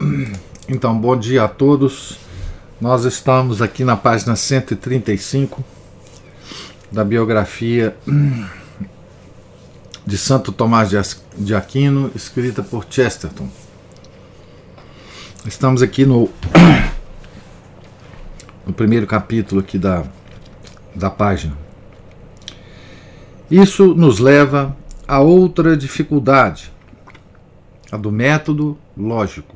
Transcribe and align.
Então, 0.68 0.98
bom 0.98 1.16
dia 1.16 1.44
a 1.44 1.48
todos. 1.48 2.18
Nós 2.80 3.04
estamos 3.04 3.62
aqui 3.62 3.84
na 3.84 3.96
página 3.96 4.34
135 4.34 5.64
da 6.90 7.04
biografia 7.04 7.96
de 10.04 10.18
Santo 10.18 10.50
Tomás 10.50 10.90
de 11.36 11.54
Aquino, 11.54 12.10
escrita 12.14 12.62
por 12.62 12.84
Chesterton. 12.90 13.48
Estamos 15.46 15.82
aqui 15.82 16.04
no, 16.04 16.28
no 18.66 18.72
primeiro 18.72 19.06
capítulo 19.06 19.60
aqui 19.60 19.78
da, 19.78 20.04
da 20.94 21.10
página. 21.10 21.56
Isso 23.48 23.94
nos 23.94 24.18
leva 24.18 24.76
a 25.06 25.20
outra 25.20 25.76
dificuldade, 25.76 26.72
a 27.92 27.96
do 27.96 28.10
método 28.10 28.76
lógico. 28.96 29.55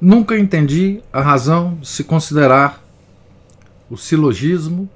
Nunca 0.00 0.38
entendi 0.38 1.02
a 1.12 1.20
razão 1.20 1.74
de 1.80 1.88
se 1.88 2.04
considerar 2.04 2.82
o 3.90 3.96
silogismo 3.96 4.88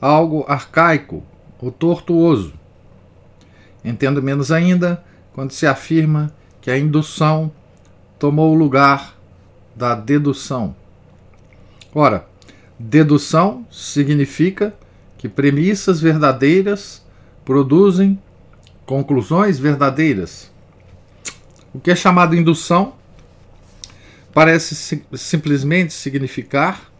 algo 0.00 0.44
arcaico 0.48 1.22
ou 1.60 1.70
tortuoso. 1.70 2.54
Entendo 3.84 4.22
menos 4.22 4.50
ainda 4.50 5.04
quando 5.34 5.50
se 5.50 5.66
afirma 5.66 6.32
que 6.60 6.70
a 6.70 6.78
indução 6.78 7.52
tomou 8.18 8.54
o 8.54 8.58
lugar 8.58 9.14
da 9.74 9.94
dedução. 9.94 10.74
Ora, 11.94 12.26
dedução 12.78 13.66
significa 13.70 14.74
que 15.18 15.28
premissas 15.28 16.00
verdadeiras 16.00 17.04
produzem 17.44 18.18
conclusões 18.86 19.58
verdadeiras. 19.58 20.50
O 21.74 21.78
que 21.78 21.90
é 21.90 21.96
chamado 21.96 22.34
indução 22.34 22.94
parece 24.36 25.02
simplesmente 25.14 25.94
significar 25.94 26.92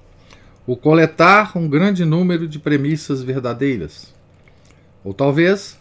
o 0.67 0.75
coletar 0.75 1.53
um 1.55 1.69
grande 1.69 2.03
número 2.03 2.49
de 2.49 2.59
premissas 2.59 3.23
verdadeiras. 3.23 4.15
Ou 5.05 5.13
talvez, 5.13 5.77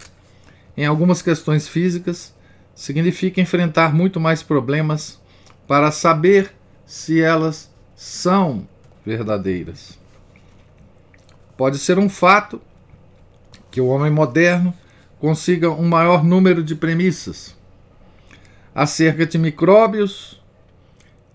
em 0.75 0.85
algumas 0.85 1.21
questões 1.21 1.65
físicas, 1.65 2.35
significa 2.75 3.39
enfrentar 3.39 3.95
muito 3.95 4.19
mais 4.19 4.43
problemas 4.43 5.17
para 5.65 5.91
saber 5.91 6.53
se 6.85 7.21
elas 7.21 7.73
são 7.95 8.67
verdadeiras. 9.05 9.97
Pode 11.55 11.77
ser 11.77 11.97
um 11.97 12.09
fato 12.09 12.61
que 13.71 13.79
o 13.79 13.87
homem 13.87 14.11
moderno 14.11 14.73
consiga 15.21 15.71
um 15.71 15.87
maior 15.87 16.21
número 16.21 16.61
de 16.61 16.75
premissas 16.75 17.55
acerca 18.75 19.25
de 19.25 19.37
micróbios 19.37 20.43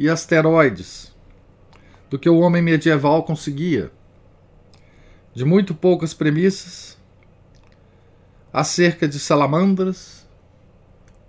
e 0.01 0.09
asteroides 0.09 1.15
do 2.09 2.19
que 2.19 2.31
o 2.31 2.39
homem 2.39 2.63
medieval 2.63 3.23
conseguia. 3.23 3.93
De 5.35 5.45
muito 5.45 5.75
poucas 5.75 6.15
premissas 6.15 6.99
acerca 8.51 9.07
de 9.07 9.19
salamandras 9.19 10.27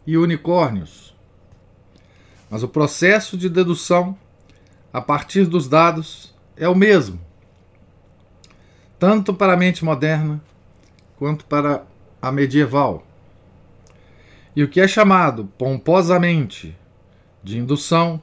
e 0.07 0.18
unicórnios. 0.18 1.13
Mas 2.50 2.63
o 2.63 2.68
processo 2.69 3.38
de 3.38 3.50
dedução 3.50 4.18
a 4.94 5.01
partir 5.01 5.45
dos 5.45 5.68
dados 5.68 6.34
é 6.56 6.68
o 6.69 6.74
mesmo 6.74 7.19
tanto 8.97 9.34
para 9.34 9.53
a 9.53 9.57
mente 9.57 9.84
moderna 9.84 10.40
quanto 11.18 11.44
para 11.45 11.84
a 12.22 12.31
medieval. 12.31 13.03
E 14.56 14.63
o 14.63 14.69
que 14.69 14.79
é 14.79 14.88
chamado 14.88 15.45
pomposamente 15.57 16.78
de 17.44 17.57
indução 17.57 18.22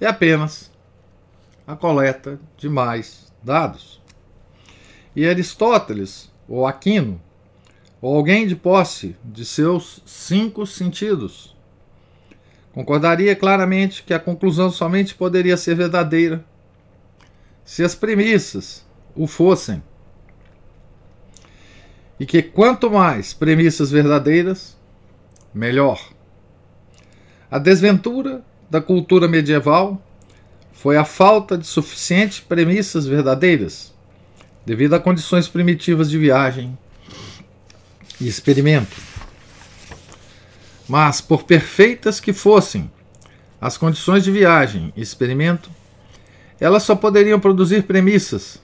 é 0.00 0.06
apenas 0.06 0.70
a 1.66 1.74
coleta 1.74 2.38
de 2.56 2.68
mais 2.68 3.32
dados. 3.42 4.00
E 5.14 5.26
Aristóteles, 5.26 6.30
ou 6.48 6.66
Aquino, 6.66 7.20
ou 8.00 8.16
alguém 8.16 8.46
de 8.46 8.56
posse 8.56 9.16
de 9.24 9.44
seus 9.44 10.02
cinco 10.04 10.66
sentidos, 10.66 11.56
concordaria 12.72 13.34
claramente 13.36 14.02
que 14.02 14.12
a 14.12 14.18
conclusão 14.18 14.70
somente 14.70 15.14
poderia 15.14 15.56
ser 15.56 15.76
verdadeira 15.76 16.44
se 17.64 17.82
as 17.82 17.94
premissas 17.94 18.84
o 19.14 19.26
fossem 19.26 19.82
e 22.18 22.26
que 22.26 22.42
quanto 22.42 22.90
mais 22.90 23.32
premissas 23.32 23.90
verdadeiras, 23.90 24.76
melhor. 25.52 26.12
A 27.50 27.58
desventura 27.58 28.44
da 28.74 28.82
cultura 28.82 29.28
medieval 29.28 30.02
foi 30.72 30.96
a 30.96 31.04
falta 31.04 31.56
de 31.56 31.64
suficientes 31.64 32.40
premissas 32.40 33.06
verdadeiras, 33.06 33.94
devido 34.66 34.94
a 34.94 34.98
condições 34.98 35.46
primitivas 35.46 36.10
de 36.10 36.18
viagem 36.18 36.76
e 38.20 38.26
experimento. 38.26 38.96
Mas, 40.88 41.20
por 41.20 41.44
perfeitas 41.44 42.18
que 42.18 42.32
fossem 42.32 42.90
as 43.60 43.78
condições 43.78 44.24
de 44.24 44.32
viagem 44.32 44.92
e 44.96 45.00
experimento, 45.00 45.70
elas 46.58 46.82
só 46.82 46.96
poderiam 46.96 47.38
produzir 47.38 47.84
premissas. 47.84 48.60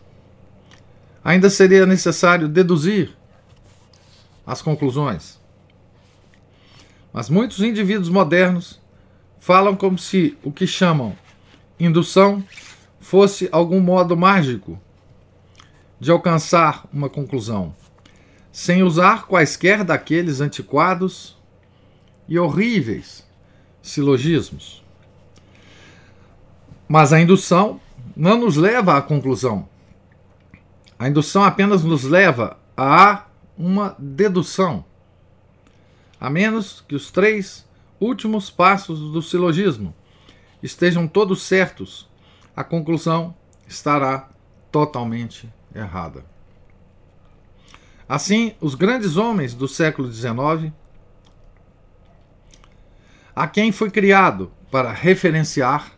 Ainda 1.22 1.48
seria 1.48 1.86
necessário 1.86 2.48
deduzir 2.48 3.16
as 4.44 4.60
conclusões. 4.60 5.38
Mas 7.12 7.30
muitos 7.30 7.60
indivíduos 7.60 8.08
modernos 8.08 8.79
falam 9.40 9.74
como 9.74 9.98
se 9.98 10.36
o 10.44 10.52
que 10.52 10.66
chamam 10.66 11.16
indução 11.78 12.44
fosse 13.00 13.48
algum 13.50 13.80
modo 13.80 14.14
mágico 14.16 14.78
de 15.98 16.10
alcançar 16.10 16.86
uma 16.92 17.08
conclusão, 17.08 17.74
sem 18.52 18.82
usar 18.82 19.26
quaisquer 19.26 19.82
daqueles 19.82 20.40
antiquados 20.40 21.36
e 22.28 22.38
horríveis 22.38 23.26
silogismos. 23.82 24.84
Mas 26.86 27.12
a 27.12 27.20
indução 27.20 27.80
não 28.14 28.38
nos 28.38 28.56
leva 28.56 28.96
à 28.96 29.02
conclusão. 29.02 29.68
A 30.98 31.08
indução 31.08 31.42
apenas 31.42 31.82
nos 31.82 32.04
leva 32.04 32.58
a 32.76 33.26
uma 33.56 33.96
dedução, 33.98 34.84
a 36.20 36.28
menos 36.28 36.84
que 36.86 36.94
os 36.94 37.10
três 37.10 37.66
últimos 38.00 38.50
passos 38.50 39.12
do 39.12 39.20
silogismo 39.20 39.94
estejam 40.62 41.06
todos 41.06 41.42
certos, 41.42 42.08
a 42.56 42.64
conclusão 42.64 43.34
estará 43.68 44.28
totalmente 44.72 45.52
errada. 45.74 46.24
Assim, 48.08 48.54
os 48.60 48.74
grandes 48.74 49.16
homens 49.16 49.54
do 49.54 49.68
século 49.68 50.10
XIX, 50.10 50.72
a 53.34 53.46
quem 53.46 53.70
foi 53.70 53.90
criado 53.90 54.50
para 54.70 54.92
referenciar, 54.92 55.92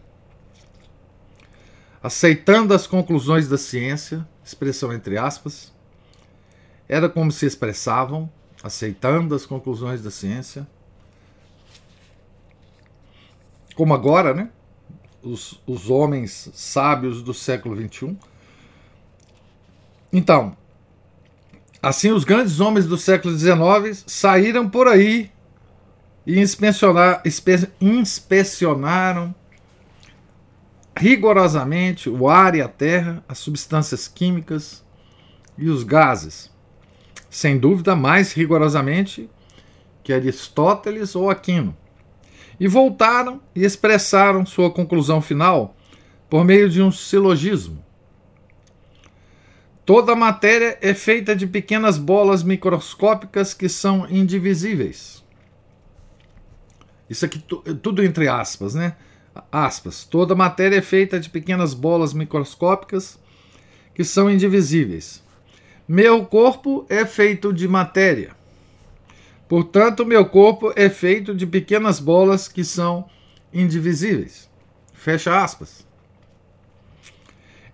aceitando 2.02 2.74
as 2.74 2.86
conclusões 2.86 3.48
da 3.48 3.56
ciência, 3.56 4.28
expressão 4.44 4.92
entre 4.92 5.16
aspas, 5.16 5.72
era 6.88 7.08
como 7.08 7.32
se 7.32 7.46
expressavam, 7.46 8.30
aceitando 8.62 9.34
as 9.34 9.46
conclusões 9.46 10.02
da 10.02 10.10
ciência. 10.10 10.66
Como 13.74 13.94
agora, 13.94 14.34
né? 14.34 14.50
Os, 15.22 15.60
os 15.66 15.88
homens 15.88 16.50
sábios 16.52 17.22
do 17.22 17.32
século 17.32 17.76
XXI. 17.76 18.16
Então, 20.12 20.56
assim 21.82 22.10
os 22.10 22.24
grandes 22.24 22.60
homens 22.60 22.86
do 22.86 22.98
século 22.98 23.36
XIX 23.36 24.04
saíram 24.06 24.68
por 24.68 24.88
aí 24.88 25.30
e 26.26 26.38
inspecionar, 26.38 27.22
inspe, 27.24 27.68
inspecionaram 27.80 29.34
rigorosamente 30.96 32.10
o 32.10 32.28
ar 32.28 32.54
e 32.54 32.60
a 32.60 32.68
terra, 32.68 33.24
as 33.28 33.38
substâncias 33.38 34.06
químicas 34.06 34.84
e 35.56 35.68
os 35.68 35.82
gases 35.82 36.52
sem 37.32 37.58
dúvida 37.58 37.96
mais 37.96 38.34
rigorosamente 38.34 39.28
que 40.04 40.12
Aristóteles 40.12 41.16
ou 41.16 41.30
Aquino. 41.30 41.74
E 42.58 42.68
voltaram 42.68 43.40
e 43.54 43.64
expressaram 43.64 44.46
sua 44.46 44.70
conclusão 44.70 45.20
final 45.20 45.76
por 46.28 46.44
meio 46.44 46.68
de 46.68 46.80
um 46.80 46.90
silogismo. 46.90 47.84
Toda 49.84 50.12
a 50.12 50.16
matéria 50.16 50.78
é 50.80 50.94
feita 50.94 51.34
de 51.34 51.46
pequenas 51.46 51.98
bolas 51.98 52.42
microscópicas 52.42 53.52
que 53.52 53.68
são 53.68 54.08
indivisíveis. 54.08 55.22
Isso 57.10 57.24
aqui 57.24 57.38
tudo 57.82 58.02
entre 58.02 58.28
aspas, 58.28 58.74
né? 58.74 58.96
Aspas. 59.50 60.04
Toda 60.04 60.34
matéria 60.34 60.76
é 60.76 60.82
feita 60.82 61.18
de 61.18 61.28
pequenas 61.28 61.74
bolas 61.74 62.14
microscópicas 62.14 63.18
que 63.94 64.04
são 64.04 64.30
indivisíveis. 64.30 65.22
Meu 65.86 66.24
corpo 66.24 66.86
é 66.88 67.04
feito 67.04 67.52
de 67.52 67.66
matéria. 67.66 68.34
Portanto, 69.52 70.06
meu 70.06 70.24
corpo 70.24 70.72
é 70.74 70.88
feito 70.88 71.34
de 71.34 71.46
pequenas 71.46 72.00
bolas 72.00 72.48
que 72.48 72.64
são 72.64 73.06
indivisíveis. 73.52 74.50
Fecha 74.94 75.44
aspas. 75.44 75.86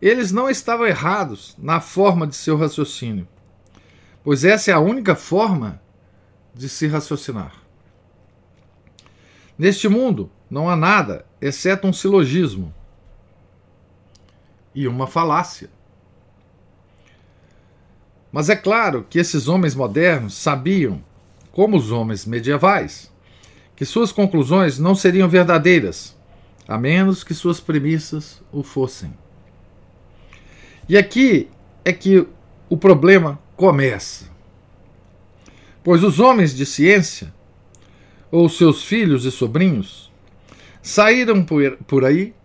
Eles 0.03 0.33
não 0.33 0.51
estavam 0.51 0.89
errados 0.89 1.55
na 1.57 1.81
forma 1.81 2.27
de 2.27 2.35
seu 2.35 2.57
raciocínio, 2.57 3.29
pois 4.25 4.45
essa 4.45 4.73
é 4.73 4.75
a 4.75 4.81
única 4.81 5.15
forma 5.15 5.81
de 6.53 6.69
se 6.69 6.89
raciocinar. 6.89 7.63
Neste 9.57 9.89
mundo 9.89 10.33
não 10.51 10.69
há 10.69 10.75
nada 10.75 11.25
exceto 11.41 11.87
um 11.87 11.93
silogismo 11.93 12.75
e 14.75 14.89
uma 14.89 15.07
falácia. 15.07 15.71
Mas 18.33 18.49
é 18.51 18.57
claro 18.57 19.07
que 19.09 19.21
esses 19.21 19.47
homens 19.47 19.77
modernos 19.77 20.35
sabiam, 20.35 21.07
como 21.58 21.76
os 21.76 21.90
homens 21.90 22.25
medievais, 22.25 23.12
que 23.75 23.84
suas 23.84 24.12
conclusões 24.12 24.78
não 24.78 24.94
seriam 24.94 25.28
verdadeiras, 25.28 26.16
a 26.69 26.78
menos 26.78 27.25
que 27.25 27.34
suas 27.34 27.58
premissas 27.58 28.40
o 28.52 28.62
fossem. 28.62 29.12
E 30.88 30.96
aqui 30.96 31.50
é 31.84 31.93
que 31.93 32.25
o 32.70 32.76
problema 32.76 33.40
começa. 33.56 34.26
Pois 35.82 36.05
os 36.05 36.20
homens 36.20 36.55
de 36.55 36.64
ciência, 36.64 37.34
ou 38.31 38.49
seus 38.49 38.84
filhos 38.84 39.25
e 39.25 39.32
sobrinhos, 39.32 40.12
saíram 40.81 41.44
por 41.44 42.05
aí 42.05 42.37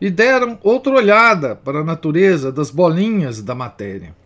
e 0.00 0.10
deram 0.10 0.58
outra 0.64 0.94
olhada 0.94 1.54
para 1.54 1.78
a 1.78 1.84
natureza 1.84 2.50
das 2.50 2.72
bolinhas 2.72 3.40
da 3.40 3.54
matéria. 3.54 4.16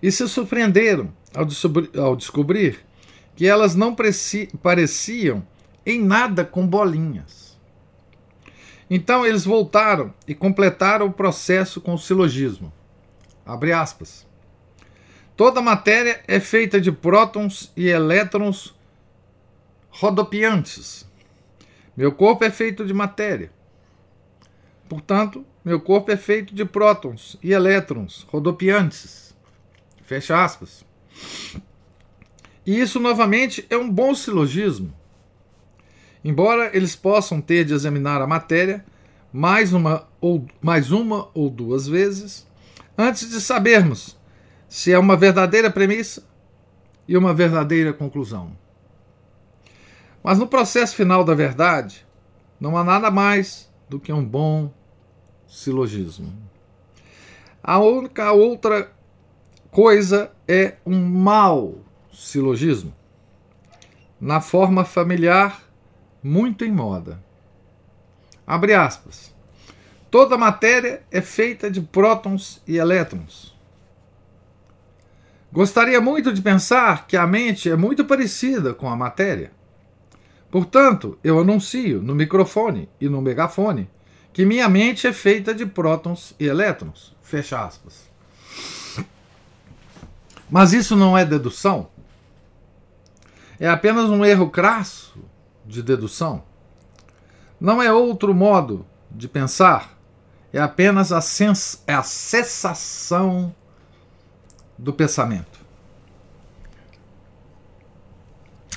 E 0.00 0.12
se 0.12 0.28
surpreenderam 0.28 1.12
ao, 1.34 1.46
ao 2.02 2.16
descobrir 2.16 2.84
que 3.36 3.46
elas 3.46 3.74
não 3.74 3.96
pareciam 4.62 5.46
em 5.84 6.02
nada 6.02 6.44
com 6.44 6.66
bolinhas. 6.66 7.58
Então 8.88 9.26
eles 9.26 9.44
voltaram 9.44 10.12
e 10.26 10.34
completaram 10.34 11.06
o 11.06 11.12
processo 11.12 11.80
com 11.80 11.94
o 11.94 11.98
silogismo. 11.98 12.72
Abre 13.44 13.72
aspas. 13.72 14.26
Toda 15.36 15.60
matéria 15.60 16.22
é 16.28 16.38
feita 16.38 16.80
de 16.80 16.92
prótons 16.92 17.72
e 17.76 17.88
elétrons 17.88 18.74
rodopiantes. 19.90 21.08
Meu 21.96 22.12
corpo 22.12 22.44
é 22.44 22.50
feito 22.50 22.84
de 22.84 22.94
matéria. 22.94 23.50
Portanto, 24.88 25.44
meu 25.64 25.80
corpo 25.80 26.10
é 26.12 26.16
feito 26.16 26.54
de 26.54 26.64
prótons 26.64 27.36
e 27.42 27.52
elétrons 27.52 28.26
rodopiantes. 28.30 29.34
Fecha 30.04 30.44
aspas. 30.44 30.84
E 32.66 32.80
isso 32.80 32.98
novamente 32.98 33.66
é 33.68 33.76
um 33.76 33.90
bom 33.90 34.14
silogismo 34.14 34.94
Embora 36.24 36.74
eles 36.74 36.96
possam 36.96 37.40
ter 37.40 37.66
de 37.66 37.74
examinar 37.74 38.22
a 38.22 38.26
matéria 38.26 38.84
mais 39.30 39.74
uma 39.74 40.08
ou, 40.20 40.46
mais 40.62 40.90
uma 40.90 41.28
ou 41.34 41.50
duas 41.50 41.86
vezes, 41.86 42.46
antes 42.96 43.28
de 43.28 43.40
sabermos 43.40 44.16
se 44.66 44.90
é 44.90 44.98
uma 44.98 45.16
verdadeira 45.16 45.70
premissa 45.70 46.26
e 47.06 47.16
uma 47.16 47.34
verdadeira 47.34 47.92
conclusão. 47.92 48.56
Mas 50.22 50.38
no 50.38 50.46
processo 50.46 50.96
final 50.96 51.22
da 51.22 51.34
verdade, 51.34 52.06
não 52.58 52.78
há 52.78 52.82
nada 52.82 53.10
mais 53.10 53.70
do 53.86 54.00
que 54.00 54.12
um 54.12 54.24
bom 54.24 54.72
silogismo. 55.46 56.32
A 57.62 57.78
única 57.78 58.32
outra 58.32 58.90
coisa 59.74 60.30
é 60.46 60.74
um 60.86 61.04
mau 61.04 61.80
silogismo, 62.12 62.94
na 64.20 64.40
forma 64.40 64.84
familiar 64.84 65.64
muito 66.22 66.64
em 66.64 66.70
moda. 66.70 67.20
Abre 68.46 68.72
aspas. 68.72 69.34
Toda 70.12 70.38
matéria 70.38 71.02
é 71.10 71.20
feita 71.20 71.68
de 71.68 71.80
prótons 71.80 72.62
e 72.68 72.76
elétrons. 72.76 73.52
Gostaria 75.50 76.00
muito 76.00 76.32
de 76.32 76.40
pensar 76.40 77.08
que 77.08 77.16
a 77.16 77.26
mente 77.26 77.68
é 77.68 77.74
muito 77.74 78.04
parecida 78.04 78.72
com 78.74 78.88
a 78.88 78.94
matéria. 78.94 79.50
Portanto, 80.52 81.18
eu 81.24 81.40
anuncio 81.40 82.00
no 82.00 82.14
microfone 82.14 82.88
e 83.00 83.08
no 83.08 83.20
megafone 83.20 83.90
que 84.32 84.46
minha 84.46 84.68
mente 84.68 85.08
é 85.08 85.12
feita 85.12 85.52
de 85.52 85.66
prótons 85.66 86.32
e 86.38 86.46
elétrons. 86.46 87.12
Fecha 87.20 87.60
aspas. 87.60 88.13
Mas 90.54 90.72
isso 90.72 90.94
não 90.94 91.18
é 91.18 91.24
dedução. 91.24 91.88
É 93.58 93.68
apenas 93.68 94.08
um 94.08 94.24
erro 94.24 94.48
crasso 94.48 95.18
de 95.66 95.82
dedução. 95.82 96.44
Não 97.60 97.82
é 97.82 97.92
outro 97.92 98.32
modo 98.32 98.86
de 99.10 99.26
pensar, 99.26 99.98
é 100.52 100.60
apenas 100.60 101.10
a, 101.10 101.20
sens 101.20 101.82
é 101.88 101.94
a 101.94 102.04
cessação 102.04 103.52
do 104.78 104.92
pensamento. 104.92 105.58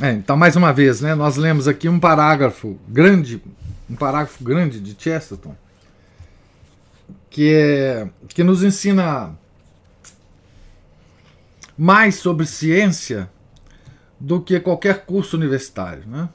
É, 0.01 0.13
então, 0.13 0.35
mais 0.35 0.55
uma 0.55 0.73
vez, 0.73 0.99
né, 1.01 1.13
nós 1.13 1.37
lemos 1.37 1.67
aqui 1.67 1.87
um 1.87 1.99
parágrafo 1.99 2.75
grande, 2.87 3.39
um 3.87 3.95
parágrafo 3.95 4.43
grande 4.43 4.79
de 4.79 4.99
Chesterton, 4.99 5.55
que, 7.29 7.53
é, 7.53 8.09
que 8.29 8.43
nos 8.43 8.63
ensina 8.63 9.37
mais 11.77 12.15
sobre 12.15 12.45
ciência 12.45 13.29
do 14.19 14.41
que 14.41 14.59
qualquer 14.59 15.05
curso 15.05 15.37
universitário. 15.37 16.03
Né? 16.07 16.29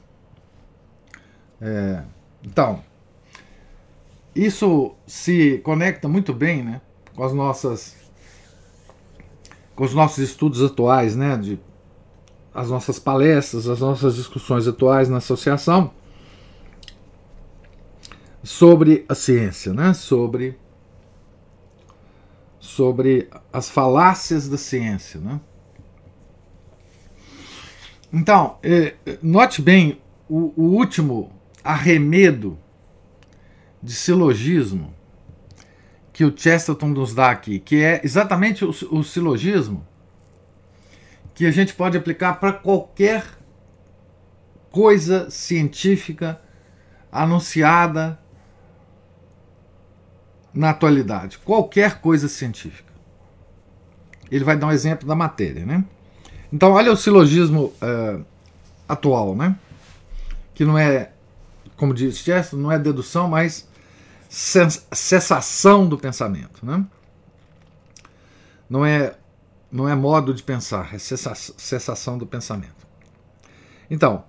É, 1.61 2.03
então, 2.43 2.81
isso 4.35 4.95
se 5.05 5.59
conecta 5.59 6.07
muito 6.07 6.33
bem 6.33 6.63
né, 6.63 6.81
com 7.15 7.23
as 7.23 7.33
nossas 7.33 8.01
com 9.75 9.83
os 9.83 9.93
nossos 9.93 10.19
estudos 10.19 10.61
atuais, 10.61 11.15
né, 11.15 11.35
de, 11.35 11.59
as 12.53 12.69
nossas 12.69 12.99
palestras, 12.99 13.67
as 13.67 13.79
nossas 13.79 14.15
discussões 14.15 14.67
atuais 14.67 15.09
na 15.09 15.17
associação 15.17 15.91
sobre 18.43 19.03
a 19.09 19.15
ciência, 19.15 19.73
né, 19.73 19.95
sobre 19.95 20.59
sobre 22.75 23.29
as 23.51 23.69
falácias 23.69 24.49
da 24.49 24.57
ciência, 24.57 25.19
né? 25.19 25.39
Então, 28.11 28.57
eh, 28.63 28.95
note 29.21 29.61
bem 29.61 30.01
o, 30.27 30.53
o 30.55 30.75
último 30.75 31.31
arremedo 31.63 32.57
de 33.81 33.93
silogismo 33.93 34.93
que 36.11 36.25
o 36.25 36.35
Chesterton 36.35 36.87
nos 36.87 37.13
dá 37.13 37.29
aqui, 37.29 37.59
que 37.59 37.81
é 37.83 38.01
exatamente 38.03 38.65
o, 38.65 38.69
o 38.69 39.03
silogismo 39.03 39.85
que 41.35 41.45
a 41.45 41.51
gente 41.51 41.73
pode 41.73 41.97
aplicar 41.97 42.39
para 42.39 42.53
qualquer 42.53 43.23
coisa 44.71 45.29
científica 45.29 46.41
anunciada 47.11 48.19
na 50.53 50.69
atualidade. 50.69 51.37
Qualquer 51.39 51.99
coisa 51.99 52.27
científica. 52.27 52.91
Ele 54.31 54.43
vai 54.43 54.57
dar 54.57 54.67
um 54.67 54.71
exemplo 54.71 55.07
da 55.07 55.15
matéria, 55.15 55.65
né? 55.65 55.83
Então, 56.51 56.71
olha 56.71 56.91
o 56.91 56.95
silogismo 56.95 57.73
uh, 57.81 58.23
atual, 58.87 59.35
né? 59.35 59.55
Que 60.53 60.63
não 60.63 60.77
é 60.77 61.13
como 61.75 61.93
diz 61.93 62.17
Chester, 62.17 62.57
não 62.57 62.71
é 62.71 62.79
dedução, 62.79 63.27
mas 63.27 63.67
cessação 64.29 65.87
do 65.87 65.97
pensamento. 65.97 66.65
Né? 66.65 66.83
Não, 68.69 68.85
é, 68.85 69.15
não 69.71 69.87
é 69.87 69.95
modo 69.95 70.33
de 70.33 70.41
pensar, 70.41 70.93
é 70.93 70.97
cessação 70.97 72.17
do 72.17 72.25
pensamento. 72.25 72.87
Então, 73.89 74.23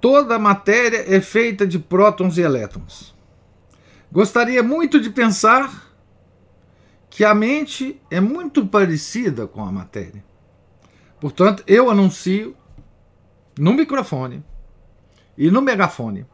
toda 0.00 0.38
matéria 0.38 1.14
é 1.14 1.20
feita 1.20 1.66
de 1.66 1.78
prótons 1.78 2.38
e 2.38 2.40
elétrons. 2.40 3.14
Gostaria 4.10 4.62
muito 4.62 5.00
de 5.00 5.10
pensar 5.10 5.92
que 7.10 7.24
a 7.24 7.34
mente 7.34 8.00
é 8.10 8.20
muito 8.20 8.66
parecida 8.66 9.46
com 9.46 9.64
a 9.64 9.72
matéria. 9.72 10.24
Portanto, 11.20 11.62
eu 11.66 11.90
anuncio 11.90 12.56
no 13.58 13.74
microfone 13.74 14.44
e 15.36 15.50
no 15.50 15.60
megafone 15.60 16.26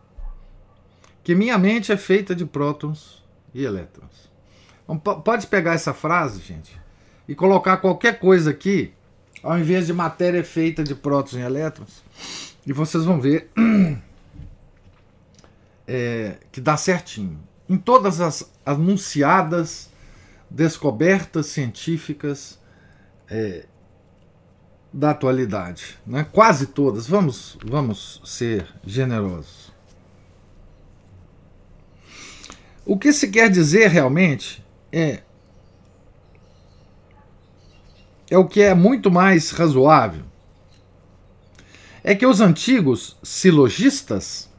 que 1.25 1.35
minha 1.35 1.57
mente 1.57 1.90
é 1.90 1.97
feita 1.97 2.35
de 2.35 2.45
prótons 2.45 3.25
e 3.54 3.64
elétrons. 3.64 4.31
Então, 4.85 4.99
pode 4.99 5.47
pegar 5.47 5.73
essa 5.73 5.95
frase, 5.95 6.43
gente, 6.43 6.78
e 7.26 7.35
colocar 7.35 7.78
qualquer 7.78 8.19
coisa 8.19 8.50
aqui, 8.50 8.93
ao 9.43 9.59
invés 9.59 9.87
de 9.87 9.95
matéria 9.95 10.45
feita 10.45 10.85
de 10.85 10.95
prótons 10.95 11.35
e 11.35 11.40
elétrons, 11.40 12.04
e 12.66 12.73
vocês 12.75 13.04
vão 13.04 13.19
ver 13.19 13.50
é, 15.88 16.37
que 16.52 16.61
dá 16.61 16.76
certinho. 16.76 17.40
Em 17.68 17.76
todas 17.76 18.21
as 18.21 18.50
anunciadas 18.64 19.90
descobertas 20.50 21.47
científicas 21.47 22.59
é, 23.28 23.66
da 24.92 25.11
atualidade, 25.11 25.99
né? 26.06 26.25
quase 26.30 26.68
todas, 26.68 27.06
vamos, 27.09 27.59
vamos 27.64 28.21
ser 28.25 28.68
generosos. 28.87 29.73
O 32.87 32.99
que 32.99 33.12
se 33.12 33.28
quer 33.28 33.50
dizer 33.50 33.88
realmente 33.88 34.64
é 34.92 35.23
é 38.30 38.38
o 38.38 38.47
que 38.47 38.61
é 38.62 38.75
muito 38.75 39.11
mais 39.11 39.50
razoável. 39.50 40.23
É 42.02 42.14
que 42.14 42.26
os 42.26 42.40
antigos 42.40 43.16
silogistas 43.23 44.50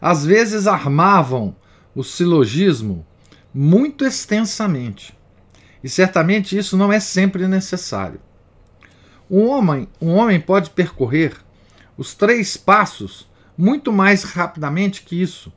às 0.00 0.24
vezes 0.24 0.66
armavam 0.66 1.54
o 1.94 2.02
silogismo 2.02 3.06
muito 3.52 4.04
extensamente. 4.04 5.16
E 5.82 5.88
certamente 5.88 6.56
isso 6.56 6.76
não 6.76 6.92
é 6.92 7.00
sempre 7.00 7.46
necessário. 7.48 8.20
Um 9.30 9.46
homem, 9.46 9.88
um 10.00 10.10
homem 10.10 10.40
pode 10.40 10.70
percorrer 10.70 11.36
os 11.96 12.14
três 12.14 12.56
passos 12.56 13.28
muito 13.56 13.92
mais 13.92 14.24
rapidamente 14.24 15.02
que 15.02 15.20
isso, 15.20 15.52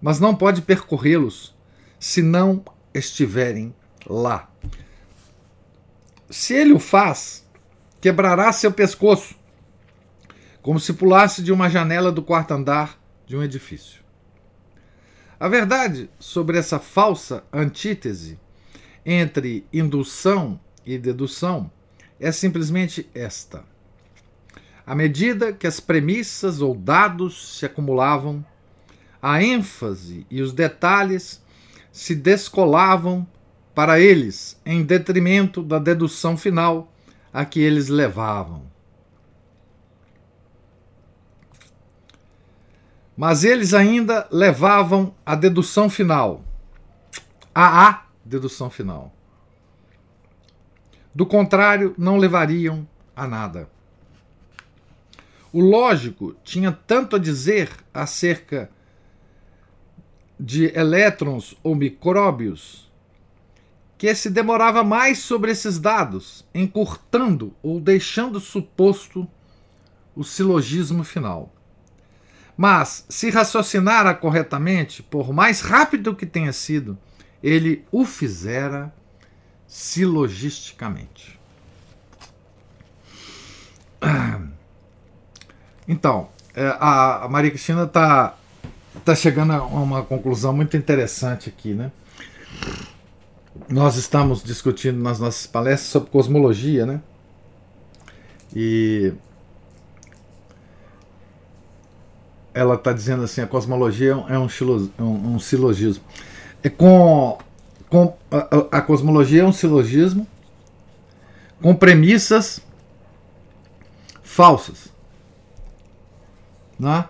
mas 0.00 0.20
não 0.20 0.34
pode 0.34 0.62
percorrê-los 0.62 1.54
se 1.98 2.22
não 2.22 2.64
estiverem 2.92 3.74
lá. 4.06 4.50
Se 6.30 6.54
ele 6.54 6.72
o 6.72 6.78
faz, 6.78 7.44
quebrará 8.00 8.52
seu 8.52 8.70
pescoço, 8.70 9.34
como 10.62 10.78
se 10.78 10.92
pulasse 10.92 11.42
de 11.42 11.52
uma 11.52 11.68
janela 11.68 12.12
do 12.12 12.22
quarto 12.22 12.52
andar 12.52 12.98
de 13.26 13.36
um 13.36 13.42
edifício. 13.42 14.03
A 15.44 15.48
verdade 15.48 16.08
sobre 16.18 16.56
essa 16.56 16.78
falsa 16.78 17.44
antítese 17.52 18.40
entre 19.04 19.66
indução 19.70 20.58
e 20.86 20.96
dedução 20.96 21.70
é 22.18 22.32
simplesmente 22.32 23.06
esta. 23.14 23.62
À 24.86 24.94
medida 24.94 25.52
que 25.52 25.66
as 25.66 25.80
premissas 25.80 26.62
ou 26.62 26.74
dados 26.74 27.58
se 27.58 27.66
acumulavam, 27.66 28.42
a 29.20 29.42
ênfase 29.42 30.26
e 30.30 30.40
os 30.40 30.50
detalhes 30.50 31.42
se 31.92 32.14
descolavam 32.14 33.26
para 33.74 34.00
eles 34.00 34.58
em 34.64 34.82
detrimento 34.82 35.62
da 35.62 35.78
dedução 35.78 36.38
final 36.38 36.90
a 37.30 37.44
que 37.44 37.60
eles 37.60 37.88
levavam. 37.88 38.62
Mas 43.16 43.44
eles 43.44 43.72
ainda 43.72 44.26
levavam 44.30 45.14
a 45.24 45.34
dedução 45.34 45.88
final, 45.88 46.44
a 47.54 47.88
a 47.88 48.04
dedução 48.24 48.68
final. 48.68 49.14
Do 51.14 51.24
contrário, 51.24 51.94
não 51.96 52.16
levariam 52.16 52.88
a 53.14 53.28
nada. 53.28 53.70
O 55.52 55.60
lógico 55.60 56.34
tinha 56.42 56.72
tanto 56.72 57.14
a 57.14 57.18
dizer 57.18 57.70
acerca 57.92 58.68
de 60.38 60.76
elétrons 60.76 61.56
ou 61.62 61.76
micróbios 61.76 62.92
que 63.96 64.12
se 64.16 64.28
demorava 64.28 64.82
mais 64.82 65.20
sobre 65.20 65.52
esses 65.52 65.78
dados, 65.78 66.44
encurtando 66.52 67.54
ou 67.62 67.78
deixando 67.80 68.40
suposto 68.40 69.28
o 70.16 70.24
silogismo 70.24 71.04
final. 71.04 71.53
Mas, 72.56 73.04
se 73.08 73.30
raciocinara 73.30 74.14
corretamente, 74.14 75.02
por 75.02 75.32
mais 75.32 75.60
rápido 75.60 76.14
que 76.14 76.24
tenha 76.24 76.52
sido, 76.52 76.96
ele 77.42 77.84
o 77.90 78.04
fizera 78.04 78.94
silogisticamente. 79.66 81.38
Então, 85.86 86.30
é, 86.54 86.74
a 86.80 87.28
Maria 87.30 87.50
Cristina 87.50 87.82
está 87.82 88.34
tá 89.04 89.14
chegando 89.14 89.52
a 89.52 89.62
uma 89.62 90.02
conclusão 90.02 90.50
muito 90.50 90.78
interessante 90.78 91.50
aqui, 91.50 91.74
né? 91.74 91.92
Nós 93.68 93.96
estamos 93.96 94.42
discutindo 94.42 94.98
nas 94.98 95.20
nossas 95.20 95.46
palestras 95.46 95.90
sobre 95.90 96.08
cosmologia, 96.08 96.86
né? 96.86 97.02
E 98.56 99.12
ela 102.54 102.76
está 102.76 102.92
dizendo 102.92 103.24
assim: 103.24 103.40
a 103.40 103.46
cosmologia 103.46 104.12
é 104.12 104.14
um, 104.38 104.48
é 104.96 105.02
um, 105.02 105.34
um 105.34 105.38
silogismo. 105.40 106.04
É 106.62 106.70
com, 106.70 107.36
com 107.90 108.16
a, 108.30 108.78
a, 108.78 108.80
cosmologia 108.80 109.42
é 109.42 109.44
um 109.44 109.52
silogismo 109.52 110.26
com 111.60 111.74
premissas 111.74 112.60
falsas. 114.22 114.88
Né? 116.78 117.06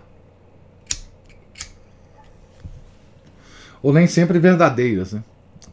Ou 3.81 3.93
nem 3.93 4.07
sempre 4.07 4.39
verdadeiras. 4.39 5.13
Né? 5.13 5.23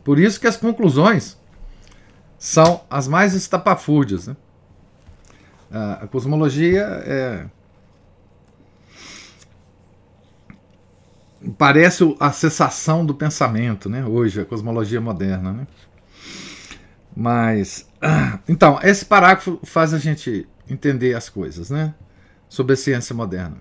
Por 0.05 0.19
isso 0.19 0.38
que 0.38 0.47
as 0.47 0.57
conclusões 0.57 1.38
são 2.38 2.83
as 2.91 3.09
mais 3.09 3.35
estapafúrdias. 3.35 4.26
Né? 4.29 4.37
A 5.71 6.07
cosmologia 6.07 6.83
é 7.05 7.47
parece 11.51 12.17
a 12.21 12.33
cessação 12.33 13.05
do 13.05 13.15
pensamento, 13.15 13.89
né? 13.89 14.05
Hoje, 14.05 14.41
a 14.41 14.45
cosmologia 14.45 15.01
moderna, 15.01 15.53
né? 15.53 15.67
Mas, 17.15 17.89
então, 18.49 18.79
esse 18.83 19.05
parágrafo 19.05 19.59
faz 19.65 19.93
a 19.93 19.99
gente 19.99 20.49
entender 20.69 21.15
as 21.15 21.29
coisas, 21.29 21.71
né? 21.71 21.95
Sobre 22.49 22.75
a 22.75 22.77
ciência 22.77 23.15
moderna. 23.15 23.57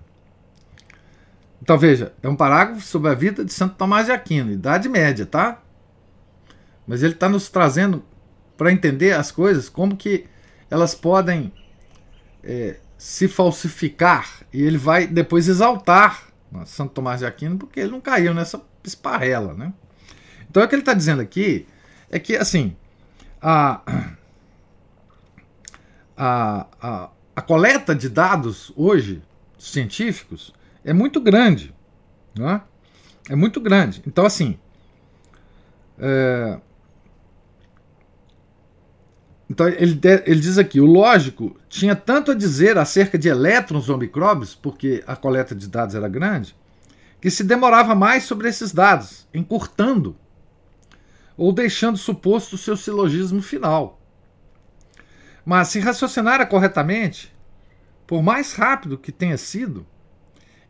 Então, 1.60 1.78
veja, 1.78 2.12
é 2.22 2.28
um 2.28 2.36
parágrafo 2.36 2.82
sobre 2.82 3.10
a 3.10 3.14
vida 3.14 3.44
de 3.44 3.52
Santo 3.52 3.76
Tomás 3.76 4.06
de 4.06 4.12
Aquino, 4.12 4.52
Idade 4.52 4.88
Média, 4.88 5.24
tá? 5.24 5.62
Mas 6.86 7.02
ele 7.02 7.14
está 7.14 7.28
nos 7.28 7.48
trazendo 7.48 8.04
para 8.56 8.72
entender 8.72 9.12
as 9.12 9.30
coisas, 9.30 9.68
como 9.68 9.96
que 9.96 10.26
elas 10.70 10.94
podem 10.94 11.52
é, 12.42 12.76
se 12.98 13.28
falsificar, 13.28 14.42
e 14.52 14.62
ele 14.62 14.78
vai 14.78 15.06
depois 15.06 15.48
exaltar 15.48 16.31
Santo 16.66 16.92
Tomás 16.92 17.20
de 17.20 17.26
Aquino, 17.26 17.58
porque 17.58 17.80
ele 17.80 17.90
não 17.90 18.00
caiu 18.00 18.34
nessa 18.34 18.60
esparrela, 18.84 19.54
né? 19.54 19.72
Então 20.50 20.62
o 20.62 20.68
que 20.68 20.74
ele 20.74 20.82
está 20.82 20.94
dizendo 20.94 21.22
aqui 21.22 21.66
é 22.10 22.18
que 22.18 22.36
assim 22.36 22.76
a, 23.40 23.80
a, 26.16 26.66
a, 26.80 27.10
a, 27.34 27.42
coleta 27.42 27.94
de 27.94 28.08
dados 28.08 28.72
hoje 28.76 29.22
científicos 29.58 30.52
é 30.84 30.92
muito 30.92 31.20
grande, 31.20 31.74
não 32.36 32.50
é? 32.50 32.62
É 33.30 33.36
muito 33.36 33.60
grande. 33.60 34.02
Então 34.06 34.26
assim 34.26 34.58
é, 35.98 36.60
então 39.52 39.68
ele, 39.68 40.00
ele 40.24 40.40
diz 40.40 40.56
aqui: 40.56 40.80
o 40.80 40.86
lógico 40.86 41.54
tinha 41.68 41.94
tanto 41.94 42.30
a 42.30 42.34
dizer 42.34 42.78
acerca 42.78 43.18
de 43.18 43.28
elétrons 43.28 43.90
ou 43.90 43.98
micróbios, 43.98 44.54
porque 44.54 45.04
a 45.06 45.14
coleta 45.14 45.54
de 45.54 45.68
dados 45.68 45.94
era 45.94 46.08
grande, 46.08 46.56
que 47.20 47.30
se 47.30 47.44
demorava 47.44 47.94
mais 47.94 48.24
sobre 48.24 48.48
esses 48.48 48.72
dados, 48.72 49.28
encurtando 49.34 50.16
ou 51.36 51.52
deixando 51.52 51.98
suposto 51.98 52.54
o 52.54 52.58
seu 52.58 52.78
silogismo 52.78 53.42
final. 53.42 54.00
Mas 55.44 55.68
se 55.68 55.80
raciocinara 55.80 56.46
corretamente, 56.46 57.30
por 58.06 58.22
mais 58.22 58.54
rápido 58.54 58.96
que 58.96 59.12
tenha 59.12 59.36
sido, 59.36 59.86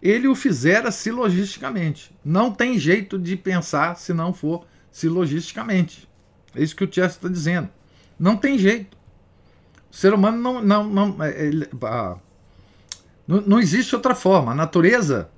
ele 0.03 0.27
o 0.27 0.35
fizera 0.35 0.91
silogisticamente. 0.91 2.13
Não 2.25 2.51
tem 2.51 2.77
jeito 2.81 3.17
de 3.17 3.37
pensar 3.37 3.97
se 3.97 4.13
não 4.13 4.35
for 4.35 4.67
silogisticamente. 4.91 6.09
É 6.53 6.63
isso 6.65 6.75
que 6.75 6.83
o 6.83 6.93
Chester 6.93 7.07
está 7.07 7.29
dizendo. 7.29 7.69
Não 8.23 8.37
tem 8.37 8.57
jeito. 8.57 8.97
O 9.91 9.97
ser 9.97 10.15
humano 10.15 10.39
não. 10.39 10.63
não, 10.63 10.85
não, 10.89 11.25
é, 11.25 11.45
ele, 11.45 11.69
ah, 11.83 12.17
não, 13.27 13.41
não, 13.41 13.59
existe 13.59 13.97
outra 13.97 14.15
forma. 14.15 14.53
A 14.53 14.55
natureza 14.55 15.29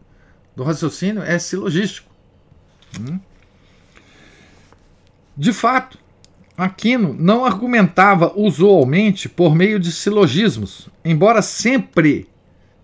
do 0.55 0.63
raciocínio 0.63 1.23
é 1.23 1.39
silogístico. 1.39 2.13
Hum? 3.01 3.19
De 5.35 5.51
fato, 5.51 5.99
Aquino 6.59 7.17
não 7.19 7.47
argumentava 7.47 8.35
usualmente 8.37 9.31
por 9.31 9.55
meio 9.55 9.81
de 9.81 9.91
silogismos, 9.91 10.91
embora 11.03 11.41
sempre 11.41 12.29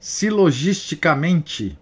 silogisticamente. 0.01 1.79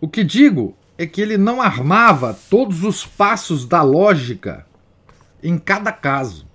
O 0.00 0.08
que 0.08 0.24
digo 0.24 0.76
é 0.98 1.06
que 1.06 1.20
ele 1.20 1.38
não 1.38 1.62
armava 1.62 2.36
todos 2.50 2.82
os 2.82 3.06
passos 3.06 3.64
da 3.64 3.80
lógica 3.80 4.66
em 5.42 5.58
cada 5.58 5.92
caso. 5.92 6.48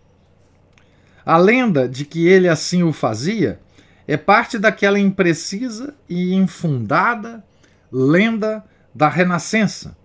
A 1.26 1.38
lenda 1.38 1.88
de 1.88 2.06
que 2.06 2.28
ele 2.28 2.50
assim 2.50 2.84
o 2.84 2.92
fazia 2.92 3.60
é 4.08 4.18
parte 4.18 4.60
daquela 4.60 5.00
imprecisa 5.00 5.96
e 6.10 6.34
infundada 6.34 7.44
lenda 7.92 8.64
da 8.94 9.08
Renascença, 9.08 9.96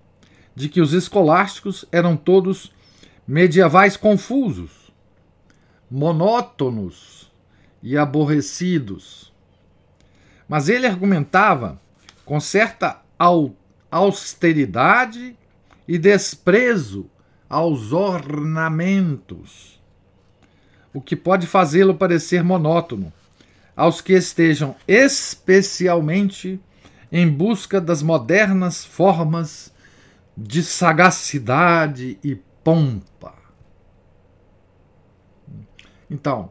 de 0.54 0.68
que 0.68 0.80
os 0.80 0.92
escolásticos 0.92 1.85
eram 1.90 2.16
todos 2.16 2.73
medievais 3.26 3.97
confusos, 3.97 4.92
monótonos 5.90 7.32
e 7.82 7.97
aborrecidos. 7.97 9.32
Mas 10.49 10.68
ele 10.68 10.87
argumentava 10.87 11.80
com 12.25 12.38
certa 12.38 13.02
austeridade 13.90 15.37
e 15.87 15.99
desprezo 15.99 17.11
aos 17.49 17.93
ornamentos, 17.93 19.81
o 20.93 21.00
que 21.00 21.17
pode 21.17 21.47
fazê-lo 21.47 21.95
parecer 21.95 22.45
monótono 22.45 23.12
aos 23.75 24.00
que 24.00 24.12
estejam 24.12 24.75
especialmente 24.87 26.61
em 27.12 27.28
busca 27.28 27.81
das 27.81 28.02
modernas 28.02 28.85
formas 28.85 29.73
de 30.37 30.62
sagacidade 30.62 32.19
e 32.23 32.37
pompa. 32.62 33.35
Então, 36.11 36.50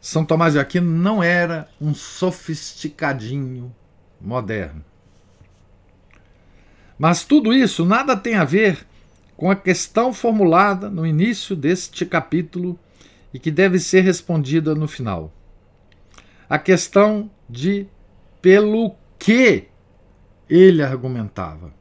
São 0.00 0.24
Tomás 0.24 0.54
de 0.54 0.58
Aquino 0.58 0.90
não 0.90 1.22
era 1.22 1.68
um 1.80 1.94
sofisticadinho 1.94 3.74
moderno. 4.20 4.84
Mas 6.98 7.24
tudo 7.24 7.52
isso 7.52 7.84
nada 7.84 8.16
tem 8.16 8.34
a 8.34 8.44
ver 8.44 8.86
com 9.40 9.50
a 9.50 9.56
questão 9.56 10.12
formulada 10.12 10.90
no 10.90 11.06
início 11.06 11.56
deste 11.56 12.04
capítulo 12.04 12.78
e 13.32 13.38
que 13.38 13.50
deve 13.50 13.78
ser 13.78 14.02
respondida 14.02 14.74
no 14.74 14.86
final. 14.86 15.32
A 16.46 16.58
questão 16.58 17.30
de 17.48 17.86
pelo 18.42 18.94
que 19.18 19.64
ele 20.46 20.82
argumentava. 20.82 21.72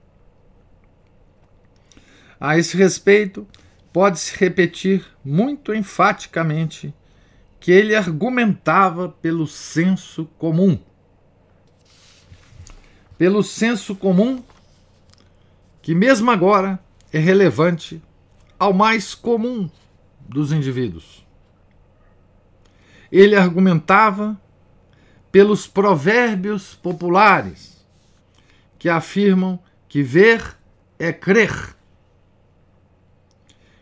A 2.39 2.57
esse 2.57 2.77
respeito, 2.77 3.45
pode-se 3.91 4.37
repetir 4.37 5.05
muito 5.21 5.73
enfaticamente 5.75 6.93
que 7.59 7.73
ele 7.73 7.93
argumentava 7.93 9.09
pelo 9.09 9.45
senso 9.45 10.29
comum. 10.37 10.79
Pelo 13.17 13.43
senso 13.43 13.97
comum, 13.97 14.41
que 15.81 15.93
mesmo 15.93 16.31
agora 16.31 16.79
é 17.11 17.19
relevante 17.19 18.01
ao 18.57 18.73
mais 18.73 19.15
comum 19.15 19.69
dos 20.19 20.51
indivíduos. 20.51 21.25
Ele 23.11 23.35
argumentava 23.35 24.39
pelos 25.31 25.65
provérbios 25.67 26.75
populares 26.75 27.85
que 28.77 28.89
afirmam 28.89 29.59
que 29.87 30.03
ver 30.03 30.57
é 30.97 31.11
crer 31.11 31.75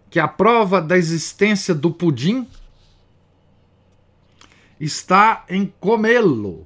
que 0.09 0.19
a 0.19 0.27
prova 0.27 0.81
da 0.81 0.97
existência 0.97 1.75
do 1.75 1.91
pudim 1.91 2.47
está 4.79 5.45
em 5.49 5.71
comê-lo. 5.79 6.65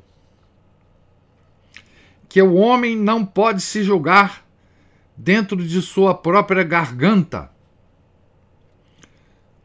Que 2.29 2.41
o 2.41 2.53
homem 2.53 2.95
não 2.95 3.25
pode 3.25 3.61
se 3.61 3.83
julgar 3.83 4.40
dentro 5.21 5.57
de 5.57 5.81
sua 5.81 6.13
própria 6.13 6.63
garganta 6.63 7.51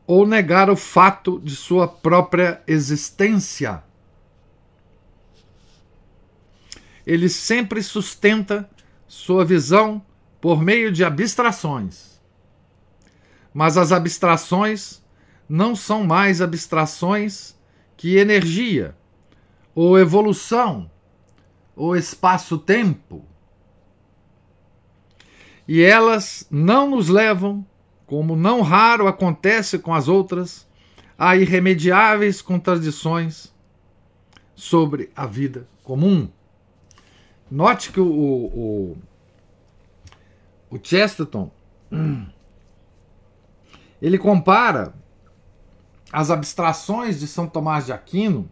ou 0.06 0.26
negar 0.26 0.70
o 0.70 0.76
fato 0.76 1.40
de 1.40 1.56
sua 1.56 1.88
própria 1.88 2.62
existência. 2.66 3.82
Ele 7.06 7.28
sempre 7.28 7.82
sustenta 7.82 8.68
sua 9.08 9.44
visão 9.44 10.04
por 10.40 10.62
meio 10.62 10.92
de 10.92 11.04
abstrações 11.04 12.16
mas 13.56 13.78
as 13.78 13.90
abstrações 13.90 15.02
não 15.48 15.74
são 15.74 16.04
mais 16.04 16.42
abstrações 16.42 17.56
que 17.96 18.18
energia, 18.18 18.94
ou 19.74 19.98
evolução, 19.98 20.90
ou 21.74 21.96
espaço-tempo. 21.96 23.24
E 25.68 25.82
elas 25.82 26.46
não 26.50 26.90
nos 26.90 27.08
levam, 27.08 27.66
como 28.06 28.36
não 28.36 28.60
raro 28.60 29.08
acontece 29.08 29.78
com 29.78 29.92
as 29.92 30.06
outras, 30.06 30.66
a 31.18 31.36
irremediáveis 31.36 32.40
contradições 32.40 33.52
sobre 34.54 35.10
a 35.14 35.26
vida 35.26 35.68
comum. 35.82 36.28
Note 37.50 37.92
que 37.92 38.00
o, 38.00 38.06
o, 38.06 38.96
o 40.70 40.78
Chesterton 40.82 41.50
ele 44.00 44.18
compara 44.18 44.94
as 46.12 46.30
abstrações 46.30 47.20
de 47.20 47.26
São 47.26 47.46
Tomás 47.46 47.86
de 47.86 47.92
Aquino 47.92 48.48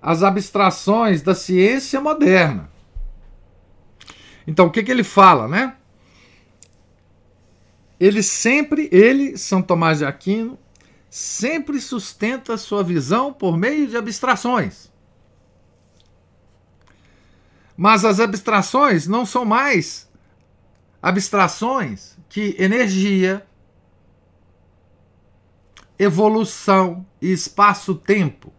às 0.00 0.22
abstrações 0.22 1.22
da 1.22 1.34
ciência 1.34 2.00
moderna. 2.00 2.70
Então, 4.46 4.66
o 4.66 4.70
que, 4.70 4.82
que 4.82 4.90
ele 4.90 5.04
fala, 5.04 5.46
né? 5.46 5.77
Ele 7.98 8.22
sempre, 8.22 8.88
ele, 8.92 9.36
São 9.36 9.60
Tomás 9.60 9.98
de 9.98 10.04
Aquino, 10.04 10.58
sempre 11.10 11.80
sustenta 11.80 12.56
sua 12.56 12.84
visão 12.84 13.32
por 13.32 13.56
meio 13.56 13.86
de 13.86 13.96
abstrações. 13.96 14.90
Mas 17.76 18.04
as 18.04 18.20
abstrações 18.20 19.06
não 19.06 19.24
são 19.24 19.44
mais 19.44 20.08
abstrações 21.00 22.16
que 22.28 22.56
energia, 22.58 23.46
evolução 25.98 27.06
e 27.20 27.32
espaço-tempo. 27.32 28.52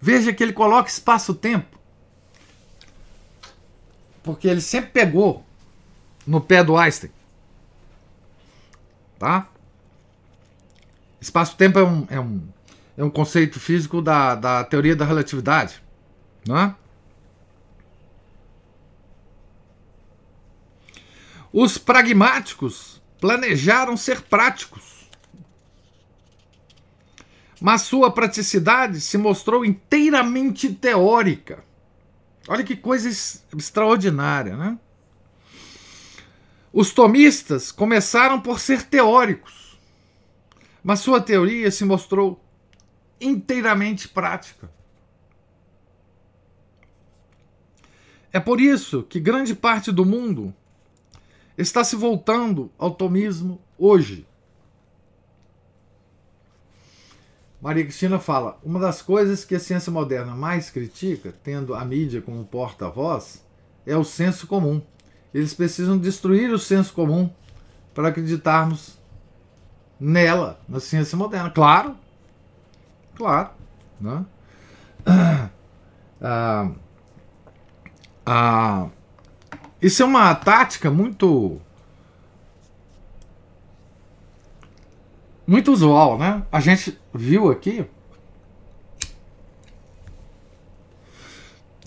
Veja 0.00 0.32
que 0.32 0.42
ele 0.42 0.52
coloca 0.52 0.88
espaço-tempo, 0.88 1.78
porque 4.22 4.48
ele 4.48 4.60
sempre 4.60 4.90
pegou 4.90 5.44
no 6.26 6.40
pé 6.40 6.62
do 6.62 6.76
Einstein. 6.76 7.10
Tá? 9.22 9.46
Espaço-tempo 11.20 11.78
é 11.78 11.84
um, 11.84 12.06
é, 12.10 12.18
um, 12.18 12.42
é 12.96 13.04
um 13.04 13.08
conceito 13.08 13.60
físico 13.60 14.02
da, 14.02 14.34
da 14.34 14.64
teoria 14.64 14.96
da 14.96 15.04
relatividade. 15.04 15.80
Não 16.44 16.58
é? 16.58 16.74
Os 21.52 21.78
pragmáticos 21.78 23.00
planejaram 23.20 23.96
ser 23.96 24.22
práticos 24.22 25.08
mas 27.60 27.82
sua 27.82 28.10
praticidade 28.10 29.00
se 29.00 29.16
mostrou 29.16 29.64
inteiramente 29.64 30.74
teórica. 30.74 31.62
Olha 32.48 32.64
que 32.64 32.74
coisa 32.74 33.08
extraordinária, 33.08 34.56
né? 34.56 34.76
Os 36.72 36.92
tomistas 36.92 37.70
começaram 37.70 38.40
por 38.40 38.58
ser 38.58 38.84
teóricos, 38.84 39.78
mas 40.82 41.00
sua 41.00 41.20
teoria 41.20 41.70
se 41.70 41.84
mostrou 41.84 42.42
inteiramente 43.20 44.08
prática. 44.08 44.70
É 48.32 48.40
por 48.40 48.60
isso 48.60 49.02
que 49.02 49.20
grande 49.20 49.54
parte 49.54 49.92
do 49.92 50.06
mundo 50.06 50.54
está 51.58 51.84
se 51.84 51.94
voltando 51.94 52.72
ao 52.78 52.90
tomismo 52.90 53.60
hoje. 53.76 54.26
Maria 57.60 57.84
Cristina 57.84 58.18
fala: 58.18 58.58
uma 58.64 58.80
das 58.80 59.02
coisas 59.02 59.44
que 59.44 59.54
a 59.54 59.60
ciência 59.60 59.92
moderna 59.92 60.34
mais 60.34 60.70
critica, 60.70 61.34
tendo 61.44 61.74
a 61.74 61.84
mídia 61.84 62.22
como 62.22 62.44
porta-voz, 62.44 63.44
é 63.86 63.96
o 63.96 64.02
senso 64.02 64.46
comum. 64.46 64.82
Eles 65.34 65.54
precisam 65.54 65.98
destruir 65.98 66.52
o 66.52 66.58
senso 66.58 66.92
comum 66.92 67.30
para 67.94 68.08
acreditarmos 68.08 68.98
nela, 69.98 70.60
na 70.68 70.80
ciência 70.80 71.16
moderna. 71.16 71.50
Claro, 71.50 71.96
claro. 73.14 73.50
Né? 74.00 74.24
Ah, 76.24 76.70
ah, 78.24 78.88
isso 79.80 80.04
é 80.04 80.06
uma 80.06 80.32
tática 80.36 80.88
muito 80.88 81.60
muito 85.44 85.72
usual, 85.72 86.16
né? 86.16 86.46
A 86.52 86.60
gente 86.60 86.96
viu 87.12 87.50
aqui 87.50 87.84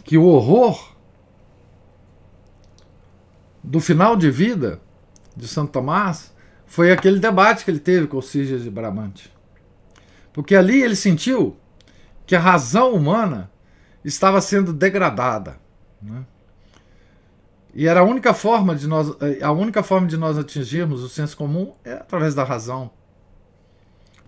que 0.03 0.17
o 0.17 0.25
horror 0.25 0.94
do 3.65 3.79
final 3.79 4.15
de 4.15 4.29
vida 4.29 4.79
de 5.35 5.47
Santo 5.47 5.71
Tomás 5.71 6.33
foi 6.67 6.91
aquele 6.91 7.19
debate 7.19 7.65
que 7.65 7.71
ele 7.71 7.79
teve 7.79 8.07
com 8.07 8.17
o 8.17 8.21
Sigas 8.21 8.63
de 8.63 8.69
Bramante. 8.69 9.33
Porque 10.31 10.55
ali 10.55 10.81
ele 10.81 10.95
sentiu 10.95 11.57
que 12.25 12.35
a 12.35 12.39
razão 12.39 12.93
humana 12.93 13.51
estava 14.03 14.39
sendo 14.39 14.71
degradada. 14.71 15.59
Né? 16.01 16.25
E 17.73 17.87
era 17.87 18.01
a 18.01 18.03
única 18.03 18.33
forma 18.33 18.75
de 18.75 18.87
nós, 18.87 19.11
a 19.41 19.51
única 19.51 19.81
forma 19.81 20.07
de 20.07 20.15
nós 20.15 20.37
atingirmos 20.37 21.03
o 21.03 21.09
senso 21.09 21.35
comum 21.35 21.73
é 21.83 21.93
através 21.93 22.35
da 22.35 22.43
razão. 22.43 22.91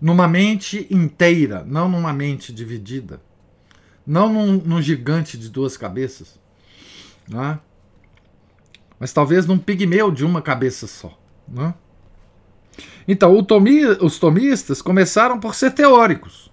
Numa 0.00 0.28
mente 0.28 0.86
inteira, 0.90 1.64
não 1.66 1.88
numa 1.88 2.12
mente 2.12 2.52
dividida. 2.52 3.20
Não 4.06 4.32
num, 4.32 4.52
num 4.54 4.82
gigante 4.82 5.36
de 5.36 5.48
duas 5.48 5.76
cabeças. 5.76 6.38
Né? 7.28 7.58
Mas 8.98 9.12
talvez 9.12 9.46
num 9.46 9.58
pigmeu 9.58 10.10
de 10.10 10.24
uma 10.24 10.42
cabeça 10.42 10.86
só. 10.86 11.18
Né? 11.46 11.72
Então, 13.06 13.34
os 14.00 14.18
tomistas 14.18 14.82
começaram 14.82 15.40
por 15.40 15.54
ser 15.54 15.70
teóricos, 15.72 16.50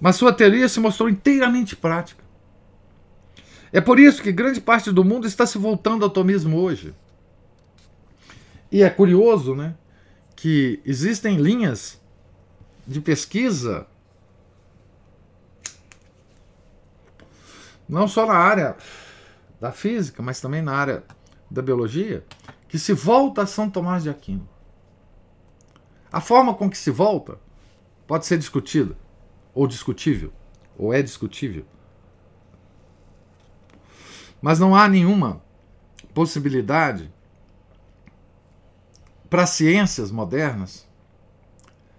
mas 0.00 0.16
sua 0.16 0.32
teoria 0.32 0.68
se 0.68 0.80
mostrou 0.80 1.08
inteiramente 1.08 1.74
prática. 1.74 2.22
É 3.72 3.80
por 3.80 3.98
isso 3.98 4.22
que 4.22 4.30
grande 4.30 4.60
parte 4.60 4.92
do 4.92 5.02
mundo 5.02 5.26
está 5.26 5.46
se 5.46 5.58
voltando 5.58 6.04
ao 6.04 6.10
tomismo 6.10 6.58
hoje. 6.58 6.94
E 8.70 8.82
é 8.82 8.90
curioso, 8.90 9.54
né, 9.54 9.74
que 10.36 10.80
existem 10.84 11.36
linhas 11.36 12.00
de 12.86 13.00
pesquisa 13.00 13.86
não 17.88 18.08
só 18.08 18.26
na 18.26 18.34
área 18.34 18.76
da 19.64 19.72
física, 19.72 20.22
mas 20.22 20.42
também 20.42 20.60
na 20.60 20.74
área 20.74 21.02
da 21.50 21.62
biologia, 21.62 22.22
que 22.68 22.78
se 22.78 22.92
volta 22.92 23.40
a 23.40 23.46
São 23.46 23.70
Tomás 23.70 24.02
de 24.02 24.10
Aquino. 24.10 24.46
A 26.12 26.20
forma 26.20 26.52
com 26.52 26.68
que 26.68 26.76
se 26.76 26.90
volta 26.90 27.38
pode 28.06 28.26
ser 28.26 28.36
discutida, 28.36 28.94
ou 29.54 29.66
discutível, 29.66 30.30
ou 30.76 30.92
é 30.92 31.02
discutível. 31.02 31.64
Mas 34.42 34.60
não 34.60 34.76
há 34.76 34.86
nenhuma 34.86 35.40
possibilidade 36.12 37.10
para 39.30 39.46
ciências 39.46 40.10
modernas 40.10 40.86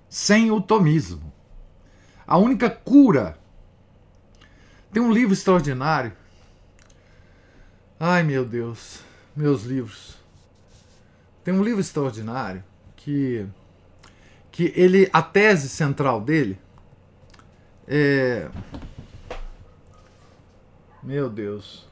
sem 0.07 0.51
o 0.51 0.61
tomismo. 0.61 1.33
A 2.27 2.37
única 2.37 2.69
cura. 2.69 3.39
Tem 4.93 5.01
um 5.01 5.11
livro 5.11 5.33
extraordinário. 5.33 6.15
Ai 7.99 8.23
meu 8.23 8.43
Deus, 8.43 8.99
meus 9.33 9.63
livros. 9.63 10.17
Tem 11.43 11.53
um 11.53 11.63
livro 11.63 11.79
extraordinário 11.79 12.63
que 12.97 13.45
que 14.51 14.73
ele 14.75 15.09
a 15.13 15.21
tese 15.21 15.69
central 15.69 16.19
dele 16.19 16.57
é 17.87 18.49
meu 21.01 21.29
Deus. 21.29 21.87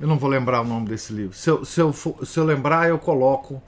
Eu 0.00 0.08
não 0.08 0.18
vou 0.18 0.28
lembrar 0.28 0.60
o 0.60 0.64
nome 0.64 0.88
desse 0.88 1.12
livro. 1.12 1.36
Se 1.36 1.48
eu, 1.48 1.64
se 1.64 1.80
eu, 1.80 1.92
se 1.92 2.38
eu 2.38 2.44
lembrar 2.44 2.88
eu 2.88 2.98
coloco 2.98 3.62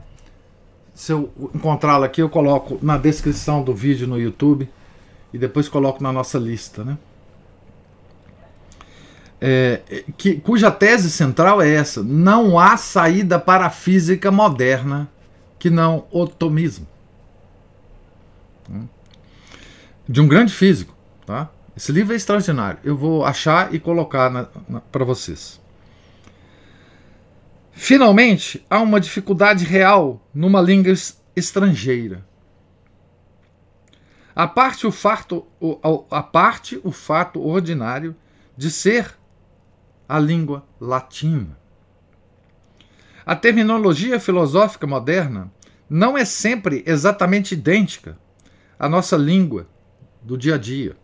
se 0.92 1.12
eu 1.12 1.32
encontrá-lo 1.54 2.02
aqui 2.02 2.20
eu 2.20 2.28
coloco 2.28 2.80
na 2.82 2.98
descrição 2.98 3.62
do 3.62 3.72
vídeo 3.72 4.08
no 4.08 4.18
YouTube 4.18 4.68
e 5.32 5.38
depois 5.38 5.68
coloco 5.68 6.02
na 6.02 6.12
nossa 6.12 6.36
lista 6.36 6.82
né 6.82 6.98
é, 9.40 10.04
que, 10.16 10.40
cuja 10.40 10.70
tese 10.70 11.10
central 11.10 11.62
é 11.62 11.72
essa: 11.72 12.02
não 12.02 12.58
há 12.58 12.76
saída 12.76 13.38
para 13.38 13.66
a 13.66 13.70
física 13.70 14.30
moderna 14.30 15.08
que 15.58 15.70
não 15.70 16.06
o 16.10 16.26
tomismo. 16.26 16.86
De 20.08 20.20
um 20.20 20.28
grande 20.28 20.52
físico. 20.52 20.96
Tá? 21.26 21.50
Esse 21.76 21.92
livro 21.92 22.12
é 22.12 22.16
extraordinário. 22.16 22.80
Eu 22.82 22.96
vou 22.96 23.24
achar 23.24 23.74
e 23.74 23.78
colocar 23.78 24.50
para 24.90 25.04
vocês. 25.04 25.60
Finalmente, 27.72 28.64
há 28.68 28.80
uma 28.80 28.98
dificuldade 28.98 29.64
real 29.64 30.20
numa 30.34 30.60
língua 30.60 30.92
estrangeira. 31.36 32.26
A 34.34 34.46
parte 34.46 34.86
o 34.86 34.92
fato, 34.92 35.46
a 36.10 36.22
parte 36.22 36.80
o 36.82 36.90
fato 36.90 37.40
ordinário 37.40 38.16
de 38.56 38.70
ser 38.70 39.16
a 40.08 40.18
língua 40.18 40.66
latina. 40.80 41.58
A 43.26 43.36
terminologia 43.36 44.18
filosófica 44.18 44.86
moderna 44.86 45.52
não 45.88 46.16
é 46.16 46.24
sempre 46.24 46.82
exatamente 46.86 47.52
idêntica 47.52 48.18
à 48.78 48.88
nossa 48.88 49.18
língua 49.18 49.68
do 50.22 50.38
dia 50.38 50.54
a 50.54 50.58
dia. 50.58 50.96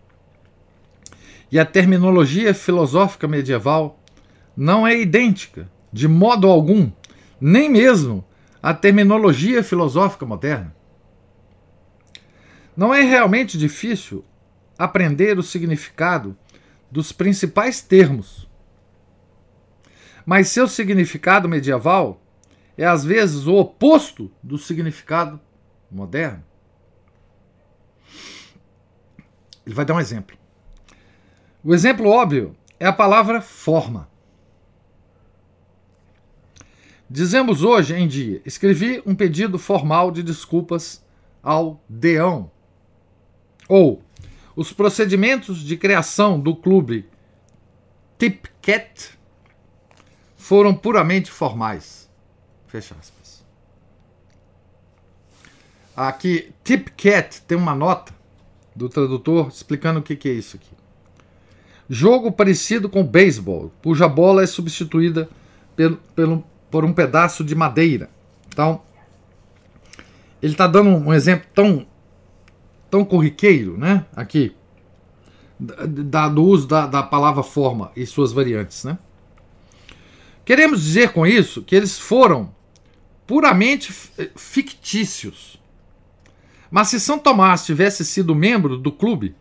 E 1.53 1.59
a 1.59 1.67
terminologia 1.67 2.55
filosófica 2.55 3.29
medieval 3.29 4.01
não 4.57 4.87
é 4.87 4.99
idêntica, 4.99 5.71
de 5.93 6.09
modo 6.09 6.49
algum, 6.49 6.91
nem 7.39 7.69
mesmo 7.69 8.25
à 8.63 8.73
terminologia 8.73 9.63
filosófica 9.63 10.25
moderna. 10.25 10.75
Não 12.75 12.93
é 12.93 13.03
realmente 13.03 13.59
difícil 13.59 14.25
aprender 14.79 15.39
o 15.39 15.43
significado 15.43 16.35
dos 16.91 17.13
principais 17.13 17.83
termos 17.83 18.49
mas 20.25 20.49
seu 20.49 20.67
significado 20.67 21.49
medieval 21.49 22.21
é 22.77 22.85
às 22.85 23.05
vezes 23.05 23.47
o 23.47 23.55
oposto 23.55 24.31
do 24.43 24.59
significado 24.59 25.41
moderno. 25.91 26.43
Ele 29.65 29.75
vai 29.75 29.85
dar 29.85 29.95
um 29.95 30.01
exemplo. 30.01 30.37
O 31.63 31.75
exemplo 31.75 32.09
óbvio 32.09 32.55
é 32.79 32.87
a 32.87 32.93
palavra 32.93 33.41
forma. 33.41 34.09
Dizemos 37.09 37.63
hoje 37.63 37.95
em 37.95 38.09
dia: 38.09 38.43
escrevi 38.45 39.03
um 39.07 39.15
pedido 39.15 39.59
formal 39.59 40.11
de 40.11 40.23
desculpas 40.23 41.03
ao 41.43 41.83
Deão. 41.89 42.51
Ou 43.69 44.03
os 44.57 44.73
procedimentos 44.73 45.61
de 45.61 45.77
criação 45.77 46.39
do 46.39 46.55
clube 46.55 47.09
Tipcat 48.19 49.19
foram 50.45 50.75
puramente 50.75 51.31
formais. 51.31 52.07
Fecha 52.67 52.95
aspas. 53.01 53.43
Aqui, 55.97 56.53
Tip 56.63 56.89
Cat 56.91 57.41
tem 57.49 57.57
uma 57.57 57.75
nota 57.75 58.13
do 58.77 58.91
tradutor 58.91 59.49
explicando 59.49 60.01
o 60.01 60.03
que, 60.03 60.15
que 60.15 60.29
é 60.29 60.33
isso 60.33 60.57
aqui. 60.57 60.69
Jogo 61.89 62.31
parecido 62.31 62.91
com 62.91 63.03
beisebol, 63.03 63.73
cuja 63.83 64.07
bola 64.07 64.43
é 64.43 64.47
substituída 64.47 65.31
pelo, 65.75 65.97
pelo, 66.15 66.45
por 66.71 66.85
um 66.85 66.93
pedaço 66.93 67.43
de 67.43 67.55
madeira. 67.55 68.11
Então, 68.49 68.83
ele 70.43 70.53
está 70.53 70.67
dando 70.67 70.91
um 70.91 71.15
exemplo 71.15 71.49
tão, 71.55 71.87
tão 72.91 73.03
corriqueiro, 73.03 73.79
né? 73.79 74.05
Aqui, 74.15 74.55
da, 75.59 76.29
do 76.29 76.45
uso 76.45 76.69
da, 76.69 76.87
da 76.87 77.03
palavra 77.03 77.43
forma 77.43 77.91
e 77.97 78.05
suas 78.05 78.31
variantes, 78.31 78.85
né? 78.85 78.99
Queremos 80.45 80.83
dizer 80.83 81.13
com 81.13 81.27
isso 81.27 81.63
que 81.63 81.75
eles 81.75 81.99
foram 81.99 82.55
puramente 83.27 83.93
fictícios. 84.37 85.59
Mas 86.71 86.89
se 86.89 87.01
São 87.01 87.19
Tomás 87.19 87.65
tivesse 87.65 88.05
sido 88.05 88.35
membro 88.35 88.77
do 88.77 88.93
clube, 88.93 89.35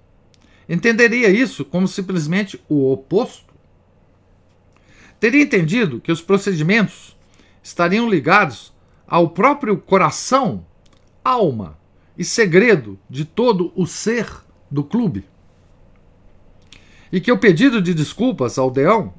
entenderia 0.70 1.30
isso 1.30 1.66
como 1.66 1.88
simplesmente 1.88 2.63
o 2.70 2.92
oposto. 2.92 3.54
Teria 5.20 5.42
entendido 5.42 6.00
que 6.00 6.12
os 6.12 6.22
procedimentos 6.22 7.18
estariam 7.62 8.10
ligados 8.10 8.74
ao 9.08 9.30
próprio 9.30 9.78
coração, 9.78 10.66
alma 11.24 11.78
e 12.18 12.24
segredo 12.24 13.00
de 13.10 13.26
todo 13.26 13.74
o 13.76 13.86
ser 13.86 14.28
do 14.70 14.84
clube. 14.84 15.26
E 17.12 17.20
que 17.20 17.32
o 17.32 17.38
pedido 17.38 17.82
de 17.82 17.94
desculpas 17.94 18.58
ao 18.58 18.72
Deão 18.72 19.13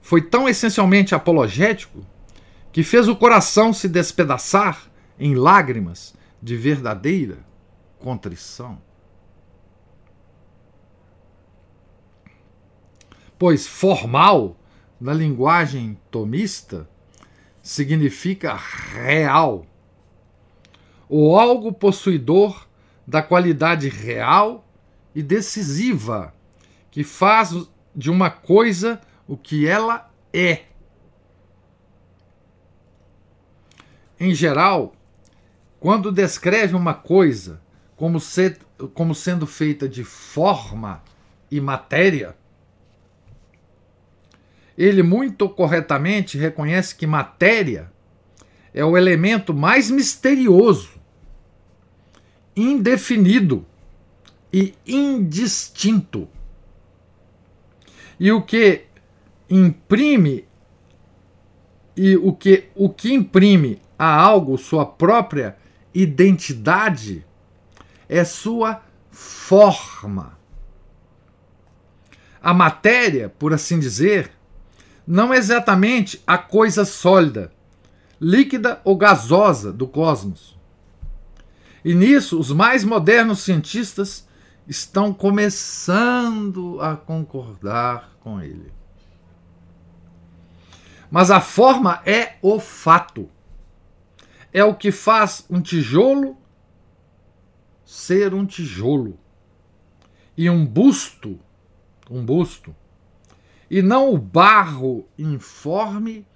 foi 0.00 0.22
tão 0.22 0.48
essencialmente 0.48 1.14
apologético 1.14 2.04
que 2.72 2.82
fez 2.82 3.08
o 3.08 3.16
coração 3.16 3.72
se 3.72 3.88
despedaçar 3.88 4.88
em 5.18 5.34
lágrimas 5.34 6.14
de 6.42 6.56
verdadeira 6.56 7.38
contrição. 7.98 8.80
Pois 13.38 13.66
formal, 13.66 14.56
na 15.00 15.12
linguagem 15.12 15.98
tomista, 16.10 16.88
significa 17.62 18.54
real, 18.54 19.64
ou 21.08 21.38
algo 21.38 21.72
possuidor 21.72 22.66
da 23.06 23.22
qualidade 23.22 23.88
real 23.88 24.66
e 25.14 25.22
decisiva 25.22 26.34
que 26.90 27.04
faz 27.04 27.54
de 27.94 28.10
uma 28.10 28.30
coisa 28.30 29.00
o 29.28 29.36
que 29.36 29.68
ela 29.68 30.10
é. 30.32 30.62
Em 34.18 34.34
geral, 34.34 34.94
quando 35.78 36.10
descreve 36.10 36.74
uma 36.74 36.94
coisa 36.94 37.60
como, 37.94 38.18
ser, 38.18 38.58
como 38.94 39.14
sendo 39.14 39.46
feita 39.46 39.88
de 39.88 40.02
forma 40.02 41.02
e 41.50 41.60
matéria, 41.60 42.34
ele 44.76 45.02
muito 45.02 45.48
corretamente 45.48 46.38
reconhece 46.38 46.94
que 46.94 47.06
matéria 47.06 47.92
é 48.72 48.84
o 48.84 48.96
elemento 48.96 49.52
mais 49.52 49.90
misterioso, 49.90 50.92
indefinido 52.56 53.66
e 54.52 54.74
indistinto. 54.86 56.28
E 58.20 58.32
o 58.32 58.42
que 58.42 58.87
imprime 59.48 60.46
e 61.96 62.16
o 62.16 62.32
que 62.32 62.68
o 62.74 62.88
que 62.88 63.12
imprime 63.12 63.80
a 63.98 64.14
algo 64.14 64.56
sua 64.56 64.86
própria 64.86 65.56
identidade 65.92 67.26
é 68.08 68.24
sua 68.24 68.82
forma. 69.10 70.38
A 72.40 72.54
matéria, 72.54 73.28
por 73.28 73.52
assim 73.52 73.80
dizer, 73.80 74.30
não 75.06 75.34
é 75.34 75.38
exatamente 75.38 76.22
a 76.26 76.38
coisa 76.38 76.84
sólida, 76.84 77.50
líquida 78.20 78.80
ou 78.84 78.96
gasosa 78.96 79.72
do 79.72 79.88
cosmos. 79.88 80.56
E 81.84 81.94
nisso, 81.94 82.38
os 82.38 82.52
mais 82.52 82.84
modernos 82.84 83.40
cientistas 83.40 84.28
estão 84.66 85.12
começando 85.12 86.80
a 86.80 86.94
concordar 86.94 88.12
com 88.20 88.40
ele. 88.40 88.77
Mas 91.10 91.30
a 91.30 91.40
forma 91.40 92.02
é 92.04 92.36
o 92.42 92.60
fato. 92.60 93.28
É 94.52 94.62
o 94.64 94.74
que 94.74 94.90
faz 94.90 95.44
um 95.48 95.60
tijolo 95.60 96.36
ser 97.84 98.34
um 98.34 98.44
tijolo. 98.44 99.18
E 100.36 100.48
um 100.48 100.64
busto, 100.64 101.40
um 102.10 102.24
busto, 102.24 102.76
e 103.70 103.82
não 103.82 104.12
o 104.12 104.18
barro 104.18 105.08
informe 105.18 106.26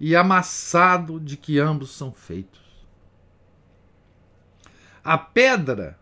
e 0.00 0.16
amassado 0.16 1.20
de 1.20 1.36
que 1.36 1.58
ambos 1.58 1.94
são 1.94 2.12
feitos. 2.12 2.60
A 5.04 5.16
pedra 5.16 5.98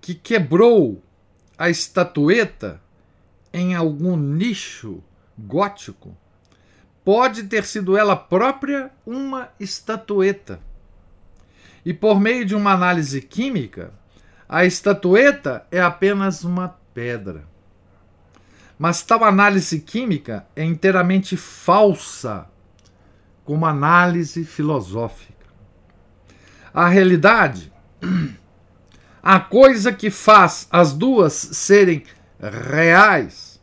que 0.00 0.14
quebrou 0.14 1.02
a 1.58 1.68
estatueta 1.68 2.80
em 3.52 3.74
algum 3.74 4.16
nicho 4.16 5.02
gótico 5.36 6.16
pode 7.04 7.44
ter 7.44 7.64
sido 7.64 7.96
ela 7.96 8.16
própria 8.16 8.90
uma 9.06 9.48
estatueta. 9.60 10.58
E 11.84 11.92
por 11.92 12.18
meio 12.18 12.44
de 12.46 12.54
uma 12.54 12.72
análise 12.72 13.20
química, 13.20 13.92
a 14.48 14.64
estatueta 14.64 15.66
é 15.70 15.80
apenas 15.80 16.44
uma 16.44 16.76
pedra. 16.94 17.44
Mas 18.78 19.02
tal 19.02 19.22
análise 19.22 19.80
química 19.80 20.46
é 20.56 20.64
inteiramente 20.64 21.36
falsa 21.36 22.48
como 23.44 23.66
análise 23.66 24.44
filosófica. 24.44 25.34
A 26.72 26.88
realidade, 26.88 27.72
a 29.22 29.38
coisa 29.38 29.92
que 29.92 30.10
faz 30.10 30.66
as 30.70 30.92
duas 30.92 31.32
serem 31.32 32.04
reais, 32.40 33.53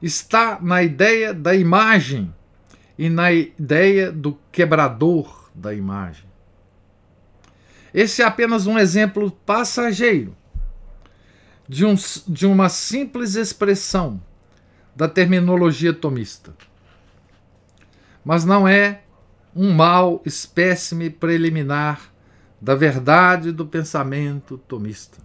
está 0.00 0.58
na 0.60 0.82
ideia 0.82 1.32
da 1.32 1.54
imagem 1.54 2.34
e 2.98 3.08
na 3.08 3.32
ideia 3.32 4.10
do 4.10 4.38
quebrador 4.50 5.50
da 5.54 5.74
imagem. 5.74 6.26
Esse 7.92 8.22
é 8.22 8.24
apenas 8.24 8.66
um 8.66 8.78
exemplo 8.78 9.30
passageiro 9.30 10.36
de, 11.68 11.84
um, 11.84 11.94
de 12.28 12.46
uma 12.46 12.68
simples 12.68 13.34
expressão 13.34 14.20
da 14.94 15.08
terminologia 15.08 15.92
tomista. 15.92 16.54
Mas 18.24 18.44
não 18.44 18.66
é 18.66 19.02
um 19.54 19.72
mau 19.72 20.20
espécime 20.26 21.08
preliminar 21.08 22.12
da 22.60 22.74
verdade 22.74 23.52
do 23.52 23.66
pensamento 23.66 24.58
tomista. 24.58 25.18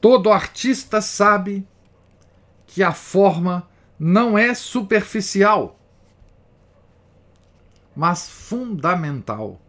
Todo 0.00 0.32
artista 0.32 1.00
sabe 1.00 1.66
que 2.70 2.84
a 2.84 2.92
forma 2.92 3.68
não 3.98 4.38
é 4.38 4.54
superficial, 4.54 5.76
mas 7.96 8.30
fundamental. 8.30 9.60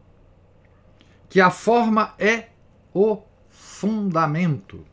Que 1.28 1.42
a 1.42 1.50
forma 1.50 2.14
é 2.20 2.50
o 2.94 3.24
fundamento. 3.50 4.86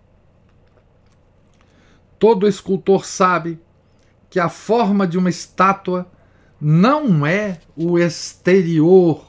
Todo 2.18 2.49
escultor 2.49 3.05
sabe 3.05 3.61
que 4.31 4.40
a 4.40 4.49
forma 4.49 5.07
de 5.07 5.18
uma 5.18 5.29
estátua 5.29 6.11
não 6.59 7.27
é 7.27 7.61
o 7.77 7.99
exterior 7.99 9.23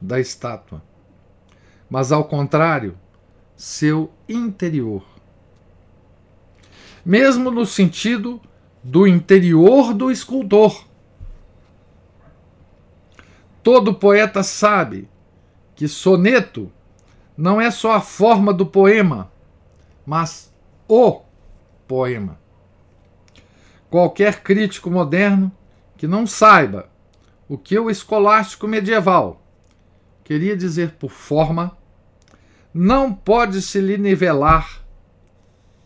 da 0.00 0.20
estátua, 0.20 0.80
mas 1.90 2.12
ao 2.12 2.24
contrário, 2.24 2.96
seu 3.56 4.12
interior. 4.28 5.11
Mesmo 7.04 7.50
no 7.50 7.66
sentido 7.66 8.40
do 8.82 9.06
interior 9.06 9.94
do 9.94 10.10
escultor. 10.10 10.84
Todo 13.62 13.94
poeta 13.94 14.42
sabe 14.42 15.08
que 15.74 15.86
soneto 15.86 16.70
não 17.36 17.60
é 17.60 17.70
só 17.70 17.92
a 17.92 18.00
forma 18.00 18.52
do 18.52 18.66
poema, 18.66 19.30
mas 20.04 20.52
o 20.88 21.22
poema. 21.86 22.38
Qualquer 23.88 24.42
crítico 24.42 24.90
moderno 24.90 25.52
que 25.96 26.06
não 26.06 26.26
saiba 26.26 26.90
o 27.48 27.56
que 27.56 27.78
o 27.78 27.90
escolástico 27.90 28.66
medieval 28.66 29.42
queria 30.24 30.56
dizer 30.56 30.92
por 30.92 31.10
forma, 31.10 31.76
não 32.72 33.12
pode 33.12 33.60
se 33.60 33.80
lhe 33.80 33.98
nivelar 33.98 34.81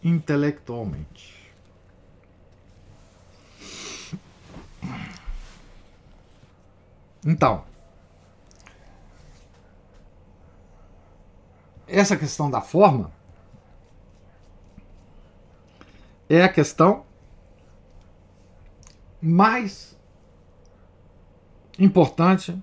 intelectualmente. 0.06 1.52
Então, 7.24 7.64
essa 11.88 12.16
questão 12.16 12.48
da 12.48 12.60
forma 12.60 13.10
é 16.28 16.44
a 16.44 16.48
questão 16.48 17.04
mais 19.20 19.98
importante 21.80 22.56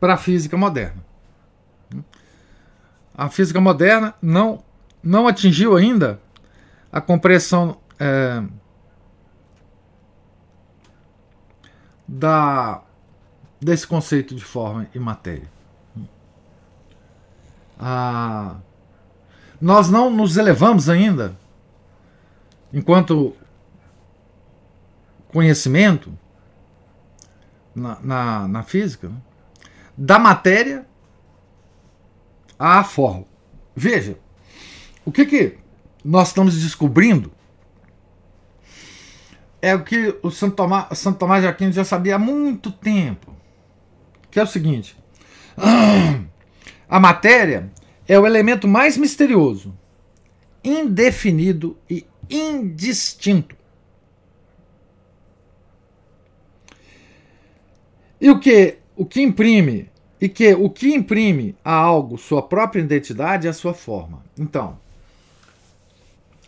para 0.00 0.14
a 0.14 0.16
física 0.16 0.56
moderna. 0.56 1.04
A 3.14 3.28
física 3.28 3.60
moderna 3.60 4.14
não, 4.20 4.64
não 5.02 5.26
atingiu 5.26 5.76
ainda 5.76 6.20
a 6.92 7.00
compreensão 7.00 7.78
é, 7.98 8.42
da, 12.06 12.82
desse 13.60 13.86
conceito 13.86 14.34
de 14.34 14.44
forma 14.44 14.88
e 14.94 14.98
matéria. 14.98 15.48
Ah, 17.78 18.56
nós 19.60 19.88
não 19.88 20.10
nos 20.10 20.36
elevamos 20.36 20.88
ainda, 20.88 21.36
enquanto 22.72 23.34
conhecimento 25.28 26.12
na, 27.74 27.98
na, 28.00 28.48
na 28.48 28.62
física, 28.62 29.08
né? 29.08 29.16
da 29.96 30.18
matéria 30.18 30.86
à 32.58 32.82
forma. 32.82 33.24
Veja, 33.74 34.18
o 35.04 35.12
que, 35.12 35.24
que 35.24 35.58
nós 36.04 36.28
estamos 36.28 36.60
descobrindo 36.60 37.32
é 39.62 39.74
o 39.74 39.84
que 39.84 40.18
o 40.22 40.30
Santo 40.30 40.56
Tomás, 40.56 40.98
Santo 40.98 41.18
Tomás 41.18 41.42
de 41.42 41.48
Aquino 41.48 41.72
já 41.72 41.84
sabia 41.84 42.16
há 42.16 42.18
muito 42.18 42.70
tempo, 42.70 43.34
que 44.30 44.40
é 44.40 44.42
o 44.42 44.46
seguinte: 44.46 44.96
a 46.88 47.00
matéria 47.00 47.70
é 48.08 48.18
o 48.18 48.26
elemento 48.26 48.66
mais 48.66 48.96
misterioso, 48.96 49.76
indefinido 50.64 51.76
e 51.88 52.06
indistinto. 52.28 53.56
E 58.20 58.30
o 58.30 58.38
que 58.38 58.78
o 58.96 59.06
que 59.06 59.22
imprime 59.22 59.90
e 60.20 60.28
que 60.28 60.52
o 60.54 60.68
que 60.68 60.94
imprime 60.94 61.56
a 61.64 61.72
algo 61.72 62.18
sua 62.18 62.42
própria 62.42 62.82
identidade 62.82 63.46
é 63.46 63.50
a 63.50 63.54
sua 63.54 63.72
forma. 63.72 64.22
Então, 64.38 64.78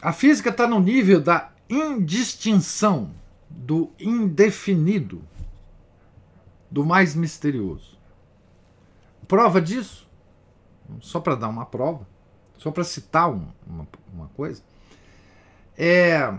a 0.03 0.13
física 0.13 0.51
está 0.51 0.67
no 0.67 0.81
nível 0.81 1.21
da 1.21 1.53
indistinção, 1.71 3.15
do 3.49 3.93
indefinido, 4.01 5.23
do 6.69 6.85
mais 6.85 7.15
misterioso. 7.15 7.97
Prova 9.29 9.63
disso, 9.63 10.11
só 11.01 11.21
para 11.21 11.37
dar 11.37 11.49
uma 11.49 11.65
prova, 11.65 12.05
só 12.59 12.73
para 12.73 12.83
citar 12.83 13.31
um, 13.31 13.47
uma, 13.65 13.87
uma 14.13 14.29
coisa, 14.29 14.61
é 15.79 16.37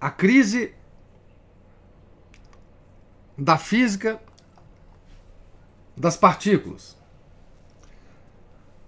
a 0.00 0.10
crise 0.10 0.74
da 3.36 3.56
física 3.56 4.20
das 5.96 6.16
partículas. 6.16 6.96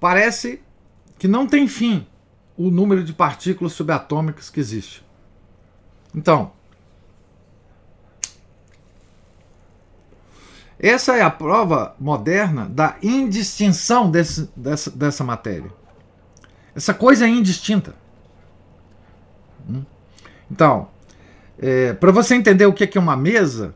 Parece 0.01 0.61
que 1.17 1.29
não 1.29 1.47
tem 1.47 1.69
fim 1.69 2.07
o 2.61 2.71
número 2.71 3.03
de 3.03 3.15
partículas 3.15 3.73
subatômicas 3.73 4.51
que 4.51 4.61
existe. 4.61 5.03
Então, 6.15 6.53
essa 10.79 11.17
é 11.17 11.23
a 11.23 11.31
prova 11.31 11.97
moderna 11.99 12.69
da 12.69 12.99
indistinção 13.03 14.11
desse, 14.11 14.51
dessa, 14.55 14.91
dessa 14.91 15.25
matéria. 15.25 15.73
Essa 16.75 16.93
coisa 16.93 17.25
é 17.25 17.29
indistinta. 17.31 17.95
Hum? 19.67 19.83
Então, 20.51 20.91
é, 21.59 21.95
para 21.95 22.13
você 22.13 22.35
entender 22.35 22.67
o 22.67 22.75
que 22.75 22.99
é 22.99 23.01
uma 23.01 23.17
mesa, 23.17 23.75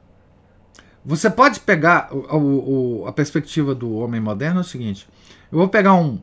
você 1.02 1.30
pode 1.30 1.60
pegar 1.60 2.14
o, 2.14 3.00
o, 3.00 3.06
a 3.06 3.12
perspectiva 3.14 3.74
do 3.74 3.94
homem 3.94 4.20
moderno 4.20 4.58
é 4.58 4.60
o 4.60 4.64
seguinte: 4.64 5.08
eu 5.50 5.56
vou 5.56 5.70
pegar 5.70 5.94
um, 5.94 6.20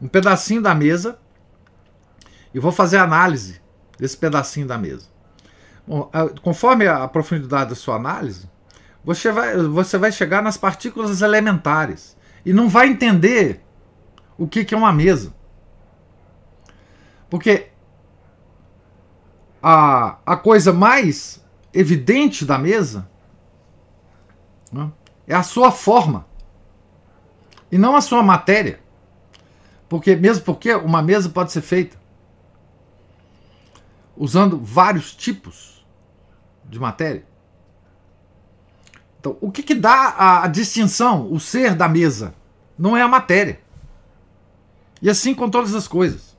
um 0.00 0.08
pedacinho 0.08 0.62
da 0.62 0.74
mesa 0.74 1.18
e 2.52 2.58
vou 2.58 2.72
fazer 2.72 2.98
análise 2.98 3.60
desse 3.98 4.16
pedacinho 4.16 4.66
da 4.66 4.78
mesa. 4.78 5.06
Bom, 5.86 6.10
conforme 6.42 6.86
a 6.86 7.06
profundidade 7.08 7.70
da 7.70 7.76
sua 7.76 7.96
análise, 7.96 8.48
você 9.04 9.32
vai, 9.32 9.56
você 9.56 9.96
vai 9.96 10.12
chegar 10.12 10.42
nas 10.42 10.56
partículas 10.56 11.22
elementares 11.22 12.16
e 12.44 12.52
não 12.52 12.68
vai 12.68 12.88
entender 12.88 13.62
o 14.36 14.46
que, 14.46 14.64
que 14.64 14.74
é 14.74 14.78
uma 14.78 14.92
mesa. 14.92 15.34
Porque 17.30 17.68
a, 19.62 20.18
a 20.24 20.36
coisa 20.36 20.72
mais 20.72 21.44
evidente 21.72 22.44
da 22.44 22.58
mesa 22.58 23.08
né, 24.72 24.90
é 25.26 25.34
a 25.34 25.42
sua 25.42 25.70
forma 25.70 26.26
e 27.70 27.76
não 27.76 27.96
a 27.96 28.00
sua 28.00 28.22
matéria. 28.22 28.80
Porque 29.88 30.14
mesmo 30.14 30.44
porque 30.44 30.74
uma 30.74 31.02
mesa 31.02 31.28
pode 31.28 31.50
ser 31.52 31.62
feita 31.62 31.97
usando 34.18 34.58
vários 34.58 35.14
tipos 35.14 35.86
de 36.68 36.78
matéria. 36.78 37.24
Então, 39.20 39.36
o 39.40 39.50
que, 39.50 39.62
que 39.62 39.74
dá 39.74 40.14
a, 40.16 40.44
a 40.44 40.46
distinção, 40.48 41.32
o 41.32 41.40
ser 41.40 41.74
da 41.74 41.88
mesa? 41.88 42.34
Não 42.78 42.96
é 42.96 43.02
a 43.02 43.08
matéria. 43.08 43.60
E 45.00 45.08
assim 45.08 45.34
com 45.34 45.48
todas 45.48 45.74
as 45.74 45.86
coisas 45.86 46.36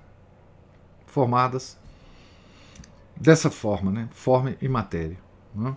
formadas 1.07 1.77
dessa 3.15 3.49
forma, 3.49 3.91
né? 3.91 4.09
Forma 4.11 4.55
e 4.61 4.67
matéria. 4.67 5.17
Né? 5.55 5.75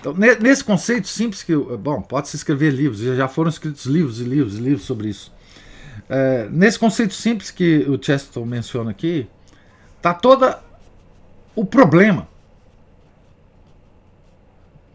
Então, 0.00 0.14
nesse 0.14 0.62
conceito 0.62 1.08
simples 1.08 1.42
que, 1.42 1.56
bom, 1.56 2.00
pode 2.00 2.28
se 2.28 2.36
escrever 2.36 2.70
livros, 2.70 3.00
já 3.00 3.26
foram 3.26 3.50
escritos 3.50 3.84
livros 3.86 4.20
e 4.20 4.24
livros 4.24 4.56
e 4.56 4.60
livros 4.60 4.84
sobre 4.84 5.08
isso. 5.08 5.32
É, 6.08 6.48
nesse 6.48 6.78
conceito 6.78 7.14
simples 7.14 7.50
que 7.50 7.84
o 7.88 8.02
Chesterton 8.02 8.44
menciona 8.46 8.90
aqui, 8.90 9.28
está 9.96 10.14
toda 10.14 10.62
o 11.58 11.66
problema 11.66 12.28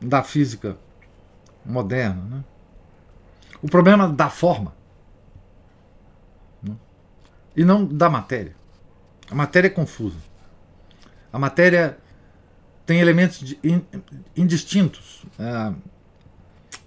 da 0.01 0.23
física 0.23 0.77
moderna, 1.65 2.23
né? 2.23 2.43
o 3.61 3.67
problema 3.67 4.07
da 4.07 4.29
forma 4.29 4.73
né? 6.61 6.73
e 7.53 7.65
não 7.65 7.85
da 7.85 8.09
matéria. 8.09 8.55
A 9.29 9.35
matéria 9.35 9.67
é 9.67 9.69
confusa. 9.69 10.15
A 11.33 11.37
matéria 11.37 11.97
tem 12.85 13.01
elementos 13.01 13.55
indistintos, 14.33 15.25
é, 15.37 15.73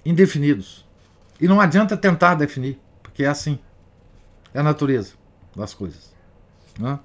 indefinidos. 0.07 0.87
E 1.39 1.47
não 1.47 1.61
adianta 1.61 1.99
tentar 1.99 2.35
definir, 2.35 2.81
porque 3.03 3.25
é 3.25 3.29
assim. 3.29 3.59
É 4.55 4.61
a 4.61 4.63
natureza 4.63 5.13
das 5.55 5.75
coisas. 5.75 6.15
Né? 6.79 6.99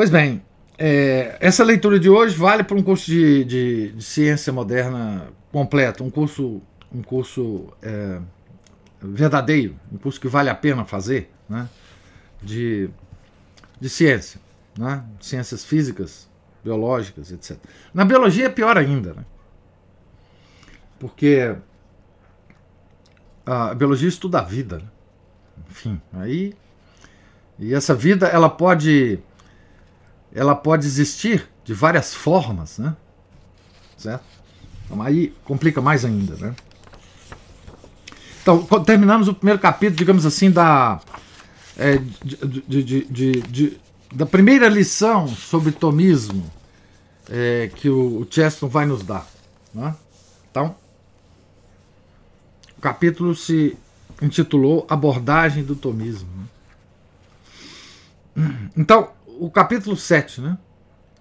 Pois 0.00 0.08
bem, 0.08 0.42
é, 0.78 1.36
essa 1.40 1.62
leitura 1.62 2.00
de 2.00 2.08
hoje 2.08 2.34
vale 2.34 2.64
para 2.64 2.74
um 2.74 2.82
curso 2.82 3.04
de, 3.04 3.44
de, 3.44 3.92
de, 3.92 4.02
ciência 4.02 4.50
moderna 4.50 5.28
completo, 5.52 6.02
um 6.02 6.08
curso, 6.08 6.62
um 6.90 7.02
curso 7.02 7.68
é, 7.82 8.18
verdadeiro, 8.98 9.76
um 9.92 9.98
curso 9.98 10.18
que 10.18 10.26
vale 10.26 10.48
a 10.48 10.54
pena 10.54 10.86
fazer, 10.86 11.30
né? 11.46 11.68
de, 12.42 12.88
de 13.78 13.90
ciência, 13.90 14.40
né? 14.74 15.04
ciências 15.20 15.66
físicas, 15.66 16.26
biológicas, 16.64 17.30
etc. 17.30 17.58
Na 17.92 18.02
biologia 18.02 18.46
é 18.46 18.48
pior 18.48 18.78
ainda, 18.78 19.12
né? 19.12 19.24
porque 20.98 21.54
a 23.44 23.74
biologia 23.74 24.08
estuda 24.08 24.38
a 24.38 24.44
vida. 24.44 24.78
Né? 24.78 24.88
Enfim, 25.70 26.00
aí. 26.14 26.54
E 27.58 27.74
essa 27.74 27.94
vida 27.94 28.28
ela 28.28 28.48
pode 28.48 29.20
ela 30.34 30.54
pode 30.54 30.86
existir 30.86 31.48
de 31.64 31.74
várias 31.74 32.14
formas, 32.14 32.78
né? 32.78 32.96
Certo? 33.96 34.24
Então, 34.84 35.02
aí 35.02 35.34
complica 35.44 35.80
mais 35.80 36.04
ainda, 36.04 36.36
né? 36.36 36.54
Então, 38.42 38.64
terminamos 38.84 39.28
o 39.28 39.34
primeiro 39.34 39.60
capítulo, 39.60 39.96
digamos 39.96 40.24
assim, 40.24 40.50
da, 40.50 41.00
é, 41.76 41.98
de, 42.24 43.04
de, 43.04 43.32
de, 43.42 43.80
da 44.12 44.26
primeira 44.26 44.68
lição 44.68 45.28
sobre 45.28 45.72
tomismo 45.72 46.50
é, 47.28 47.70
que 47.74 47.88
o, 47.88 48.20
o 48.20 48.26
Cheston 48.28 48.68
vai 48.68 48.86
nos 48.86 49.02
dar. 49.02 49.26
Né? 49.72 49.94
Então, 50.50 50.74
o 52.76 52.80
capítulo 52.80 53.34
se 53.34 53.76
intitulou 54.20 54.86
Abordagem 54.90 55.62
do 55.62 55.76
Tomismo. 55.76 56.28
Né? 58.34 58.70
Então, 58.76 59.10
o 59.40 59.50
capítulo 59.50 59.96
7, 59.96 60.42
né? 60.42 60.58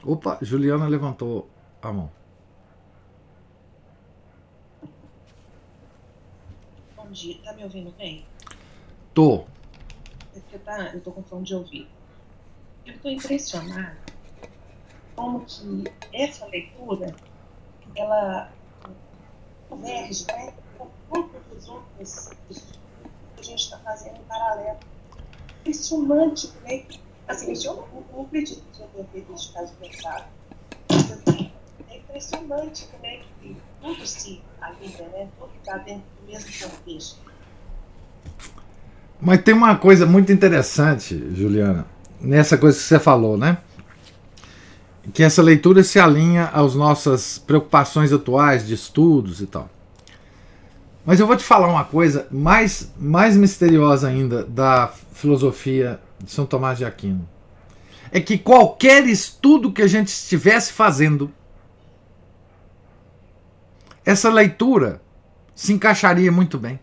Opa, 0.04 0.38
Juliana 0.42 0.86
levantou 0.90 1.50
a 1.82 1.94
mão. 1.94 2.12
Bom 6.98 7.10
dia, 7.12 7.40
tá 7.42 7.54
me 7.54 7.64
ouvindo 7.64 7.92
bem? 7.98 8.26
Tô. 9.14 9.46
É 10.36 10.40
porque 10.42 10.60
tá, 10.60 10.92
eu 10.94 11.00
tô 11.00 11.14
com 11.14 11.24
fome 11.24 11.44
de 11.44 11.56
ouvir. 11.56 11.90
Eu 12.86 13.00
tô 13.00 13.08
impressionada 13.08 13.98
como 15.16 15.46
que 15.46 15.86
essa 16.12 16.46
leitura, 16.48 17.16
ela 17.96 18.52
converge, 19.70 20.26
né, 20.28 20.54
com 20.78 20.90
todos 21.10 21.58
os 21.58 21.70
outros 21.70 22.30
que 23.36 23.40
a 23.40 23.44
gente 23.44 23.64
está 23.64 23.78
fazendo 23.80 24.18
em 24.18 24.24
paralelo. 24.24 24.80
Impressionante, 25.62 26.52
né? 26.64 26.84
Assim, 27.30 27.54
eu 27.64 27.88
não, 28.12 28.24
acredito 28.24 28.64
que 28.74 28.82
eu 28.82 29.06
tenha 29.14 29.26
esse 29.36 29.54
caso 29.54 29.72
pensado. 29.80 30.26
Mas, 30.90 31.12
assim, 31.12 31.52
é 31.88 31.98
impressionante 31.98 32.88
como 32.92 33.06
é 33.06 33.18
que 33.18 33.56
tudo 33.80 34.08
se 34.08 34.42
alinha, 34.60 35.08
né? 35.10 35.28
Tudo 35.38 35.52
está 35.60 35.78
dentro 35.78 36.02
do 36.20 36.28
mesmo 36.28 36.50
contexto. 36.68 37.20
Mas 39.22 39.44
tem 39.44 39.54
uma 39.54 39.76
coisa 39.76 40.08
muito 40.08 40.32
interessante, 40.32 41.24
Juliana, 41.36 41.86
nessa 42.20 42.58
coisa 42.58 42.76
que 42.76 42.84
você 42.84 43.00
falou, 43.00 43.38
né? 43.38 43.60
Que 45.14 45.22
essa 45.22 45.44
leitura 45.44 45.84
se 45.84 46.00
alinha 46.00 46.46
às 46.48 46.74
nossas 46.74 47.38
preocupações 47.38 48.12
atuais 48.12 48.66
de 48.66 48.74
estudos 48.74 49.40
e 49.40 49.46
tal. 49.46 49.70
Mas 51.06 51.20
eu 51.20 51.28
vou 51.28 51.38
te 51.38 51.44
falar 51.44 51.68
uma 51.68 51.86
coisa 51.86 52.28
mais, 52.32 52.92
mais 52.98 53.38
misteriosa 53.38 54.08
ainda 54.08 54.44
da 54.44 54.92
filosofia 55.14 56.00
de 56.24 56.32
São 56.32 56.46
Tomás 56.46 56.78
de 56.78 56.86
Aquino. 56.86 57.28
É 58.12 58.20
que 58.20 58.38
qualquer 58.38 59.06
estudo 59.06 59.72
que 59.72 59.82
a 59.82 59.88
gente 59.88 60.08
estivesse 60.08 60.74
fazendo, 60.74 61.32
essa 64.04 64.30
leitura 64.30 65.02
se 65.54 65.74
encaixaria 65.74 66.32
muito 66.32 66.58
bem. 66.58 66.80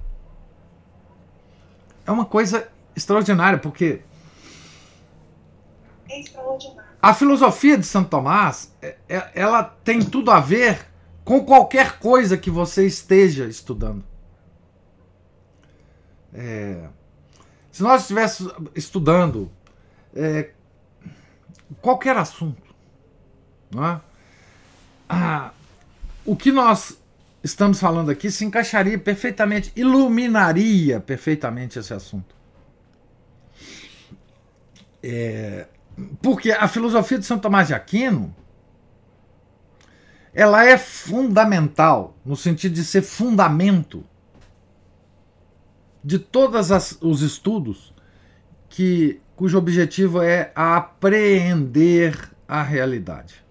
É 2.07 2.11
uma 2.11 2.25
coisa 2.25 2.69
extraordinária, 2.95 3.59
porque 3.59 4.03
é 6.09 6.21
extraordinário. 6.21 6.91
a 7.03 7.13
filosofia 7.13 7.77
de 7.77 7.85
Santo 7.85 8.11
Tomás, 8.11 8.73
é, 8.81 8.97
é, 9.09 9.31
ela 9.35 9.65
tem 9.65 10.01
tudo 10.01 10.31
a 10.31 10.39
ver 10.39 10.87
com 11.25 11.45
qualquer 11.45 11.99
coisa 11.99 12.39
que 12.39 12.51
você 12.51 12.87
esteja 12.87 13.47
estudando. 13.47 14.05
É, 16.33 16.89
Se 17.77 17.83
nós 17.83 18.01
estivéssemos 18.01 18.55
estudando 18.75 19.53
é, 20.15 20.49
qualquer 21.83 22.17
assunto, 22.17 22.75
é? 23.75 24.01
ah, 25.07 25.51
o 26.25 26.35
que 26.35 26.51
nós 26.51 26.99
estamos 27.45 27.79
falando 27.79 28.11
aqui 28.11 28.31
se 28.31 28.47
encaixaria 28.47 28.99
perfeitamente, 28.99 29.73
iluminaria 29.77 31.01
perfeitamente 31.01 31.79
esse 31.79 31.93
assunto. 31.93 32.35
É, 35.03 35.67
porque 36.23 36.53
a 36.53 36.69
filosofia 36.69 37.19
de 37.19 37.27
São 37.27 37.39
Tomás 37.39 37.69
de 37.69 37.75
Aquino 37.75 38.35
ela 40.33 40.65
é 40.65 40.79
fundamental 40.79 42.17
no 42.25 42.37
sentido 42.37 42.73
de 42.73 42.85
ser 42.87 43.03
fundamento 43.03 44.03
de 46.07 46.21
todos 46.21 46.71
os 47.01 47.21
estudos 47.21 47.93
que 48.69 49.21
cujo 49.35 49.59
objetivo 49.59 50.23
é 50.23 50.53
apreender 50.55 52.31
a 52.47 52.63
realidade. 52.63 53.45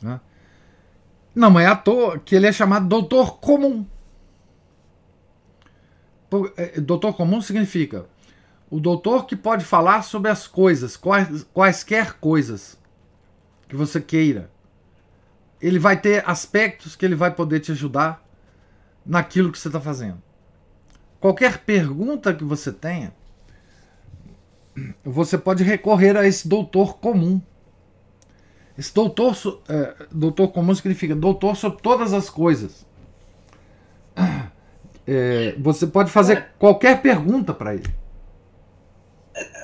Né? 0.00 0.18
Não 1.34 1.60
é 1.60 1.66
à 1.66 1.76
toa 1.76 2.18
que 2.18 2.34
ele 2.34 2.46
é 2.46 2.52
chamado 2.52 2.88
doutor 2.88 3.38
comum. 3.40 3.84
É, 6.56 6.80
doutor 6.80 7.12
comum 7.12 7.42
significa 7.42 8.06
o 8.70 8.80
doutor 8.80 9.26
que 9.26 9.36
pode 9.36 9.66
falar 9.66 10.00
sobre 10.00 10.30
as 10.30 10.48
coisas, 10.48 10.96
quais, 10.96 11.46
quaisquer 11.52 12.14
coisas 12.14 12.78
que 13.68 13.76
você 13.76 14.00
queira. 14.00 14.50
Ele 15.60 15.78
vai 15.78 16.00
ter 16.00 16.24
aspectos 16.26 16.96
que 16.96 17.04
ele 17.04 17.14
vai 17.14 17.30
poder 17.30 17.60
te 17.60 17.70
ajudar 17.72 18.26
naquilo 19.04 19.52
que 19.52 19.58
você 19.58 19.68
está 19.68 19.78
fazendo. 19.78 20.24
Qualquer 21.20 21.58
pergunta 21.58 22.34
que 22.34 22.44
você 22.44 22.72
tenha, 22.72 23.12
você 25.04 25.38
pode 25.38 25.62
recorrer 25.64 26.16
a 26.16 26.26
esse 26.26 26.46
doutor 26.46 26.98
comum. 26.98 27.40
Esse 28.76 28.92
doutor, 28.92 29.34
é, 29.68 30.06
doutor 30.12 30.48
comum 30.48 30.74
significa 30.74 31.14
doutor 31.14 31.56
sobre 31.56 31.80
todas 31.80 32.12
as 32.12 32.28
coisas. 32.28 32.84
É, 35.08 35.54
você 35.58 35.86
pode 35.86 36.10
fazer 36.10 36.48
qualquer 36.58 37.00
pergunta 37.00 37.54
para 37.54 37.74
ele. 37.74 37.88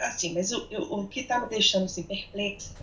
Assim, 0.03 0.35
mas 0.35 0.53
o, 0.53 0.69
o 0.71 1.09
que 1.09 1.21
está 1.21 1.41
me 1.41 1.49
deixando 1.49 1.87
assim, 1.87 2.05
perplexa 2.05 2.77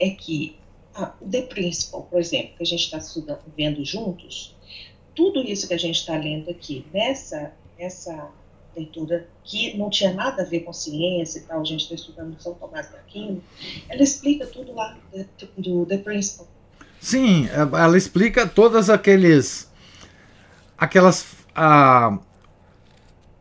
é 0.00 0.10
que 0.10 0.58
ah, 0.94 1.14
o 1.20 1.28
The 1.28 1.42
Principle, 1.42 2.02
por 2.10 2.18
exemplo, 2.18 2.56
que 2.56 2.62
a 2.62 2.66
gente 2.66 2.92
está 2.92 3.38
vendo 3.56 3.84
juntos, 3.84 4.56
tudo 5.14 5.42
isso 5.42 5.68
que 5.68 5.74
a 5.74 5.78
gente 5.78 6.00
está 6.00 6.16
lendo 6.16 6.50
aqui, 6.50 6.84
nessa, 6.92 7.52
nessa 7.82 8.28
leitura 8.76 9.26
que 9.44 9.76
não 9.76 9.90
tinha 9.90 10.14
nada 10.14 10.42
a 10.42 10.44
ver 10.44 10.60
com 10.60 10.72
ciência 10.72 11.40
e 11.40 11.42
tal, 11.42 11.60
a 11.60 11.64
gente 11.64 11.82
está 11.82 11.94
estudando 11.94 12.40
São 12.40 12.54
Tomás 12.54 12.88
de 12.88 12.96
Aquino, 12.96 13.42
ela 13.88 14.02
explica 14.02 14.46
tudo 14.46 14.72
lá 14.72 14.96
do, 15.58 15.84
The 15.84 15.98
Principle. 15.98 16.46
Sim, 17.00 17.48
ela 17.50 17.98
explica 17.98 18.46
todas 18.46 18.88
aqueles 18.88 19.70
aquelas 20.78 21.26
ah, 21.54 22.18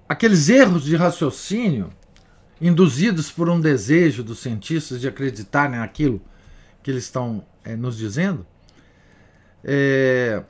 aqueles 0.10 0.50
erros 0.50 0.84
de 0.84 0.96
raciocínio 0.96 1.94
induzidos 2.60 3.32
por 3.32 3.50
um 3.50 3.62
desejo 3.62 4.24
dos 4.24 4.40
cientistas 4.40 5.00
de 5.00 5.08
acreditar 5.08 5.70
naquilo 5.70 6.20
que 6.84 6.90
eles 6.90 7.04
estão 7.04 7.46
é, 7.64 7.76
nos 7.76 7.98
dizendo. 7.98 8.46
É, 9.64 10.44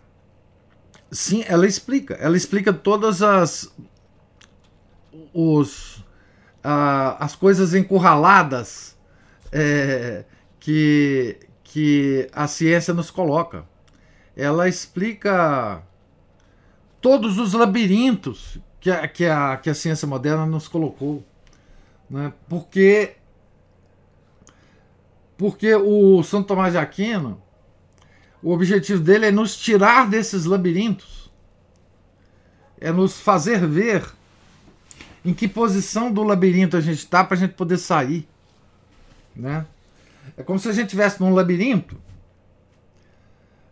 sim, 1.11 1.43
ela 1.47 1.67
explica. 1.67 2.15
Ela 2.15 2.37
explica 2.37 2.71
todas 2.71 3.21
as 3.21 3.71
os, 5.33 6.03
as 6.63 7.35
coisas 7.35 7.73
encurraladas 7.73 8.97
é, 9.51 10.23
que, 10.59 11.37
que 11.63 12.29
a 12.33 12.47
ciência 12.47 12.93
nos 12.93 13.11
coloca. 13.11 13.65
Ela 14.35 14.67
explica 14.67 15.83
todos 17.01 17.37
os 17.37 17.53
labirintos 17.53 18.59
que 18.79 18.89
a, 18.89 19.07
que 19.07 19.25
a, 19.25 19.57
que 19.57 19.69
a 19.69 19.75
ciência 19.75 20.07
moderna 20.07 20.45
nos 20.45 20.67
colocou. 20.67 21.23
Né? 22.09 22.33
Porque, 22.47 23.15
porque 25.37 25.75
o 25.75 26.23
Santo 26.23 26.47
Tomás 26.47 26.73
de 26.73 26.79
Aquino, 26.79 27.41
o 28.41 28.51
objetivo 28.51 29.01
dele 29.01 29.27
é 29.27 29.31
nos 29.31 29.55
tirar 29.55 30.09
desses 30.09 30.45
labirintos, 30.45 31.31
é 32.79 32.91
nos 32.91 33.19
fazer 33.19 33.67
ver 33.67 34.11
em 35.23 35.33
que 35.33 35.47
posição 35.47 36.11
do 36.11 36.23
labirinto 36.23 36.75
a 36.75 36.81
gente 36.81 36.97
está 36.97 37.23
para 37.23 37.37
a 37.37 37.39
gente 37.39 37.53
poder 37.53 37.77
sair. 37.77 38.27
Né? 39.35 39.65
É 40.35 40.41
como 40.41 40.57
se 40.57 40.67
a 40.67 40.73
gente 40.73 40.85
estivesse 40.85 41.21
num 41.21 41.33
labirinto 41.33 41.95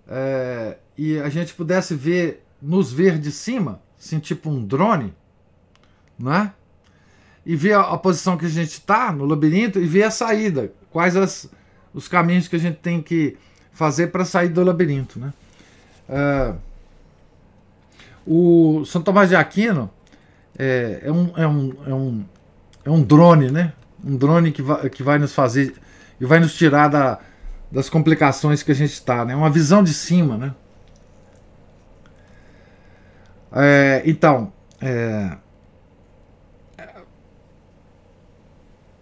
é, 0.07 0.78
e 0.97 1.20
a 1.20 1.30
gente 1.30 1.53
pudesse 1.53 1.95
ver, 1.95 2.45
nos 2.61 2.91
ver 2.91 3.17
de 3.17 3.32
cima, 3.32 3.82
assim, 3.99 4.20
tipo 4.20 4.49
um 4.49 4.63
drone, 4.63 5.13
né? 6.17 6.53
e 7.45 7.55
ver 7.55 7.74
a, 7.74 7.82
a 7.82 7.97
posição 7.97 8.38
que 8.38 8.45
a 8.45 8.49
gente 8.49 8.74
está 8.74 9.11
no 9.11 9.26
labirinto 9.26 9.80
e 9.80 9.86
ver 9.86 10.03
a 10.03 10.11
saída, 10.11 10.72
quais 10.91 11.15
as, 11.15 11.49
os 11.93 12.07
caminhos 12.07 12.47
que 12.47 12.55
a 12.55 12.59
gente 12.59 12.78
tem 12.78 13.01
que 13.01 13.38
fazer 13.80 14.07
para 14.07 14.25
sair 14.25 14.49
do 14.49 14.61
labirinto. 14.61 15.17
Né? 15.17 15.32
É, 16.09 16.53
o 18.27 18.84
São 18.86 19.01
Tomás 19.01 19.30
de 19.30 19.38
Aquino 19.38 19.89
é, 20.57 20.99
é, 21.03 21.11
um, 21.11 21.32
é, 21.38 21.47
um, 21.47 21.73
é, 21.88 21.93
um, 21.93 22.25
é 22.84 22.89
um 22.89 23.01
drone, 23.01 23.49
né? 23.49 23.71
Um 24.03 24.17
drone 24.17 24.51
que 24.51 24.61
vai, 24.61 24.89
que 24.89 25.01
vai 25.01 25.17
nos 25.17 25.34
fazer 25.34 25.73
e 26.19 26.25
vai 26.25 26.41
nos 26.41 26.55
tirar 26.55 26.89
da, 26.89 27.19
das 27.71 27.89
complicações 27.89 28.61
que 28.61 28.71
a 28.71 28.75
gente 28.75 28.91
está, 28.91 29.23
né? 29.23 29.34
Uma 29.34 29.49
visão 29.49 29.82
de 29.82 29.93
cima, 29.93 30.38
né? 30.38 30.53
É, 33.53 34.03
então, 34.05 34.51
é, 34.82 35.38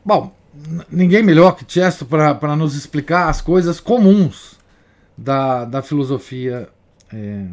bom, 0.05 0.31
ninguém 0.87 1.23
melhor 1.23 1.55
que 1.55 1.65
Chesto 1.67 2.05
para 2.05 2.55
nos 2.55 2.75
explicar 2.75 3.27
as 3.27 3.41
coisas 3.41 3.79
comuns 3.79 4.56
da, 5.17 5.65
da 5.65 5.81
filosofia 5.81 6.69
é, 7.11 7.47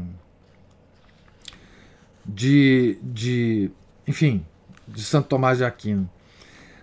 de, 2.27 2.99
de 3.03 3.71
enfim, 4.07 4.45
de 4.87 5.03
Santo 5.03 5.29
Tomás 5.29 5.59
de 5.59 5.65
Aquino. 5.65 6.09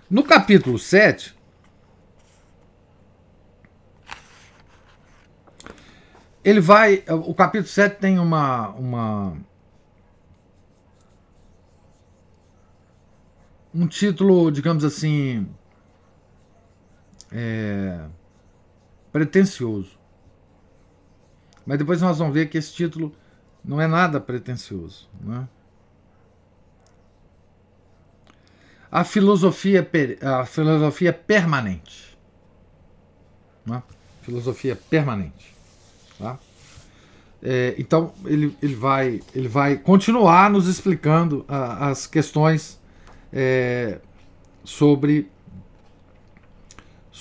No 0.10 0.24
capítulo 0.24 0.78
7, 0.78 1.36
ele 6.44 6.60
vai. 6.60 7.04
O 7.08 7.34
capítulo 7.34 7.70
7 7.70 8.00
tem 8.00 8.20
uma. 8.20 8.70
uma 8.70 9.38
um 13.74 13.88
título, 13.88 14.52
digamos 14.52 14.84
assim. 14.84 15.48
É, 17.32 18.06
pretencioso. 19.12 20.01
Mas 21.66 21.78
depois 21.78 22.02
nós 22.02 22.18
vamos 22.18 22.34
ver 22.34 22.50
que 22.50 22.58
esse 22.58 22.74
título 22.74 23.14
não 23.64 23.80
é 23.80 23.88
nada 23.88 24.20
pretencioso. 24.20 25.10
Não 25.22 25.42
é? 25.42 25.48
a 28.92 29.06
filosofia, 29.06 29.88
a 30.22 30.46
filosofia 30.46 31.14
permanente. 31.14 32.18
Né? 33.66 33.82
Filosofia 34.22 34.76
permanente. 34.76 35.56
Tá? 36.20 36.38
É, 37.42 37.74
então 37.78 38.14
ele, 38.26 38.56
ele, 38.62 38.76
vai, 38.76 39.22
ele 39.34 39.48
vai 39.48 39.78
continuar 39.78 40.50
nos 40.50 40.68
explicando 40.68 41.46
a, 41.48 41.90
as 41.90 42.06
questões 42.06 42.80
é, 43.32 44.00
sobre, 44.64 45.32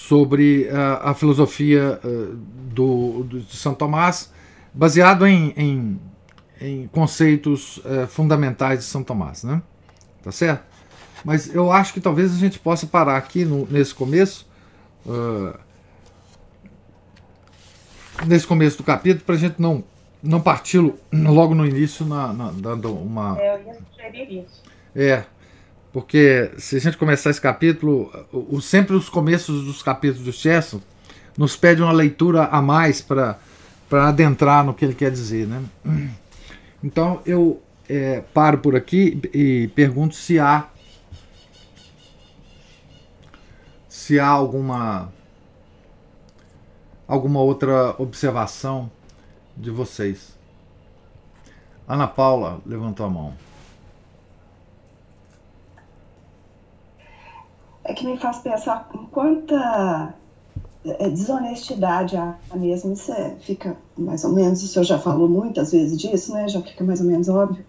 sobre 0.00 0.68
a, 0.70 1.10
a 1.10 1.14
filosofia 1.14 2.00
uh, 2.02 2.34
do, 2.72 3.22
do, 3.24 3.40
de 3.40 3.54
São 3.54 3.74
Tomás, 3.74 4.32
baseado 4.72 5.26
em, 5.26 5.52
em, 5.56 6.00
em 6.58 6.86
conceitos 6.88 7.76
uh, 7.78 8.06
fundamentais 8.08 8.78
de 8.78 8.86
São 8.86 9.04
Tomás. 9.04 9.44
Né? 9.44 9.60
Tá 10.22 10.32
certo? 10.32 10.64
Mas 11.22 11.54
eu 11.54 11.70
acho 11.70 11.92
que 11.92 12.00
talvez 12.00 12.34
a 12.34 12.38
gente 12.38 12.58
possa 12.58 12.86
parar 12.86 13.18
aqui 13.18 13.44
no, 13.44 13.66
nesse 13.66 13.94
começo. 13.94 14.48
Uh, 15.04 15.56
nesse 18.26 18.46
começo 18.46 18.78
do 18.78 18.82
capítulo, 18.82 19.24
para 19.24 19.34
a 19.34 19.38
gente 19.38 19.60
não, 19.60 19.84
não 20.22 20.40
partir 20.40 20.78
logo 21.12 21.54
no 21.54 21.66
início, 21.66 22.06
na, 22.06 22.32
na, 22.32 22.50
dando 22.52 22.92
uma. 22.94 23.38
É, 23.38 23.54
eu 23.54 23.66
ia 23.66 23.74
sugerir 23.74 24.44
isso. 24.44 24.62
É, 24.96 25.24
porque 25.92 26.52
se 26.56 26.76
a 26.76 26.80
gente 26.80 26.96
começar 26.96 27.30
esse 27.30 27.40
capítulo, 27.40 28.10
o, 28.32 28.60
sempre 28.60 28.94
os 28.94 29.08
começos 29.08 29.64
dos 29.64 29.82
capítulos 29.82 30.24
do 30.24 30.32
Chesterton 30.32 30.84
nos 31.36 31.56
pede 31.56 31.82
uma 31.82 31.92
leitura 31.92 32.44
a 32.44 32.62
mais 32.62 33.00
para 33.00 33.38
adentrar 33.90 34.64
no 34.64 34.72
que 34.72 34.84
ele 34.84 34.94
quer 34.94 35.10
dizer. 35.10 35.46
Né? 35.46 35.62
Então 36.82 37.20
eu 37.26 37.60
é, 37.88 38.22
paro 38.32 38.58
por 38.58 38.76
aqui 38.76 39.20
e 39.34 39.68
pergunto 39.74 40.14
se 40.14 40.38
há 40.38 40.68
se 43.88 44.20
há 44.20 44.28
alguma 44.28 45.12
alguma 47.08 47.40
outra 47.40 47.96
observação 47.98 48.88
de 49.56 49.70
vocês. 49.70 50.38
Ana 51.88 52.06
Paula 52.06 52.60
levantou 52.64 53.04
a 53.04 53.10
mão. 53.10 53.49
Que 58.00 58.06
me 58.06 58.16
faz 58.16 58.38
pensar 58.38 58.88
em 58.94 59.04
quanta 59.06 60.14
é, 60.86 61.10
desonestidade 61.10 62.16
há 62.16 62.38
mesmo. 62.54 62.94
Isso 62.94 63.12
é, 63.12 63.36
fica 63.40 63.76
mais 63.96 64.24
ou 64.24 64.32
menos, 64.32 64.62
o 64.62 64.66
senhor 64.66 64.84
já 64.84 64.98
falou 64.98 65.28
muitas 65.28 65.70
vezes 65.70 65.98
disso, 65.98 66.32
né? 66.32 66.48
Já 66.48 66.62
fica 66.62 66.82
mais 66.82 67.00
ou 67.00 67.06
menos 67.06 67.28
óbvio. 67.28 67.64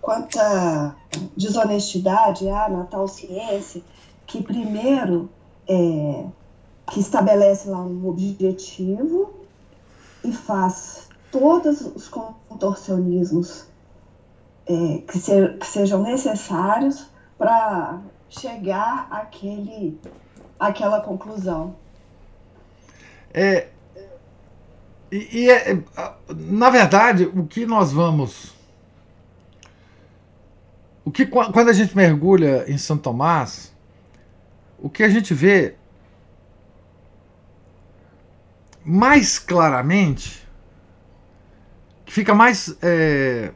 Quanta 0.00 0.96
desonestidade 1.36 2.48
há 2.48 2.68
na 2.68 2.84
tal 2.84 3.06
ciência 3.06 3.82
que 4.26 4.42
primeiro 4.42 5.28
é, 5.68 6.24
que 6.90 7.00
estabelece 7.00 7.68
lá 7.68 7.80
um 7.82 8.08
objetivo 8.08 9.34
e 10.24 10.32
faz 10.32 11.08
todos 11.30 11.82
os 11.82 12.08
contorcionismos 12.08 13.66
é, 14.66 15.02
que, 15.06 15.18
se, 15.18 15.48
que, 15.60 15.66
sejam 15.66 16.02
necessários 16.02 17.06
para 17.36 18.00
chegar 18.38 19.08
àquele, 19.10 19.98
àquela 20.58 21.00
conclusão. 21.00 21.76
É, 23.32 23.68
e, 25.10 25.44
e 25.44 25.50
é, 25.50 25.78
na 26.28 26.70
verdade, 26.70 27.24
o 27.24 27.46
que 27.46 27.66
nós 27.66 27.92
vamos. 27.92 28.54
O 31.04 31.10
que 31.10 31.26
quando 31.26 31.68
a 31.68 31.72
gente 31.72 31.94
mergulha 31.94 32.64
em 32.66 32.78
São 32.78 32.96
Tomás, 32.96 33.72
o 34.78 34.88
que 34.88 35.02
a 35.02 35.08
gente 35.08 35.34
vê 35.34 35.76
mais 38.84 39.38
claramente, 39.38 40.46
que 42.04 42.12
fica 42.12 42.34
mais 42.34 42.76
é, 42.82 43.52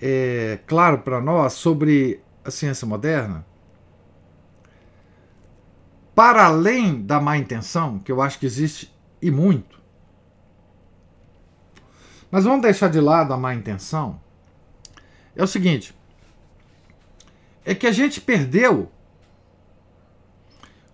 é, 0.00 0.58
claro 0.66 0.98
para 0.98 1.20
nós 1.20 1.54
sobre 1.54 2.22
a 2.44 2.50
ciência 2.50 2.86
moderna, 2.86 3.44
para 6.14 6.46
além 6.46 7.02
da 7.02 7.20
má 7.20 7.36
intenção, 7.36 7.98
que 7.98 8.10
eu 8.10 8.20
acho 8.20 8.38
que 8.38 8.46
existe 8.46 8.92
e 9.20 9.30
muito, 9.30 9.80
mas 12.30 12.44
vamos 12.44 12.62
deixar 12.62 12.88
de 12.88 13.00
lado 13.00 13.32
a 13.32 13.36
má 13.36 13.54
intenção, 13.54 14.20
é 15.34 15.42
o 15.42 15.46
seguinte: 15.46 15.94
é 17.64 17.74
que 17.74 17.86
a 17.86 17.92
gente 17.92 18.20
perdeu 18.20 18.90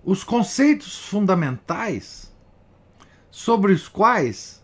os 0.04 0.22
conceitos 0.22 0.98
fundamentais 0.98 2.32
sobre 3.30 3.72
os 3.72 3.88
quais 3.88 4.63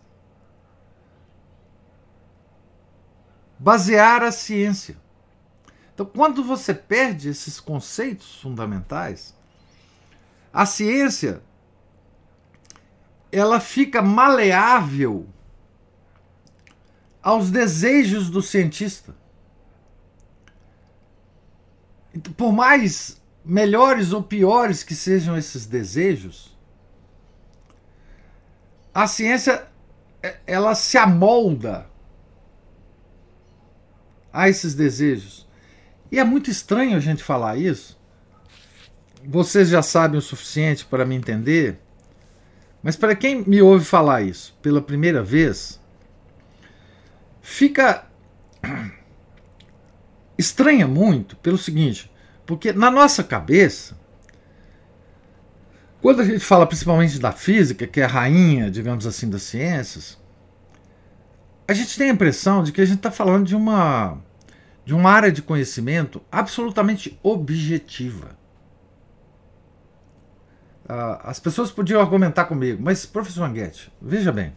basear 3.61 4.23
a 4.23 4.31
ciência. 4.31 4.97
Então, 5.93 6.03
quando 6.03 6.43
você 6.43 6.73
perde 6.73 7.29
esses 7.29 7.59
conceitos 7.59 8.41
fundamentais, 8.41 9.35
a 10.51 10.65
ciência 10.65 11.43
ela 13.31 13.59
fica 13.59 14.01
maleável 14.01 15.29
aos 17.21 17.51
desejos 17.51 18.31
do 18.31 18.41
cientista. 18.41 19.15
Então, 22.15 22.33
por 22.33 22.51
mais 22.51 23.21
melhores 23.45 24.11
ou 24.11 24.23
piores 24.23 24.81
que 24.81 24.95
sejam 24.95 25.37
esses 25.37 25.67
desejos, 25.67 26.57
a 28.91 29.05
ciência 29.05 29.67
é, 30.23 30.39
ela 30.47 30.73
se 30.73 30.97
amolda 30.97 31.90
a 34.33 34.49
esses 34.49 34.73
desejos. 34.73 35.47
E 36.11 36.19
é 36.19 36.23
muito 36.23 36.49
estranho 36.49 36.95
a 36.95 36.99
gente 36.99 37.23
falar 37.23 37.57
isso. 37.57 37.99
Vocês 39.23 39.69
já 39.69 39.81
sabem 39.81 40.17
o 40.17 40.21
suficiente 40.21 40.85
para 40.85 41.05
me 41.05 41.15
entender, 41.15 41.79
mas 42.81 42.95
para 42.95 43.15
quem 43.15 43.43
me 43.43 43.61
ouve 43.61 43.85
falar 43.85 44.23
isso 44.23 44.57
pela 44.61 44.81
primeira 44.81 45.21
vez, 45.21 45.79
fica 47.41 48.07
estranha 50.37 50.87
muito 50.87 51.35
pelo 51.37 51.57
seguinte: 51.57 52.11
porque 52.45 52.73
na 52.73 52.89
nossa 52.89 53.23
cabeça, 53.23 53.95
quando 56.01 56.21
a 56.21 56.25
gente 56.25 56.39
fala 56.39 56.65
principalmente 56.65 57.19
da 57.19 57.31
física, 57.31 57.85
que 57.85 58.01
é 58.01 58.05
a 58.05 58.07
rainha, 58.07 58.71
digamos 58.71 59.05
assim, 59.05 59.29
das 59.29 59.43
ciências, 59.43 60.17
a 61.71 61.73
gente 61.73 61.97
tem 61.97 62.09
a 62.09 62.13
impressão 62.13 62.63
de 62.63 62.73
que 62.73 62.81
a 62.81 62.85
gente 62.85 62.97
está 62.97 63.09
falando 63.09 63.45
de 63.45 63.55
uma, 63.55 64.17
de 64.83 64.93
uma 64.93 65.09
área 65.09 65.31
de 65.31 65.41
conhecimento 65.41 66.21
absolutamente 66.29 67.17
objetiva. 67.23 68.37
Uh, 70.83 71.17
as 71.23 71.39
pessoas 71.39 71.71
podiam 71.71 72.01
argumentar 72.01 72.43
comigo, 72.43 72.83
mas 72.83 73.05
professor 73.05 73.45
Anguete, 73.45 73.89
veja 74.01 74.33
bem, 74.33 74.53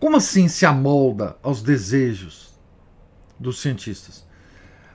como 0.00 0.16
assim 0.16 0.48
se 0.48 0.66
amolda 0.66 1.36
aos 1.40 1.62
desejos 1.62 2.58
dos 3.38 3.60
cientistas? 3.60 4.26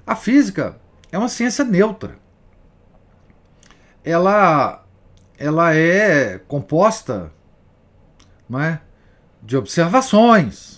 A 0.05 0.17
física 0.17 0.77
é 1.09 1.17
uma 1.17 1.29
ciência 1.29 1.63
neutra. 1.63 2.17
Ela, 4.03 4.85
ela 5.37 5.73
é 5.73 6.37
composta 6.39 7.31
não 8.49 8.59
é, 8.59 8.81
de 9.41 9.55
observações. 9.55 10.72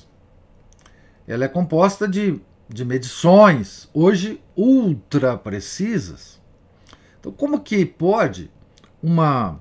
Ela 1.27 1.45
é 1.45 1.47
composta 1.47 2.07
de, 2.07 2.39
de 2.69 2.85
medições, 2.85 3.89
hoje 3.93 4.41
ultra 4.55 5.37
precisas. 5.37 6.39
Então, 7.19 7.31
como 7.31 7.61
que 7.61 7.85
pode 7.85 8.51
uma, 9.01 9.59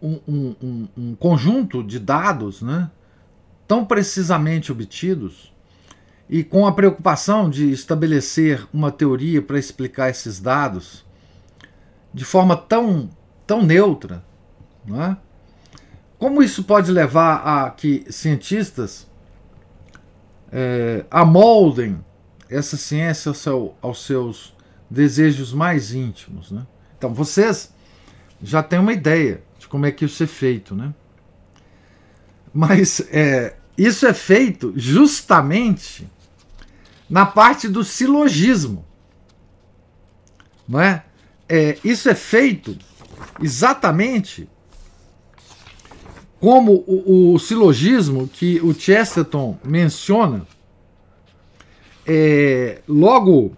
um, 0.00 0.20
um, 0.28 0.88
um 0.96 1.14
conjunto 1.14 1.82
de 1.82 1.98
dados 1.98 2.62
né, 2.62 2.90
tão 3.66 3.84
precisamente 3.84 4.70
obtidos 4.70 5.52
e 6.28 6.42
com 6.42 6.66
a 6.66 6.72
preocupação 6.72 7.50
de 7.50 7.70
estabelecer 7.70 8.66
uma 8.72 8.90
teoria 8.90 9.42
para 9.42 9.58
explicar 9.58 10.10
esses 10.10 10.40
dados 10.40 11.04
de 12.14 12.24
forma 12.24 12.56
tão, 12.56 13.10
tão 13.46 13.62
neutra, 13.62 14.24
não 14.84 15.02
é? 15.02 15.16
como 16.18 16.42
isso 16.42 16.62
pode 16.64 16.92
levar 16.92 17.42
a 17.44 17.70
que 17.70 18.04
cientistas 18.08 19.10
é, 20.52 21.04
amoldem 21.10 22.04
essa 22.48 22.76
ciência 22.76 23.30
ao 23.30 23.34
seu, 23.34 23.74
aos 23.80 24.04
seus 24.04 24.54
desejos 24.90 25.52
mais 25.52 25.94
íntimos? 25.94 26.50
Né? 26.50 26.66
Então, 26.98 27.14
vocês 27.14 27.72
já 28.42 28.62
têm 28.62 28.78
uma 28.78 28.92
ideia 28.92 29.42
de 29.58 29.66
como 29.66 29.86
é 29.86 29.90
que 29.90 30.04
isso 30.04 30.22
é 30.22 30.26
feito, 30.26 30.74
né? 30.74 30.92
Mas 32.52 33.00
é, 33.10 33.56
isso 33.78 34.06
é 34.06 34.12
feito 34.12 34.72
justamente 34.76 36.06
na 37.08 37.24
parte 37.24 37.68
do 37.68 37.82
silogismo. 37.82 38.84
Não 40.68 40.80
é? 40.80 41.04
é 41.48 41.78
isso 41.82 42.08
é 42.08 42.14
feito 42.14 42.76
exatamente 43.40 44.48
como 46.42 46.82
o, 46.88 47.34
o 47.34 47.38
silogismo 47.38 48.26
que 48.26 48.60
o 48.62 48.74
Chesterton 48.74 49.56
menciona 49.64 50.44
é, 52.04 52.82
logo 52.88 53.54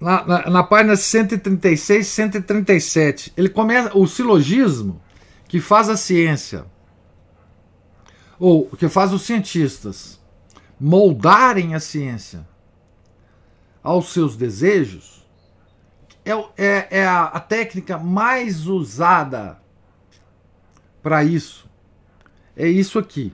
na, 0.00 0.24
na, 0.24 0.50
na 0.50 0.62
página 0.62 0.94
136 0.94 2.06
137. 2.06 3.32
Ele 3.36 3.48
começa 3.48 3.98
o 3.98 4.06
silogismo 4.06 5.02
que 5.48 5.60
faz 5.60 5.88
a 5.88 5.96
ciência, 5.96 6.64
ou 8.38 8.66
que 8.66 8.88
faz 8.88 9.12
os 9.12 9.22
cientistas 9.22 10.20
moldarem 10.78 11.74
a 11.74 11.80
ciência 11.80 12.46
aos 13.82 14.12
seus 14.12 14.36
desejos, 14.36 15.26
é, 16.24 16.30
é, 16.56 16.88
é 17.00 17.04
a, 17.04 17.24
a 17.24 17.40
técnica 17.40 17.98
mais 17.98 18.68
usada 18.68 19.58
para 21.02 21.24
isso. 21.24 21.68
É 22.56 22.68
isso 22.68 22.98
aqui. 22.98 23.32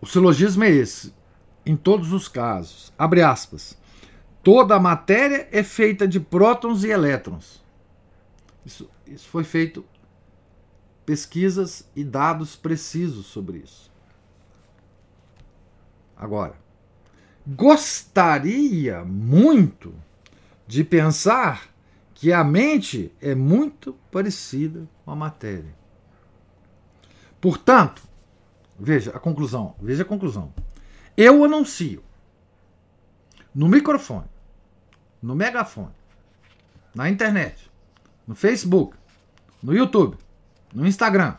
O 0.00 0.06
silogismo 0.06 0.64
é 0.64 0.70
esse, 0.70 1.14
em 1.64 1.76
todos 1.76 2.12
os 2.12 2.28
casos. 2.28 2.92
Abre 2.98 3.22
aspas. 3.22 3.76
Toda 4.42 4.76
a 4.76 4.80
matéria 4.80 5.48
é 5.50 5.62
feita 5.62 6.06
de 6.06 6.20
prótons 6.20 6.84
e 6.84 6.88
elétrons. 6.88 7.62
Isso, 8.64 8.88
isso 9.06 9.28
foi 9.28 9.44
feito 9.44 9.84
pesquisas 11.04 11.88
e 11.94 12.02
dados 12.04 12.56
precisos 12.56 13.26
sobre 13.26 13.58
isso. 13.58 13.90
Agora, 16.16 16.54
gostaria 17.46 19.04
muito 19.04 19.94
de 20.66 20.82
pensar 20.82 21.75
que 22.16 22.32
a 22.32 22.42
mente 22.42 23.12
é 23.20 23.34
muito 23.34 23.92
parecida 24.10 24.88
com 25.04 25.10
a 25.10 25.14
matéria. 25.14 25.74
Portanto, 27.38 28.02
veja 28.78 29.10
a 29.10 29.20
conclusão, 29.20 29.76
veja 29.78 30.02
a 30.02 30.06
conclusão. 30.06 30.50
Eu 31.14 31.44
anuncio 31.44 32.02
no 33.54 33.68
microfone, 33.68 34.26
no 35.22 35.36
megafone, 35.36 35.92
na 36.94 37.10
internet, 37.10 37.70
no 38.26 38.34
Facebook, 38.34 38.96
no 39.62 39.74
YouTube, 39.74 40.16
no 40.72 40.86
Instagram, 40.86 41.36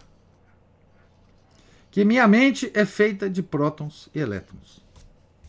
que 1.89 2.05
minha 2.05 2.28
mente 2.28 2.71
é 2.75 2.86
feita 2.86 3.28
de 3.28 3.41
prótons 3.41 4.09
e 4.13 4.19
elétrons. 4.19 4.86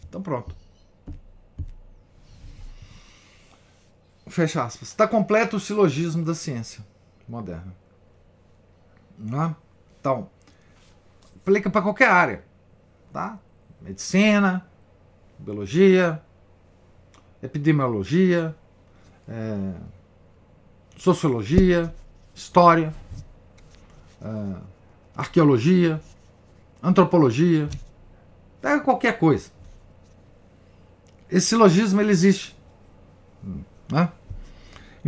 Então 0.08 0.22
pronto. 0.22 0.56
Fecha 4.28 4.64
aspas. 4.64 4.88
Está 4.88 5.06
completo 5.06 5.56
o 5.56 5.60
silogismo 5.60 6.24
da 6.24 6.34
ciência 6.34 6.84
moderna. 7.28 7.74
Não 9.18 9.42
é? 9.42 9.56
Então, 10.00 10.30
aplica 11.36 11.68
para 11.70 11.82
qualquer 11.82 12.08
área. 12.10 12.44
Tá? 13.12 13.38
Medicina, 13.80 14.66
biologia, 15.38 16.22
epidemiologia, 17.42 18.54
é, 19.28 19.74
sociologia, 20.96 21.94
história, 22.34 22.94
é, 24.20 24.56
arqueologia, 25.16 26.00
antropologia, 26.82 27.68
pega 28.60 28.80
qualquer 28.80 29.18
coisa. 29.18 29.50
Esse 31.30 31.48
silogismo 31.48 32.00
ele 32.00 32.10
existe. 32.10 32.56
Né? 33.90 34.10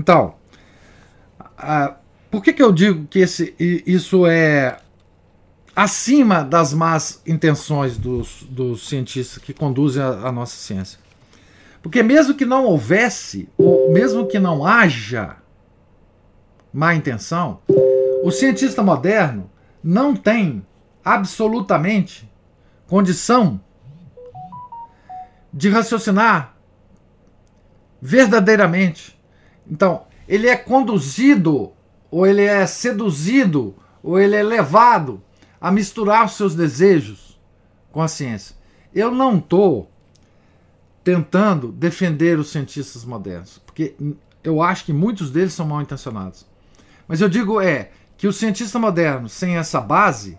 Então, 0.01 0.35
por 2.31 2.43
que, 2.43 2.55
que 2.55 2.63
eu 2.63 2.73
digo 2.73 3.07
que 3.07 3.19
esse, 3.19 3.55
isso 3.59 4.27
é 4.27 4.79
acima 5.77 6.43
das 6.43 6.73
más 6.73 7.21
intenções 7.27 7.99
dos, 7.99 8.43
dos 8.45 8.89
cientistas 8.89 9.43
que 9.43 9.53
conduzem 9.53 10.03
a, 10.03 10.29
a 10.29 10.33
nossa 10.33 10.57
ciência? 10.57 10.99
Porque 11.83 12.03
mesmo 12.03 12.35
que 12.35 12.47
não 12.47 12.65
houvesse, 12.65 13.47
ou 13.59 13.93
mesmo 13.93 14.27
que 14.27 14.39
não 14.39 14.65
haja 14.65 15.37
má 16.73 16.95
intenção, 16.95 17.61
o 18.23 18.31
cientista 18.31 18.83
moderno 18.83 19.51
não 19.85 20.17
tem 20.17 20.65
absolutamente 21.05 22.27
condição 22.87 23.61
de 25.53 25.69
raciocinar 25.69 26.57
verdadeiramente. 28.01 29.20
Então, 29.71 30.03
ele 30.27 30.49
é 30.49 30.57
conduzido, 30.57 31.73
ou 32.11 32.27
ele 32.27 32.43
é 32.43 32.67
seduzido, 32.67 33.75
ou 34.03 34.19
ele 34.19 34.35
é 34.35 34.43
levado 34.43 35.23
a 35.61 35.71
misturar 35.71 36.25
os 36.25 36.33
seus 36.33 36.55
desejos 36.55 37.39
com 37.93 38.03
a 38.03 38.09
ciência. 38.09 38.57
Eu 38.95 39.11
não 39.11 39.39
estou 39.39 39.91
tentando 41.05 41.69
defender 41.73 42.39
os 42.39 42.51
cientistas 42.51 43.05
modernos, 43.05 43.59
porque 43.59 43.95
eu 44.43 44.63
acho 44.63 44.85
que 44.85 44.93
muitos 44.93 45.31
deles 45.31 45.53
são 45.53 45.67
mal 45.67 45.81
intencionados. 45.81 46.47
Mas 47.07 47.21
eu 47.21 47.29
digo 47.29 47.61
é 47.61 47.91
que 48.17 48.27
o 48.27 48.33
cientista 48.33 48.79
moderno, 48.79 49.29
sem 49.29 49.57
essa 49.57 49.81
base, 49.81 50.39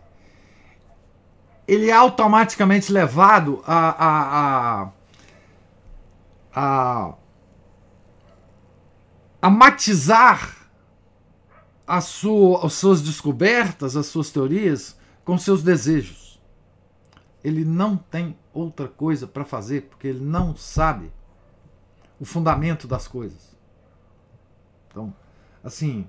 ele 1.68 1.90
é 1.90 1.94
automaticamente 1.94 2.92
levado 2.92 3.64
a, 3.66 3.90
a, 3.90 4.84
a, 4.84 4.92
a, 6.54 7.14
a 9.42 9.50
matizar 9.50 10.56
a 11.88 12.00
sua, 12.00 12.66
as 12.66 12.74
suas 12.74 13.02
descobertas, 13.02 13.98
as 13.98 14.06
suas 14.06 14.30
teorias 14.30 14.98
com 15.26 15.38
seus 15.38 15.64
desejos. 15.64 16.40
Ele 17.44 17.66
não 17.66 17.98
tem 17.98 18.38
outra 18.54 18.88
coisa 18.88 19.26
para 19.26 19.44
fazer 19.44 19.82
porque 19.84 20.08
ele 20.08 20.24
não 20.24 20.56
sabe 20.56 21.12
o 22.20 22.26
fundamento 22.26 22.88
das 22.88 23.08
coisas. 23.08 23.56
Então, 24.88 25.14
assim, 25.64 26.08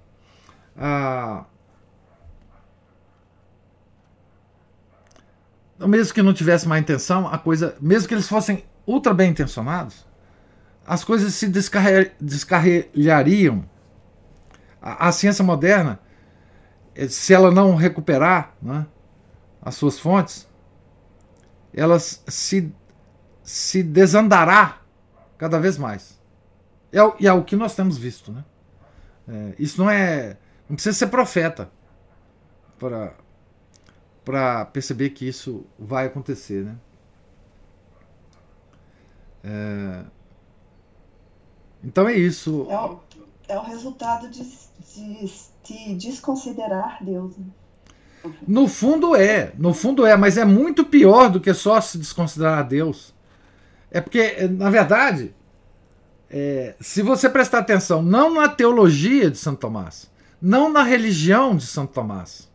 mesmo 5.78 6.14
que 6.14 6.22
não 6.22 6.34
tivesse 6.34 6.68
má 6.68 6.78
intenção, 6.78 7.26
a 7.26 7.38
coisa, 7.38 7.76
mesmo 7.80 8.08
que 8.08 8.14
eles 8.14 8.28
fossem 8.28 8.64
ultra 8.86 9.14
bem 9.14 9.30
intencionados, 9.30 10.06
as 10.86 11.04
coisas 11.04 11.34
se 11.34 11.48
descarrilhariam. 12.20 13.64
A, 14.80 15.08
a, 15.08 15.12
ciência 15.12 15.44
moderna, 15.44 16.00
eh, 16.94 17.08
se 17.08 17.32
ela 17.32 17.50
não 17.50 17.76
recuperar 17.76 18.54
né, 18.60 18.86
as 19.60 19.76
suas 19.76 19.98
fontes, 19.98 20.48
ela 21.72 21.98
se, 21.98 22.72
se 23.44 23.82
desandará 23.82 24.80
cada 25.38 25.60
vez 25.60 25.78
mais. 25.78 26.20
É, 26.92 26.98
e 27.20 27.28
é 27.28 27.32
o 27.32 27.44
que 27.44 27.54
nós 27.54 27.74
temos 27.76 27.96
visto. 27.96 28.32
Né? 28.32 28.44
É, 29.28 29.54
isso 29.58 29.80
não 29.80 29.88
é. 29.88 30.36
Não 30.68 30.74
precisa 30.74 30.96
ser 30.96 31.06
profeta 31.08 31.70
para 32.78 33.14
para 34.24 34.64
perceber 34.66 35.10
que 35.10 35.26
isso 35.26 35.66
vai 35.78 36.06
acontecer, 36.06 36.64
né? 36.64 36.76
É... 39.44 40.04
Então 41.82 42.08
é 42.08 42.14
isso. 42.14 42.66
É 42.70 42.78
o, 42.78 43.00
é 43.48 43.58
o 43.58 43.62
resultado 43.62 44.28
de, 44.28 44.42
de, 44.42 45.32
de 45.64 45.94
desconsiderar 45.94 47.02
Deus. 47.02 47.36
Né? 47.36 47.46
No 48.46 48.68
fundo 48.68 49.16
é, 49.16 49.52
no 49.58 49.74
fundo 49.74 50.06
é, 50.06 50.16
mas 50.16 50.38
é 50.38 50.44
muito 50.44 50.84
pior 50.84 51.28
do 51.28 51.40
que 51.40 51.52
só 51.52 51.80
se 51.80 51.98
desconsiderar 51.98 52.66
Deus. 52.66 53.12
É 53.90 54.00
porque, 54.00 54.48
na 54.48 54.70
verdade, 54.70 55.34
é, 56.30 56.74
se 56.80 57.02
você 57.02 57.28
prestar 57.28 57.58
atenção, 57.58 58.00
não 58.00 58.32
na 58.32 58.48
teologia 58.48 59.30
de 59.30 59.36
Santo 59.36 59.60
Tomás, 59.60 60.10
não 60.40 60.72
na 60.72 60.82
religião 60.82 61.56
de 61.56 61.66
Santo 61.66 61.92
Tomás, 61.92 62.50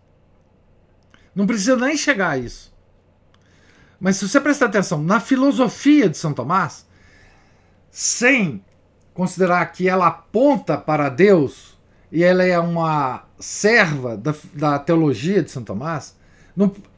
não 1.35 1.45
precisa 1.45 1.75
nem 1.75 1.95
chegar 1.95 2.31
a 2.31 2.37
isso. 2.37 2.73
Mas 3.99 4.17
se 4.17 4.27
você 4.27 4.39
prestar 4.39 4.67
atenção 4.67 5.03
na 5.03 5.19
filosofia 5.19 6.09
de 6.09 6.17
São 6.17 6.33
Tomás, 6.33 6.87
sem 7.91 8.63
considerar 9.17 9.65
que 9.71 9.89
ela 9.89 10.05
aponta 10.05 10.77
para 10.77 11.09
Deus 11.09 11.75
e 12.11 12.23
ela 12.23 12.43
é 12.43 12.57
uma 12.59 13.23
serva 13.39 14.15
da, 14.15 14.33
da 14.53 14.77
teologia 14.77 15.41
de 15.41 15.49
São 15.49 15.63
Tomás, 15.63 16.15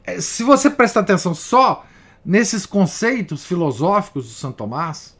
é, 0.04 0.20
se 0.20 0.42
você 0.42 0.68
prestar 0.68 1.00
atenção 1.00 1.34
só 1.34 1.86
nesses 2.22 2.66
conceitos 2.66 3.46
filosóficos 3.46 4.26
de 4.28 4.34
São 4.34 4.52
Tomás, 4.52 5.18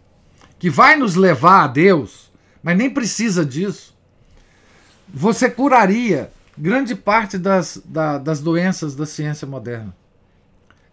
que 0.58 0.68
vai 0.68 0.94
nos 0.94 1.16
levar 1.16 1.64
a 1.64 1.66
Deus, 1.66 2.30
mas 2.62 2.76
nem 2.76 2.90
precisa 2.90 3.46
disso, 3.46 3.96
você 5.08 5.48
curaria 5.48 6.30
grande 6.56 6.94
parte 6.94 7.38
das, 7.38 7.80
da, 7.82 8.18
das 8.18 8.40
doenças 8.40 8.94
da 8.94 9.06
ciência 9.06 9.46
moderna. 9.46 9.96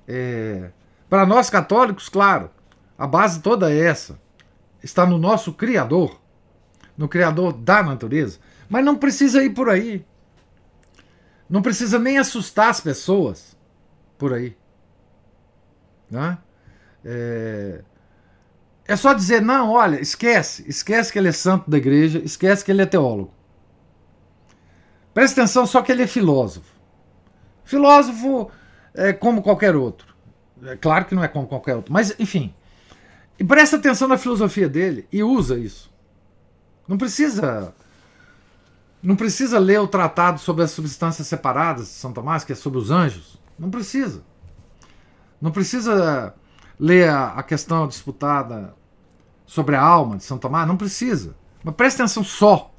É, 0.08 0.70
para 1.10 1.26
nós 1.26 1.50
católicos, 1.50 2.08
claro, 2.08 2.50
a 2.98 3.06
base 3.06 3.42
toda 3.42 3.70
é 3.70 3.78
essa. 3.78 4.18
Está 4.88 5.06
no 5.06 5.18
nosso 5.18 5.52
Criador, 5.52 6.18
no 6.98 7.10
Criador 7.10 7.52
da 7.52 7.84
natureza. 7.84 8.40
Mas 8.70 8.86
não 8.86 8.96
precisa 8.96 9.44
ir 9.44 9.50
por 9.50 9.70
aí. 9.70 10.06
Não 11.50 11.62
precisa 11.62 12.00
nem 12.00 12.18
assustar 12.18 12.70
as 12.70 12.80
pessoas 12.80 13.58
por 14.18 14.34
aí. 14.34 14.56
Né? 16.10 16.38
É, 17.04 17.84
é 18.86 18.96
só 18.96 19.14
dizer, 19.14 19.42
não, 19.42 19.72
olha, 19.72 20.00
esquece, 20.00 20.64
esquece 20.70 21.12
que 21.12 21.20
ele 21.20 21.28
é 21.28 21.34
santo 21.34 21.70
da 21.70 21.78
igreja, 21.78 22.20
esquece 22.20 22.64
que 22.64 22.72
ele 22.72 22.82
é 22.82 22.86
teólogo. 22.86 23.34
Presta 25.14 25.42
atenção 25.42 25.66
só 25.66 25.82
que 25.82 25.92
ele 25.92 26.04
é 26.04 26.08
filósofo. 26.08 26.74
Filósofo 27.66 28.50
é 28.94 29.12
como 29.12 29.42
qualquer 29.42 29.76
outro. 29.76 30.16
É 30.64 30.78
claro 30.78 31.04
que 31.04 31.14
não 31.14 31.26
é 31.26 31.28
como 31.28 31.46
qualquer 31.46 31.76
outro, 31.76 31.92
mas 31.92 32.18
enfim. 32.18 32.56
E 33.40 33.44
presta 33.44 33.76
atenção 33.76 34.08
na 34.08 34.18
filosofia 34.18 34.68
dele 34.68 35.08
e 35.12 35.24
usa 35.24 35.58
isso. 35.58 35.92
Não 36.88 36.98
precisa 36.98 37.74
não 39.02 39.16
precisa 39.16 39.60
ler 39.60 39.80
o 39.80 39.88
tratado 39.88 40.40
sobre 40.40 40.64
as 40.64 40.72
substâncias 40.72 41.28
separadas 41.28 41.86
de 41.86 41.94
São 41.94 42.12
Tomás, 42.12 42.44
que 42.44 42.52
é 42.52 42.56
sobre 42.56 42.80
os 42.80 42.90
anjos. 42.90 43.40
Não 43.58 43.70
precisa. 43.70 44.24
Não 45.40 45.52
precisa 45.52 46.34
ler 46.80 47.10
a, 47.10 47.28
a 47.34 47.44
questão 47.44 47.88
disputada 47.88 48.76
sobre 49.46 49.76
a 49.76 49.82
alma 49.82 50.18
de 50.18 50.24
São 50.24 50.38
Tomás. 50.38 50.68
Não 50.68 50.76
precisa. 50.76 51.36
Mas 51.64 51.76
presta 51.76 52.04
atenção 52.04 52.24
só 52.24 52.74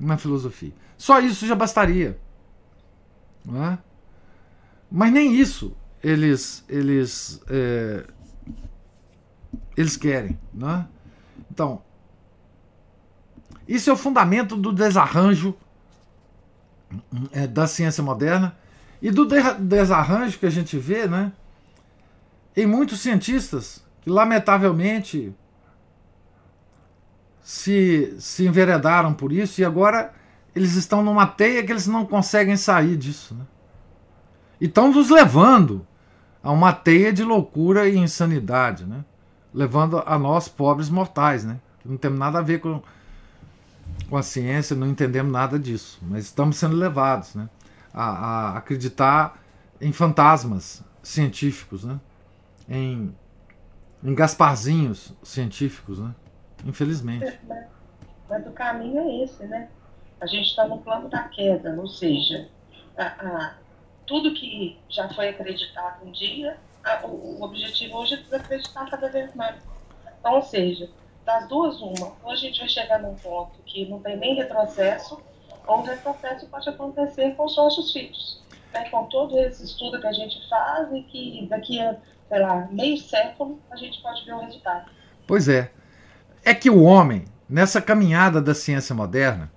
na 0.00 0.16
filosofia. 0.16 0.72
Só 0.96 1.20
isso 1.20 1.46
já 1.46 1.54
bastaria. 1.54 2.18
Não 3.44 3.62
é? 3.64 3.78
Mas 4.90 5.12
nem 5.12 5.34
isso 5.34 5.76
eles, 6.02 6.64
eles 6.68 7.42
é, 7.48 8.06
eles 9.76 9.96
querem. 9.96 10.38
Né? 10.52 10.86
Então, 11.50 11.82
isso 13.66 13.90
é 13.90 13.92
o 13.92 13.96
fundamento 13.96 14.56
do 14.56 14.72
desarranjo 14.72 15.54
é, 17.30 17.46
da 17.46 17.66
ciência 17.66 18.02
moderna 18.02 18.56
e 19.00 19.10
do 19.10 19.26
desarranjo 19.58 20.38
que 20.38 20.46
a 20.46 20.50
gente 20.50 20.76
vê 20.78 21.06
né, 21.06 21.32
em 22.56 22.66
muitos 22.66 23.00
cientistas 23.00 23.84
que, 24.02 24.10
lamentavelmente, 24.10 25.34
se, 27.42 28.14
se 28.18 28.46
enveredaram 28.46 29.14
por 29.14 29.32
isso 29.32 29.60
e 29.60 29.64
agora 29.64 30.12
eles 30.54 30.74
estão 30.74 31.02
numa 31.02 31.26
teia 31.26 31.64
que 31.64 31.72
eles 31.72 31.86
não 31.86 32.04
conseguem 32.04 32.56
sair 32.56 32.96
disso. 32.96 33.34
Né? 33.34 33.44
E 34.60 34.66
estão 34.66 34.92
nos 34.92 35.10
levando 35.10 35.86
a 36.42 36.52
uma 36.52 36.72
teia 36.72 37.12
de 37.12 37.24
loucura 37.24 37.88
e 37.88 37.96
insanidade, 37.96 38.84
né? 38.84 39.04
Levando 39.52 40.02
a 40.04 40.18
nós, 40.18 40.48
pobres 40.48 40.88
mortais, 40.88 41.44
né? 41.44 41.60
não 41.84 41.96
temos 41.96 42.18
nada 42.18 42.38
a 42.38 42.42
ver 42.42 42.60
com, 42.60 42.82
com 44.08 44.16
a 44.16 44.22
ciência, 44.22 44.76
não 44.76 44.86
entendemos 44.86 45.32
nada 45.32 45.58
disso, 45.58 45.98
mas 46.02 46.24
estamos 46.24 46.56
sendo 46.56 46.76
levados 46.76 47.34
né? 47.34 47.48
a, 47.92 48.04
a 48.04 48.58
acreditar 48.58 49.40
em 49.80 49.92
fantasmas 49.92 50.82
científicos, 51.02 51.84
né? 51.84 52.00
em, 52.68 53.14
em 54.02 54.14
Gasparzinhos 54.14 55.12
científicos, 55.22 55.98
né? 55.98 56.14
infelizmente. 56.64 57.38
Mas 58.28 58.46
o 58.46 58.52
caminho 58.52 59.00
é 59.00 59.24
esse, 59.24 59.44
né? 59.44 59.68
A 60.20 60.26
gente 60.26 60.46
está 60.46 60.66
no 60.66 60.78
plano 60.78 61.08
da 61.08 61.24
queda, 61.24 61.74
ou 61.78 61.86
seja, 61.86 62.48
a, 62.96 63.04
a, 63.04 63.54
tudo 64.06 64.32
que 64.32 64.78
já 64.88 65.08
foi 65.12 65.28
acreditado 65.28 66.06
um 66.06 66.12
dia, 66.12 66.56
o, 67.04 67.42
objetivo 67.42 67.98
hoje 67.98 68.14
é 68.14 68.16
desacreditar 68.18 68.90
cada 68.90 69.08
vez 69.08 69.34
mais. 69.34 69.56
Então, 70.18 70.34
ou 70.34 70.42
seja, 70.42 70.88
das 71.24 71.48
duas, 71.48 71.80
uma, 71.80 72.12
ou 72.22 72.30
a 72.30 72.36
gente 72.36 72.58
vai 72.58 72.68
chegar 72.68 73.00
num 73.00 73.14
ponto 73.14 73.60
que 73.64 73.86
não 73.88 74.00
tem 74.00 74.16
nem 74.16 74.34
retrocesso, 74.34 75.20
ou 75.66 75.78
o 75.78 75.82
retrocesso 75.82 76.46
pode 76.46 76.68
acontecer 76.68 77.34
com 77.36 77.44
os 77.44 77.56
nossos 77.56 77.92
filhos. 77.92 78.42
Né? 78.72 78.88
Com 78.90 79.04
todo 79.06 79.38
esse 79.38 79.64
estudo 79.64 80.00
que 80.00 80.06
a 80.06 80.12
gente 80.12 80.48
faz 80.48 80.92
e 80.92 81.02
que 81.02 81.46
daqui 81.48 81.80
a, 81.80 81.96
sei 82.28 82.38
lá, 82.40 82.68
meio 82.70 82.98
século 82.98 83.60
a 83.70 83.76
gente 83.76 84.00
pode 84.02 84.24
ver 84.24 84.34
o 84.34 84.40
resultado. 84.40 84.90
Pois 85.26 85.48
é. 85.48 85.70
É 86.44 86.52
que 86.52 86.68
o 86.68 86.82
homem, 86.82 87.24
nessa 87.48 87.80
caminhada 87.80 88.42
da 88.42 88.54
ciência 88.54 88.94
moderna, 88.94 89.52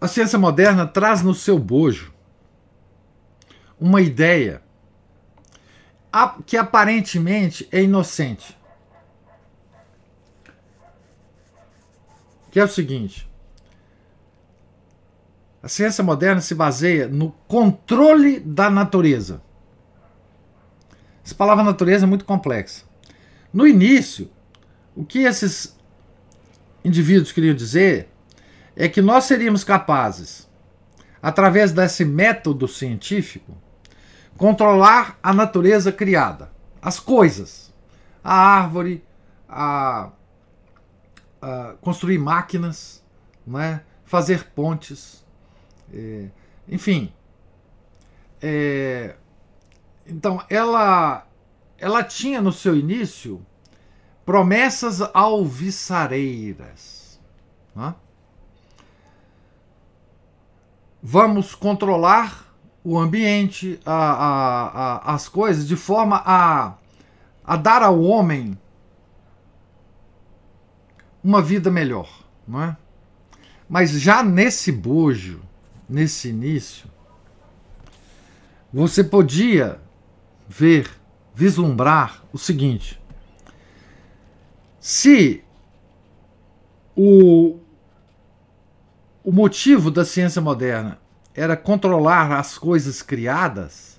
a 0.00 0.08
ciência 0.08 0.38
moderna 0.38 0.86
traz 0.86 1.22
no 1.22 1.34
seu 1.34 1.58
bojo 1.58 2.14
uma 3.78 4.00
ideia 4.00 4.62
que 6.46 6.56
aparentemente 6.56 7.68
é 7.70 7.82
inocente. 7.82 8.58
Que 12.50 12.58
é 12.58 12.64
o 12.64 12.68
seguinte: 12.68 13.30
a 15.62 15.68
ciência 15.68 16.02
moderna 16.02 16.40
se 16.40 16.54
baseia 16.54 17.06
no 17.06 17.30
controle 17.46 18.40
da 18.40 18.70
natureza. 18.70 19.42
Essa 21.24 21.34
palavra 21.34 21.62
natureza 21.62 22.06
é 22.06 22.08
muito 22.08 22.24
complexa. 22.24 22.84
No 23.52 23.66
início, 23.66 24.30
o 24.96 25.04
que 25.04 25.20
esses 25.20 25.78
indivíduos 26.84 27.30
queriam 27.30 27.54
dizer 27.54 28.08
é 28.74 28.88
que 28.88 29.02
nós 29.02 29.24
seríamos 29.24 29.62
capazes, 29.62 30.48
através 31.22 31.72
desse 31.72 32.04
método 32.04 32.66
científico, 32.66 33.56
controlar 34.40 35.16
a 35.22 35.32
natureza 35.34 35.92
criada, 35.92 36.50
as 36.80 36.98
coisas, 36.98 37.70
a 38.24 38.34
árvore, 38.34 39.04
a, 39.46 40.08
a 41.42 41.74
construir 41.82 42.16
máquinas, 42.16 43.04
não 43.46 43.60
é? 43.60 43.84
fazer 44.06 44.44
pontes, 44.54 45.22
é, 45.92 46.30
enfim. 46.66 47.12
É, 48.40 49.14
então, 50.06 50.42
ela, 50.48 51.26
ela 51.76 52.02
tinha 52.02 52.40
no 52.40 52.50
seu 52.50 52.74
início 52.74 53.44
promessas 54.24 55.02
alviçareiras. 55.12 57.20
Não 57.74 57.88
é? 57.88 57.94
vamos 61.02 61.54
controlar 61.54 62.49
o 62.82 62.98
ambiente, 62.98 63.78
a, 63.84 63.92
a, 63.92 64.66
a, 64.66 65.14
as 65.14 65.28
coisas, 65.28 65.66
de 65.66 65.76
forma 65.76 66.22
a, 66.24 66.74
a 67.44 67.56
dar 67.56 67.82
ao 67.82 68.00
homem 68.00 68.58
uma 71.22 71.42
vida 71.42 71.70
melhor, 71.70 72.08
não 72.48 72.62
é? 72.62 72.76
Mas 73.68 73.92
já 73.92 74.22
nesse 74.22 74.72
bojo, 74.72 75.42
nesse 75.88 76.28
início, 76.28 76.88
você 78.72 79.04
podia 79.04 79.80
ver, 80.48 80.90
vislumbrar 81.34 82.22
o 82.32 82.38
seguinte: 82.38 83.00
se 84.80 85.44
o, 86.96 87.58
o 89.22 89.30
motivo 89.30 89.90
da 89.90 90.04
ciência 90.04 90.40
moderna 90.40 90.98
era 91.34 91.56
controlar 91.56 92.32
as 92.32 92.58
coisas 92.58 93.02
criadas, 93.02 93.90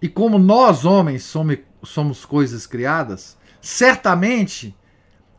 e 0.00 0.08
como 0.08 0.38
nós, 0.38 0.84
homens, 0.84 1.24
somos, 1.82 2.24
coisas 2.24 2.66
criadas, 2.66 3.36
certamente 3.60 4.76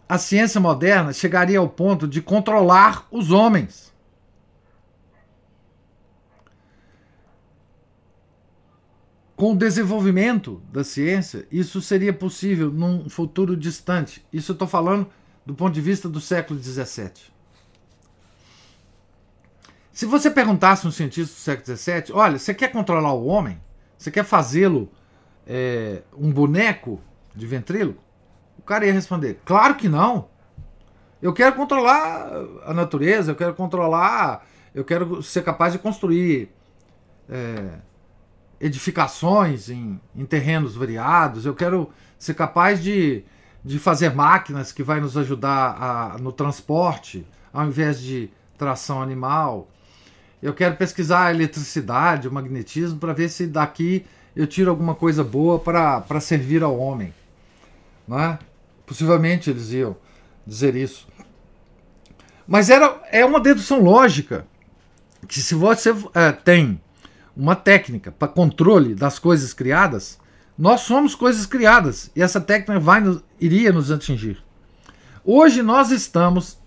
a 0.08 0.18
ciência 0.18 0.60
moderna 0.60 1.14
chegaria 1.14 1.60
ao 1.60 1.70
ponto 1.70 2.08
de 2.08 2.22
controlar 2.22 3.08
os 3.10 3.32
homens. 3.32 3.94
Com 9.36 9.54
o 9.54 9.58
desenvolvimento 9.58 10.62
da 10.74 10.84
ciência, 10.84 11.48
isso 11.50 11.82
seria 11.82 12.12
possível 12.12 12.70
num 12.70 13.10
futuro 13.10 13.56
distante. 13.56 14.26
Isso 14.34 14.52
eu 14.52 14.54
estou 14.54 14.68
falando 14.68 15.08
do 15.46 15.54
ponto 15.54 15.74
de 15.74 15.80
vista 15.80 16.10
do 16.10 16.20
século 16.20 16.62
XVII. 16.62 17.39
Se 20.00 20.06
você 20.06 20.32
perguntasse 20.32 20.88
um 20.88 20.92
cientista 20.92 21.36
do 21.36 21.38
século 21.38 21.78
XVII, 21.78 22.14
olha, 22.14 22.40
você 22.40 22.54
quer 22.54 22.72
controlar 22.72 23.12
o 23.12 23.26
homem? 23.26 23.62
Você 23.98 24.10
quer 24.10 24.24
fazê-lo 24.24 24.90
é, 25.46 26.04
um 26.18 26.32
boneco 26.32 27.02
de 27.36 27.46
ventríloco? 27.46 28.02
O 28.58 28.62
cara 28.62 28.86
ia 28.86 28.94
responder, 28.94 29.42
claro 29.44 29.76
que 29.76 29.90
não. 29.90 30.30
Eu 31.22 31.34
quero 31.34 31.54
controlar 31.54 32.32
a 32.66 32.74
natureza, 32.74 33.32
eu 33.32 33.36
quero 33.36 33.54
controlar, 33.54 34.48
eu 34.74 34.86
quero 34.86 35.22
ser 35.22 35.44
capaz 35.44 35.74
de 35.74 35.80
construir 35.80 36.50
é, 37.30 37.80
edificações 38.58 39.70
em, 39.70 40.00
em, 40.16 40.26
terrenos 40.26 40.78
variados, 40.78 41.46
eu 41.46 41.54
quero 41.54 41.90
ser 42.18 42.36
capaz 42.36 42.82
de, 42.82 43.26
de 43.66 43.78
fazer 43.78 44.16
máquinas 44.16 44.72
que 44.72 44.82
vai 44.82 45.02
nos 45.02 45.18
ajudar 45.18 45.76
a, 45.78 46.18
no 46.20 46.32
transporte, 46.32 47.28
ao 47.52 47.68
invés 47.68 48.00
de 48.00 48.32
tração 48.58 49.02
animal. 49.02 49.68
Eu 50.42 50.54
quero 50.54 50.76
pesquisar 50.76 51.26
a 51.26 51.34
eletricidade, 51.34 52.28
o 52.28 52.32
magnetismo, 52.32 52.98
para 52.98 53.14
ver 53.14 53.30
se 53.30 53.46
daqui 53.46 54.06
eu 54.36 54.48
tiro 54.48 54.70
alguma 54.70 54.96
coisa 54.96 55.24
boa 55.24 55.60
para 55.60 56.20
servir 56.22 56.64
ao 56.64 56.78
homem. 56.78 57.14
Não 58.08 58.20
é? 58.20 58.40
Possivelmente 58.86 59.50
eles 59.50 59.72
iam 59.72 59.98
dizer 60.48 60.76
isso. 60.76 61.08
Mas 62.48 62.70
era, 62.70 63.00
é 63.12 63.24
uma 63.26 63.40
dedução 63.40 63.82
lógica 63.82 64.48
que 65.28 65.42
se 65.42 65.54
você 65.54 65.94
é, 66.16 66.32
tem 66.32 66.82
uma 67.36 67.56
técnica 67.56 68.12
para 68.12 68.28
controle 68.28 68.96
das 68.96 69.20
coisas 69.20 69.54
criadas, 69.54 70.18
nós 70.58 70.82
somos 70.82 71.14
coisas 71.14 71.46
criadas 71.46 72.10
e 72.16 72.22
essa 72.22 72.42
técnica 72.42 72.80
vai 72.80 73.04
iria 73.40 73.72
nos 73.72 73.92
atingir. 73.92 74.44
Hoje 75.24 75.62
nós 75.62 75.92
estamos 75.92 76.58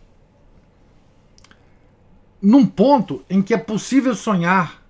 num 2.43 2.67
ponto 2.67 3.25
em 3.31 3.41
que 3.41 3.55
é 3.55 3.59
possível 3.59 4.17
sonhar 4.17 4.83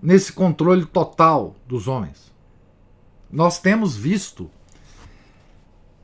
nesse 0.00 0.32
controle 0.32 0.86
total 0.86 1.56
dos 1.66 1.88
homens. 1.88 2.32
Nós 3.30 3.58
temos 3.58 3.96
visto, 3.96 4.48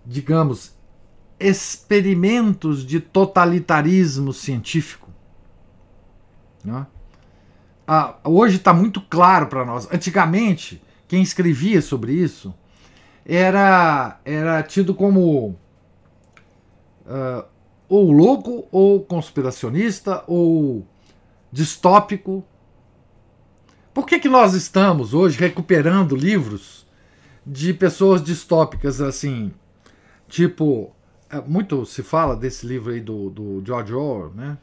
digamos, 0.04 0.74
experimentos 1.38 2.84
de 2.84 2.98
totalitarismo 2.98 4.32
científico. 4.32 5.08
Né? 6.64 6.84
Ah, 7.86 8.16
hoje 8.24 8.56
está 8.56 8.72
muito 8.72 9.00
claro 9.00 9.46
para 9.46 9.64
nós. 9.64 9.88
Antigamente, 9.92 10.82
quem 11.06 11.22
escrevia 11.22 11.80
sobre 11.80 12.12
isso 12.12 12.52
era, 13.24 14.18
era 14.24 14.62
tido 14.62 14.94
como 14.94 15.56
uh, 17.06 17.44
ou 17.90 18.12
louco, 18.12 18.68
ou 18.70 19.04
conspiracionista, 19.04 20.22
ou 20.28 20.86
distópico. 21.50 22.44
Por 23.92 24.06
que, 24.06 24.20
que 24.20 24.28
nós 24.28 24.54
estamos 24.54 25.12
hoje 25.12 25.36
recuperando 25.36 26.14
livros 26.14 26.86
de 27.44 27.74
pessoas 27.74 28.22
distópicas, 28.22 29.00
assim, 29.00 29.52
tipo. 30.28 30.94
É, 31.28 31.40
muito 31.40 31.86
se 31.86 32.02
fala 32.02 32.34
desse 32.34 32.66
livro 32.66 32.92
aí 32.92 33.00
do, 33.00 33.30
do 33.30 33.62
George 33.64 33.94
Orwell, 33.94 34.32
né? 34.34 34.58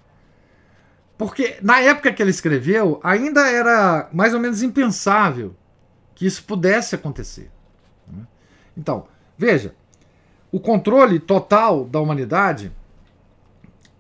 Porque 1.18 1.58
na 1.62 1.80
época 1.80 2.12
que 2.12 2.22
ele 2.22 2.30
escreveu, 2.30 3.00
ainda 3.02 3.50
era 3.50 4.10
mais 4.12 4.34
ou 4.34 4.40
menos 4.40 4.62
impensável 4.62 5.56
que 6.14 6.26
isso 6.26 6.44
pudesse 6.44 6.94
acontecer. 6.94 7.50
Né? 8.06 8.28
Então, 8.76 9.08
veja, 9.38 9.74
o 10.52 10.60
controle 10.60 11.20
total 11.20 11.86
da 11.86 12.02
humanidade 12.02 12.72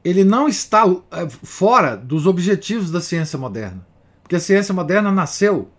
ele 0.07 0.23
não 0.23 0.47
está 0.47 0.85
é, 1.11 1.27
fora 1.29 1.97
dos 1.97 2.25
objetivos 2.25 2.89
da 2.89 3.01
ciência 3.01 3.37
moderna. 3.37 3.85
Porque 4.23 4.37
a 4.37 4.39
ciência 4.39 4.73
moderna 4.73 5.11
nasceu, 5.11 5.69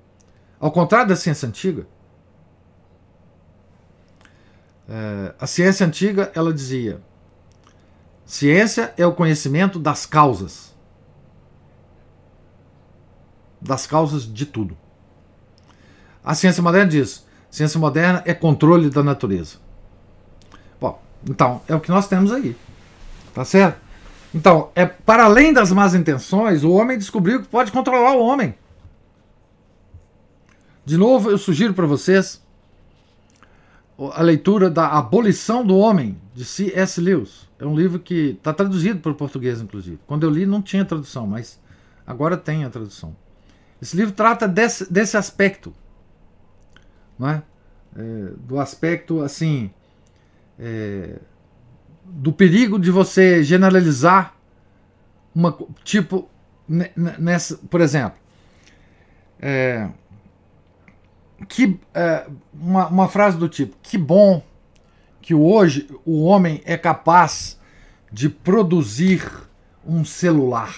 ao 0.60 0.70
contrário 0.70 1.08
da 1.08 1.16
ciência 1.16 1.48
antiga. 1.48 1.86
É, 4.86 5.34
a 5.40 5.46
ciência 5.46 5.86
antiga 5.86 6.30
ela 6.34 6.52
dizia: 6.52 7.00
ciência 8.26 8.92
é 8.98 9.06
o 9.06 9.14
conhecimento 9.14 9.78
das 9.78 10.04
causas, 10.04 10.76
das 13.58 13.86
causas 13.86 14.30
de 14.30 14.44
tudo. 14.44 14.76
A 16.22 16.34
ciência 16.34 16.62
moderna 16.62 16.90
diz: 16.90 17.26
ciência 17.50 17.80
moderna 17.80 18.22
é 18.26 18.34
controle 18.34 18.90
da 18.90 19.02
natureza. 19.02 19.56
Bom, 20.78 21.02
então 21.26 21.62
é 21.66 21.74
o 21.74 21.80
que 21.80 21.88
nós 21.88 22.06
temos 22.06 22.30
aí, 22.30 22.54
tá 23.32 23.42
certo? 23.42 23.87
Então, 24.34 24.70
é 24.74 24.84
para 24.84 25.24
além 25.24 25.52
das 25.52 25.72
más 25.72 25.94
intenções, 25.94 26.64
o 26.64 26.70
homem 26.72 26.98
descobriu 26.98 27.40
que 27.40 27.48
pode 27.48 27.72
controlar 27.72 28.14
o 28.14 28.22
homem. 28.22 28.54
De 30.84 30.96
novo, 30.96 31.30
eu 31.30 31.38
sugiro 31.38 31.74
para 31.74 31.86
vocês 31.86 32.42
a 33.98 34.22
leitura 34.22 34.70
da 34.70 34.88
Abolição 34.88 35.66
do 35.66 35.76
Homem, 35.76 36.16
de 36.34 36.44
C.S. 36.44 37.00
Lewis. 37.00 37.48
É 37.58 37.66
um 37.66 37.74
livro 37.74 37.98
que 37.98 38.36
está 38.38 38.54
traduzido 38.54 39.00
para 39.00 39.10
o 39.10 39.14
português, 39.14 39.60
inclusive. 39.60 39.98
Quando 40.06 40.24
eu 40.24 40.30
li, 40.30 40.46
não 40.46 40.62
tinha 40.62 40.84
tradução, 40.84 41.26
mas 41.26 41.60
agora 42.06 42.36
tem 42.36 42.64
a 42.64 42.70
tradução. 42.70 43.16
Esse 43.82 43.96
livro 43.96 44.14
trata 44.14 44.46
desse, 44.46 44.90
desse 44.90 45.16
aspecto, 45.16 45.74
não 47.18 47.28
é? 47.28 47.42
é 47.96 48.32
do 48.38 48.60
aspecto, 48.60 49.20
assim, 49.20 49.70
é, 50.58 51.18
do 52.08 52.32
perigo 52.32 52.78
de 52.78 52.90
você 52.90 53.42
generalizar 53.42 54.34
uma 55.34 55.56
tipo 55.84 56.28
nessa, 56.68 57.56
por 57.70 57.80
exemplo, 57.80 58.18
é, 59.40 59.88
que 61.48 61.78
é, 61.94 62.26
uma, 62.52 62.88
uma 62.88 63.08
frase 63.08 63.38
do 63.38 63.48
tipo 63.48 63.76
que 63.82 63.96
bom 63.96 64.42
que 65.22 65.34
hoje 65.34 65.88
o 66.04 66.24
homem 66.24 66.60
é 66.64 66.76
capaz 66.76 67.58
de 68.10 68.28
produzir 68.28 69.22
um 69.86 70.04
celular. 70.04 70.74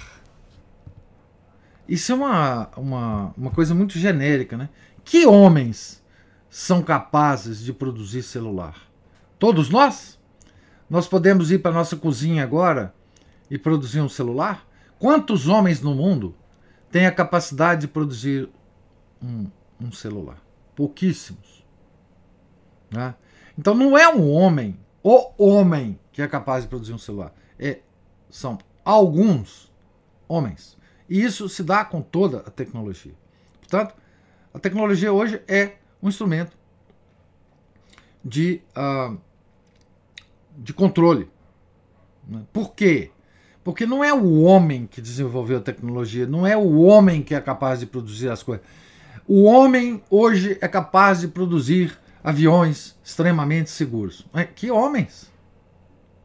Isso 1.88 2.12
é 2.12 2.14
uma, 2.14 2.68
uma, 2.76 3.34
uma 3.36 3.50
coisa 3.50 3.74
muito 3.74 3.98
genérica, 3.98 4.56
né? 4.56 4.68
Que 5.04 5.26
homens 5.26 6.02
são 6.48 6.82
capazes 6.82 7.62
de 7.62 7.72
produzir 7.72 8.22
celular? 8.22 8.76
Todos 9.38 9.70
nós? 9.70 10.19
Nós 10.90 11.06
podemos 11.06 11.52
ir 11.52 11.60
para 11.60 11.70
nossa 11.70 11.96
cozinha 11.96 12.42
agora 12.42 12.92
e 13.48 13.56
produzir 13.56 14.00
um 14.00 14.08
celular? 14.08 14.66
Quantos 14.98 15.46
homens 15.46 15.80
no 15.80 15.94
mundo 15.94 16.34
têm 16.90 17.06
a 17.06 17.12
capacidade 17.12 17.82
de 17.82 17.88
produzir 17.88 18.50
um, 19.22 19.46
um 19.80 19.92
celular? 19.92 20.42
Pouquíssimos. 20.74 21.64
Né? 22.90 23.14
Então 23.56 23.72
não 23.72 23.96
é 23.96 24.12
um 24.12 24.28
homem, 24.32 24.76
o 25.00 25.32
homem, 25.38 25.96
que 26.10 26.20
é 26.20 26.26
capaz 26.26 26.64
de 26.64 26.68
produzir 26.68 26.92
um 26.92 26.98
celular. 26.98 27.32
É, 27.56 27.78
são 28.28 28.58
alguns 28.84 29.72
homens. 30.26 30.76
E 31.08 31.22
isso 31.22 31.48
se 31.48 31.62
dá 31.62 31.84
com 31.84 32.02
toda 32.02 32.38
a 32.38 32.50
tecnologia. 32.50 33.14
Portanto, 33.60 33.94
a 34.52 34.58
tecnologia 34.58 35.12
hoje 35.12 35.40
é 35.46 35.76
um 36.02 36.08
instrumento 36.08 36.58
de. 38.24 38.60
Uh, 38.76 39.29
de 40.56 40.72
controle. 40.72 41.28
Né? 42.26 42.42
Por 42.52 42.74
quê? 42.74 43.10
Porque 43.62 43.86
não 43.86 44.02
é 44.02 44.12
o 44.12 44.42
homem 44.42 44.86
que 44.86 45.00
desenvolveu 45.00 45.58
a 45.58 45.60
tecnologia, 45.60 46.26
não 46.26 46.46
é 46.46 46.56
o 46.56 46.80
homem 46.80 47.22
que 47.22 47.34
é 47.34 47.40
capaz 47.40 47.80
de 47.80 47.86
produzir 47.86 48.28
as 48.30 48.42
coisas. 48.42 48.64
O 49.26 49.44
homem 49.44 50.02
hoje 50.10 50.58
é 50.60 50.68
capaz 50.68 51.20
de 51.20 51.28
produzir 51.28 51.96
aviões 52.24 52.96
extremamente 53.04 53.70
seguros. 53.70 54.26
Que 54.54 54.70
homens? 54.70 55.30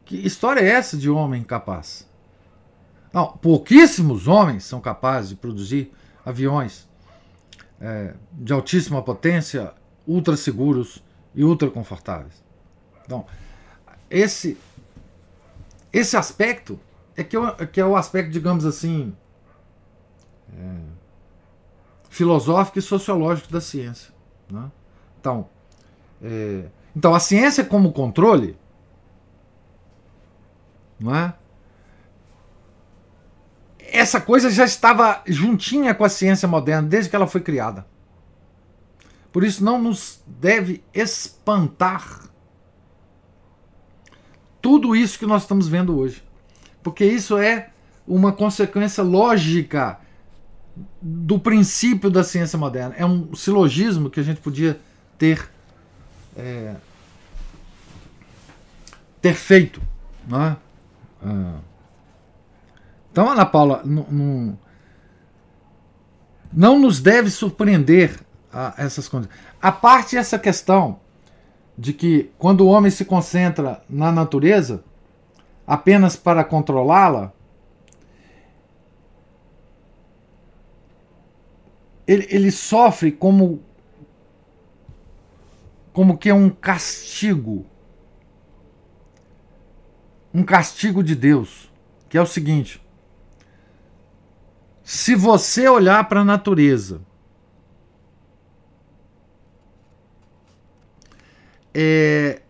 Que 0.04 0.16
história 0.26 0.60
é 0.60 0.68
essa 0.68 0.96
de 0.96 1.10
homem 1.10 1.42
capaz? 1.42 2.08
Não, 3.12 3.28
pouquíssimos 3.28 4.28
homens 4.28 4.64
são 4.64 4.80
capazes 4.80 5.30
de 5.30 5.36
produzir 5.36 5.92
aviões 6.24 6.88
é, 7.80 8.14
de 8.32 8.52
altíssima 8.52 9.02
potência, 9.02 9.72
ultra 10.06 10.36
seguros 10.36 11.02
e 11.34 11.44
ultra 11.44 11.70
confortáveis. 11.70 12.44
Então, 13.04 13.26
esse 14.10 14.58
esse 15.92 16.16
aspecto 16.16 16.78
é 17.16 17.24
que, 17.24 17.36
é 17.36 17.66
que 17.66 17.80
é 17.80 17.86
o 17.86 17.96
aspecto, 17.96 18.30
digamos 18.30 18.66
assim, 18.66 19.16
é, 20.52 20.78
filosófico 22.10 22.78
e 22.78 22.82
sociológico 22.82 23.50
da 23.50 23.60
ciência. 23.60 24.12
Né? 24.50 24.70
Então, 25.18 25.48
é, 26.22 26.66
então, 26.94 27.14
a 27.14 27.20
ciência 27.20 27.64
como 27.64 27.92
controle, 27.92 28.58
não 31.00 31.14
é? 31.14 31.34
essa 33.78 34.20
coisa 34.20 34.50
já 34.50 34.64
estava 34.64 35.22
juntinha 35.26 35.94
com 35.94 36.04
a 36.04 36.08
ciência 36.08 36.46
moderna 36.46 36.88
desde 36.88 37.08
que 37.08 37.16
ela 37.16 37.26
foi 37.26 37.40
criada. 37.40 37.86
Por 39.32 39.44
isso, 39.44 39.64
não 39.64 39.80
nos 39.80 40.22
deve 40.26 40.82
espantar 40.92 42.24
tudo 44.66 44.96
isso 44.96 45.16
que 45.16 45.26
nós 45.26 45.42
estamos 45.42 45.68
vendo 45.68 45.96
hoje. 45.96 46.24
Porque 46.82 47.04
isso 47.04 47.38
é 47.38 47.68
uma 48.04 48.32
consequência 48.32 49.00
lógica 49.00 50.00
do 51.00 51.38
princípio 51.38 52.10
da 52.10 52.24
ciência 52.24 52.58
moderna. 52.58 52.92
É 52.98 53.06
um 53.06 53.32
silogismo 53.32 54.10
que 54.10 54.18
a 54.18 54.24
gente 54.24 54.40
podia 54.40 54.76
ter 55.16 55.48
é, 56.36 56.74
ter 59.22 59.34
feito. 59.34 59.80
Não 60.26 60.42
é? 60.42 60.56
Ah. 61.24 61.58
Então, 63.12 63.30
Ana 63.30 63.46
Paula, 63.46 63.82
não, 63.84 64.58
não 66.52 66.76
nos 66.80 66.98
deve 66.98 67.30
surpreender 67.30 68.18
essas 68.76 69.06
coisas. 69.06 69.30
A 69.62 69.70
parte 69.70 70.16
essa 70.16 70.40
questão 70.40 70.98
de 71.76 71.92
que 71.92 72.30
quando 72.38 72.62
o 72.62 72.68
homem 72.68 72.90
se 72.90 73.04
concentra 73.04 73.82
na 73.88 74.10
natureza 74.10 74.82
apenas 75.66 76.16
para 76.16 76.44
controlá-la, 76.44 77.32
ele, 82.06 82.26
ele 82.30 82.50
sofre 82.50 83.10
como 83.12 83.62
como 85.92 86.18
que 86.18 86.28
é 86.28 86.34
um 86.34 86.50
castigo. 86.50 87.64
Um 90.32 90.44
castigo 90.44 91.02
de 91.02 91.14
Deus, 91.14 91.72
que 92.06 92.18
é 92.18 92.20
o 92.20 92.26
seguinte: 92.26 92.82
se 94.84 95.14
você 95.14 95.66
olhar 95.66 96.06
para 96.06 96.20
a 96.20 96.24
natureza 96.24 97.00
é, 101.78 102.40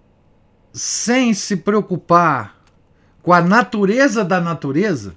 sem 0.72 1.34
se 1.34 1.56
preocupar 1.56 2.62
com 3.20 3.32
a 3.32 3.42
natureza 3.42 4.24
da 4.24 4.40
natureza, 4.40 5.16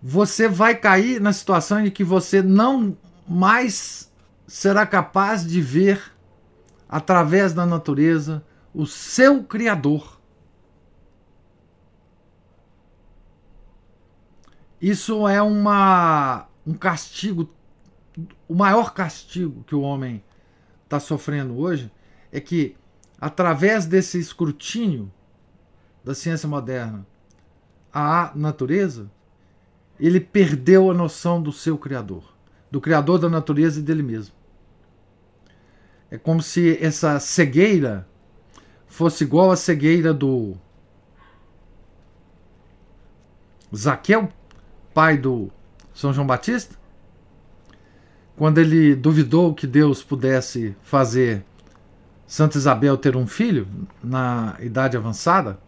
você 0.00 0.46
vai 0.46 0.76
cair 0.76 1.20
na 1.20 1.32
situação 1.32 1.84
em 1.84 1.90
que 1.90 2.04
você 2.04 2.40
não 2.40 2.96
mais 3.26 4.08
será 4.46 4.86
capaz 4.86 5.44
de 5.44 5.60
ver 5.60 6.00
através 6.88 7.52
da 7.52 7.66
natureza 7.66 8.44
o 8.72 8.86
seu 8.86 9.42
Criador. 9.42 10.20
Isso 14.80 15.26
é 15.26 15.42
uma, 15.42 16.46
um 16.64 16.74
castigo 16.74 17.52
o 18.48 18.54
maior 18.54 18.94
castigo 18.94 19.64
que 19.64 19.74
o 19.74 19.80
homem 19.80 20.22
está 20.84 21.00
sofrendo 21.00 21.58
hoje 21.58 21.90
é 22.30 22.40
que, 22.40 22.76
através 23.20 23.86
desse 23.86 24.18
escrutínio 24.18 25.12
da 26.04 26.14
ciência 26.14 26.48
moderna 26.48 27.06
à 27.92 28.32
natureza, 28.34 29.10
ele 29.98 30.20
perdeu 30.20 30.90
a 30.90 30.94
noção 30.94 31.42
do 31.42 31.52
seu 31.52 31.78
Criador. 31.78 32.34
do 32.70 32.80
Criador 32.80 33.20
da 33.20 33.28
natureza 33.28 33.78
e 33.78 33.82
dele 33.82 34.02
mesmo. 34.02 34.34
É 36.10 36.18
como 36.18 36.42
se 36.42 36.76
essa 36.84 37.20
cegueira 37.20 38.06
fosse 38.88 39.22
igual 39.22 39.52
à 39.52 39.56
cegueira 39.56 40.12
do 40.12 40.56
Zaqueu, 43.74 44.28
pai 44.92 45.16
do 45.16 45.50
São 45.92 46.12
João 46.12 46.26
Batista, 46.26 46.76
quando 48.36 48.58
ele 48.58 48.94
duvidou 48.94 49.54
que 49.54 49.66
Deus 49.66 50.02
pudesse 50.02 50.76
fazer 50.82 51.44
Santa 52.26 52.58
Isabel 52.58 52.96
ter 52.96 53.16
um 53.16 53.26
filho 53.26 53.68
na 54.02 54.56
idade 54.60 54.96
avançada, 54.96 55.58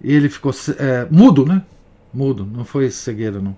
ele 0.00 0.28
ficou 0.28 0.52
é, 0.78 1.06
mudo, 1.10 1.44
né? 1.44 1.62
Mudo, 2.12 2.46
não 2.46 2.64
foi 2.64 2.90
cegueira, 2.90 3.40
não. 3.40 3.56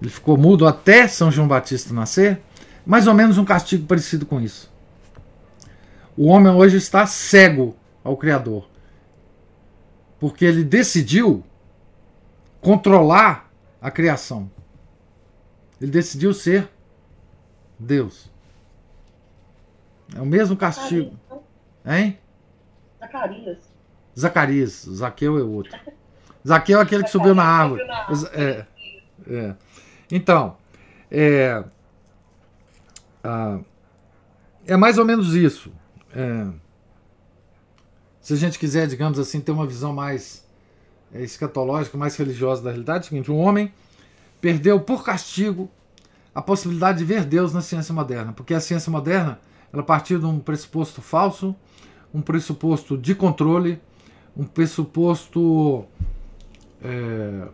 Ele 0.00 0.10
ficou 0.10 0.36
mudo 0.36 0.66
até 0.66 1.06
São 1.06 1.30
João 1.30 1.46
Batista 1.46 1.94
nascer, 1.94 2.40
mais 2.84 3.06
ou 3.06 3.14
menos 3.14 3.38
um 3.38 3.44
castigo 3.44 3.86
parecido 3.86 4.26
com 4.26 4.40
isso. 4.40 4.70
O 6.16 6.26
homem 6.26 6.52
hoje 6.52 6.76
está 6.76 7.06
cego 7.06 7.76
ao 8.02 8.16
Criador, 8.16 8.68
porque 10.18 10.44
ele 10.44 10.64
decidiu 10.64 11.44
controlar 12.60 13.50
a 13.80 13.90
criação. 13.90 14.50
Ele 15.82 15.90
decidiu 15.90 16.32
ser 16.32 16.70
Deus. 17.76 18.30
É 20.14 20.20
o 20.20 20.26
mesmo 20.26 20.56
castigo. 20.56 21.18
Hein? 21.84 22.18
Zacarias. 23.00 23.58
Zacarias. 24.16 24.86
Zaqueu 24.88 25.38
é 25.38 25.42
outro. 25.42 25.76
Zaqueu 26.46 26.78
é 26.78 26.82
aquele 26.82 27.02
que 27.02 27.10
subiu 27.10 27.34
na 27.34 27.42
árvore. 27.42 27.82
É, 28.32 28.64
é. 29.28 29.56
Então, 30.08 30.56
é, 31.10 31.64
ah, 33.24 33.58
é 34.64 34.76
mais 34.76 34.98
ou 34.98 35.04
menos 35.04 35.34
isso. 35.34 35.72
É, 36.14 36.46
se 38.20 38.34
a 38.34 38.36
gente 38.36 38.56
quiser, 38.56 38.86
digamos 38.86 39.18
assim, 39.18 39.40
ter 39.40 39.50
uma 39.50 39.66
visão 39.66 39.92
mais 39.92 40.46
é, 41.12 41.22
escatológica, 41.22 41.98
mais 41.98 42.14
religiosa 42.14 42.62
da 42.62 42.70
realidade, 42.70 42.98
é 42.98 43.06
o 43.06 43.08
seguinte: 43.08 43.32
um 43.32 43.38
homem 43.38 43.72
perdeu 44.42 44.80
por 44.80 45.04
castigo 45.04 45.70
a 46.34 46.42
possibilidade 46.42 46.98
de 46.98 47.04
ver 47.04 47.24
Deus 47.24 47.54
na 47.54 47.60
ciência 47.60 47.94
moderna, 47.94 48.32
porque 48.32 48.52
a 48.52 48.60
ciência 48.60 48.90
moderna 48.90 49.40
ela 49.72 49.84
partiu 49.84 50.18
de 50.18 50.26
um 50.26 50.38
pressuposto 50.40 51.00
falso, 51.00 51.54
um 52.12 52.20
pressuposto 52.20 52.98
de 52.98 53.14
controle, 53.14 53.80
um 54.36 54.44
pressuposto 54.44 55.86
é, 56.82 57.48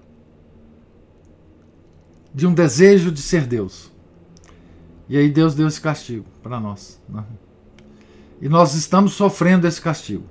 de 2.35 2.47
um 2.47 2.55
desejo 2.55 3.13
de 3.13 3.21
ser 3.21 3.47
Deus. 3.47 3.93
E 5.09 5.17
aí 5.17 5.29
Deus 5.29 5.55
deu 5.55 5.69
esse 5.69 5.81
castigo 5.81 6.25
para 6.43 6.59
nós. 6.59 7.01
Né? 7.09 7.23
E 8.41 8.49
nós 8.49 8.75
estamos 8.75 9.13
sofrendo 9.13 9.67
esse 9.67 9.81
castigo 9.81 10.25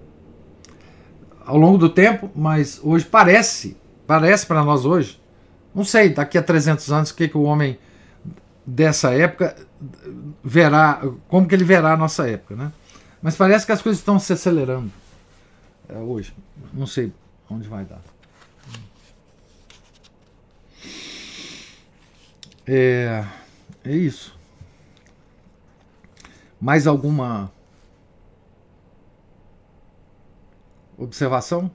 ao 1.46 1.58
longo 1.58 1.78
do 1.78 1.90
tempo, 1.90 2.30
mas 2.36 2.80
hoje 2.84 3.06
parece, 3.06 3.78
parece 4.06 4.46
para 4.46 4.64
nós 4.64 4.86
hoje, 4.86 5.20
não 5.78 5.84
sei, 5.84 6.10
daqui 6.10 6.40
a 6.40 6.42
300 6.42 6.92
anos, 6.92 7.12
o 7.12 7.16
que, 7.16 7.28
que 7.28 7.38
o 7.38 7.44
homem 7.44 7.78
dessa 8.66 9.14
época 9.14 9.56
verá, 10.44 11.04
como 11.28 11.48
que 11.48 11.54
ele 11.54 11.64
verá 11.64 11.94
a 11.94 11.98
nossa 11.98 12.28
época, 12.28 12.56
né? 12.56 12.74
Mas 13.22 13.36
parece 13.36 13.64
que 13.64 13.72
as 13.72 13.80
coisas 13.80 14.00
estão 14.00 14.18
se 14.18 14.34
acelerando 14.34 14.92
é, 15.88 15.96
hoje. 16.00 16.36
Não 16.74 16.88
sei 16.88 17.14
onde 17.48 17.68
vai 17.68 17.86
dar. 17.86 18.02
É, 22.66 23.24
é 23.86 23.96
isso. 23.96 24.36
Mais 26.60 26.88
alguma 26.88 27.52
observação? 30.98 31.70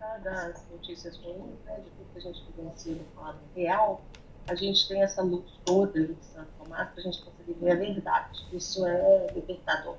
Apesar 0.00 0.18
das 0.18 0.64
notícias 0.70 1.16
ruins, 1.16 1.58
né, 1.64 1.76
de 1.76 1.90
tudo 1.90 2.06
que 2.12 2.18
a 2.18 2.20
gente 2.20 2.44
vivencia 2.56 2.94
no 2.94 3.22
lado 3.22 3.38
real, 3.54 4.04
a 4.46 4.54
gente 4.54 4.86
tem 4.88 5.02
essa 5.02 5.22
luz 5.22 5.44
toda 5.64 6.06
de 6.06 6.16
Santo 6.32 6.48
Tomás 6.58 6.88
para 6.90 7.00
a 7.00 7.02
gente 7.02 7.22
conseguir 7.22 7.54
ver 7.60 7.72
a 7.72 7.74
verdade. 7.74 8.46
Isso 8.52 8.86
é 8.86 9.32
libertador. 9.34 9.96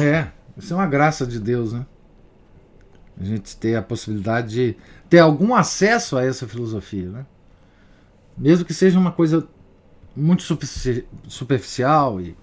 É, 0.00 0.30
isso 0.56 0.72
é 0.72 0.76
uma 0.76 0.86
graça 0.86 1.26
de 1.26 1.40
Deus, 1.40 1.72
né? 1.72 1.84
A 3.20 3.24
gente 3.24 3.56
ter 3.56 3.76
a 3.76 3.82
possibilidade 3.82 4.48
de 4.48 4.76
ter 5.10 5.18
algum 5.18 5.54
acesso 5.54 6.16
a 6.16 6.24
essa 6.24 6.48
filosofia, 6.48 7.10
né? 7.10 7.26
Mesmo 8.36 8.64
que 8.64 8.72
seja 8.72 8.98
uma 8.98 9.12
coisa 9.12 9.46
muito 10.16 10.42
superficial 11.28 12.20
e 12.20 12.36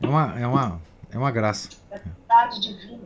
é 0.00 0.06
uma, 0.06 0.40
é 0.40 0.46
uma, 0.46 0.80
é 1.10 1.18
uma 1.18 1.30
graça. 1.30 1.70
É 1.90 1.98
verdade 1.98 2.60
divina. 2.60 3.04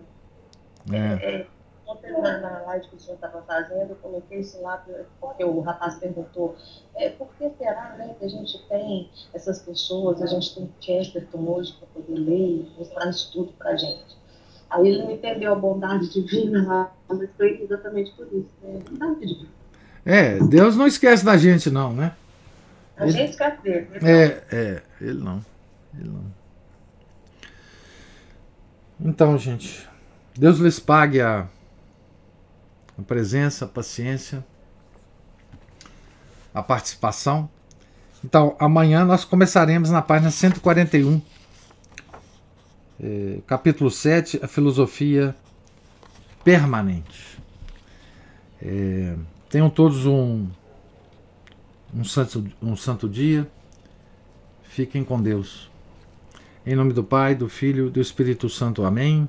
É. 0.91 0.97
é, 0.97 1.47
ontem 1.89 2.13
na, 2.13 2.39
na 2.39 2.61
live 2.67 2.87
que 2.89 2.97
o 2.97 3.01
senhor 3.01 3.15
estava 3.15 3.43
fazendo, 3.43 3.91
eu 3.91 3.97
coloquei 3.97 4.41
isso 4.41 4.61
lá 4.61 4.85
porque 5.21 5.43
o 5.43 5.61
rapaz 5.61 5.95
perguntou 5.97 6.55
é, 6.95 7.09
por 7.09 7.29
que 7.39 7.51
será 7.57 7.95
né, 7.97 8.15
que 8.19 8.25
a 8.25 8.29
gente 8.29 8.63
tem 8.69 9.11
essas 9.33 9.63
pessoas, 9.63 10.21
a 10.21 10.27
gente 10.27 10.55
tem 10.55 10.71
Chesterton 10.81 11.39
hoje 11.49 11.73
para 11.73 11.89
poder 11.89 12.21
ler 12.21 12.37
e 12.37 12.73
mostrar 12.79 13.09
isso 13.09 13.33
tudo 13.33 13.53
para 13.53 13.71
a 13.71 13.77
gente. 13.77 14.19
Aí 14.71 14.87
ele 14.87 15.03
não 15.03 15.11
entendeu 15.11 15.53
a 15.53 15.57
bondade 15.57 16.13
divina 16.13 16.67
lá, 16.67 16.93
mas 17.09 17.31
foi 17.37 17.63
exatamente 17.63 18.13
por 18.13 18.27
isso. 18.27 18.51
Né? 18.63 18.81
Bondade 18.91 19.21
divina. 19.21 19.49
É, 20.05 20.39
Deus 20.39 20.77
não 20.77 20.87
esquece 20.87 21.25
da 21.25 21.37
gente, 21.37 21.71
não, 21.71 21.93
né? 21.93 22.15
A 22.97 23.05
ele, 23.05 23.13
gente 23.13 23.31
esquece 23.31 23.63
dele. 23.63 23.89
É, 24.03 24.45
é, 24.53 24.83
ele 25.01 25.23
não. 25.23 25.45
Ele 25.99 26.09
não. 26.09 26.39
Então, 29.01 29.39
gente, 29.39 29.89
Deus 30.37 30.59
lhes 30.59 30.81
pague 30.81 31.21
a, 31.21 31.47
a 32.99 33.03
presença, 33.03 33.65
a 33.65 33.69
paciência, 33.69 34.45
a 36.53 36.63
participação. 36.63 37.49
Então, 38.25 38.57
amanhã 38.59 39.05
nós 39.05 39.25
começaremos 39.25 39.91
na 39.91 40.03
página 40.03 40.31
141, 40.31 41.23
eh, 43.01 43.39
capítulo 43.47 43.91
7, 43.91 44.41
a 44.43 44.49
filosofia 44.49 45.37
permanente. 46.43 47.39
Eh, 48.61 49.15
tenham 49.49 49.71
todos 49.71 50.05
um, 50.05 50.49
um, 51.95 52.03
santo, 52.03 52.45
um 52.61 52.75
santo 52.75 53.09
dia. 53.09 53.49
Fiquem 54.65 55.05
com 55.05 55.23
Deus. 55.23 55.71
Em 56.67 56.75
nome 56.75 56.93
do 56.93 57.05
Pai, 57.05 57.37
do 57.37 57.49
Filho 57.49 57.87
e 57.87 57.91
do 57.91 58.01
Espírito 58.01 58.49
Santo. 58.49 58.85
Amém. 58.85 59.29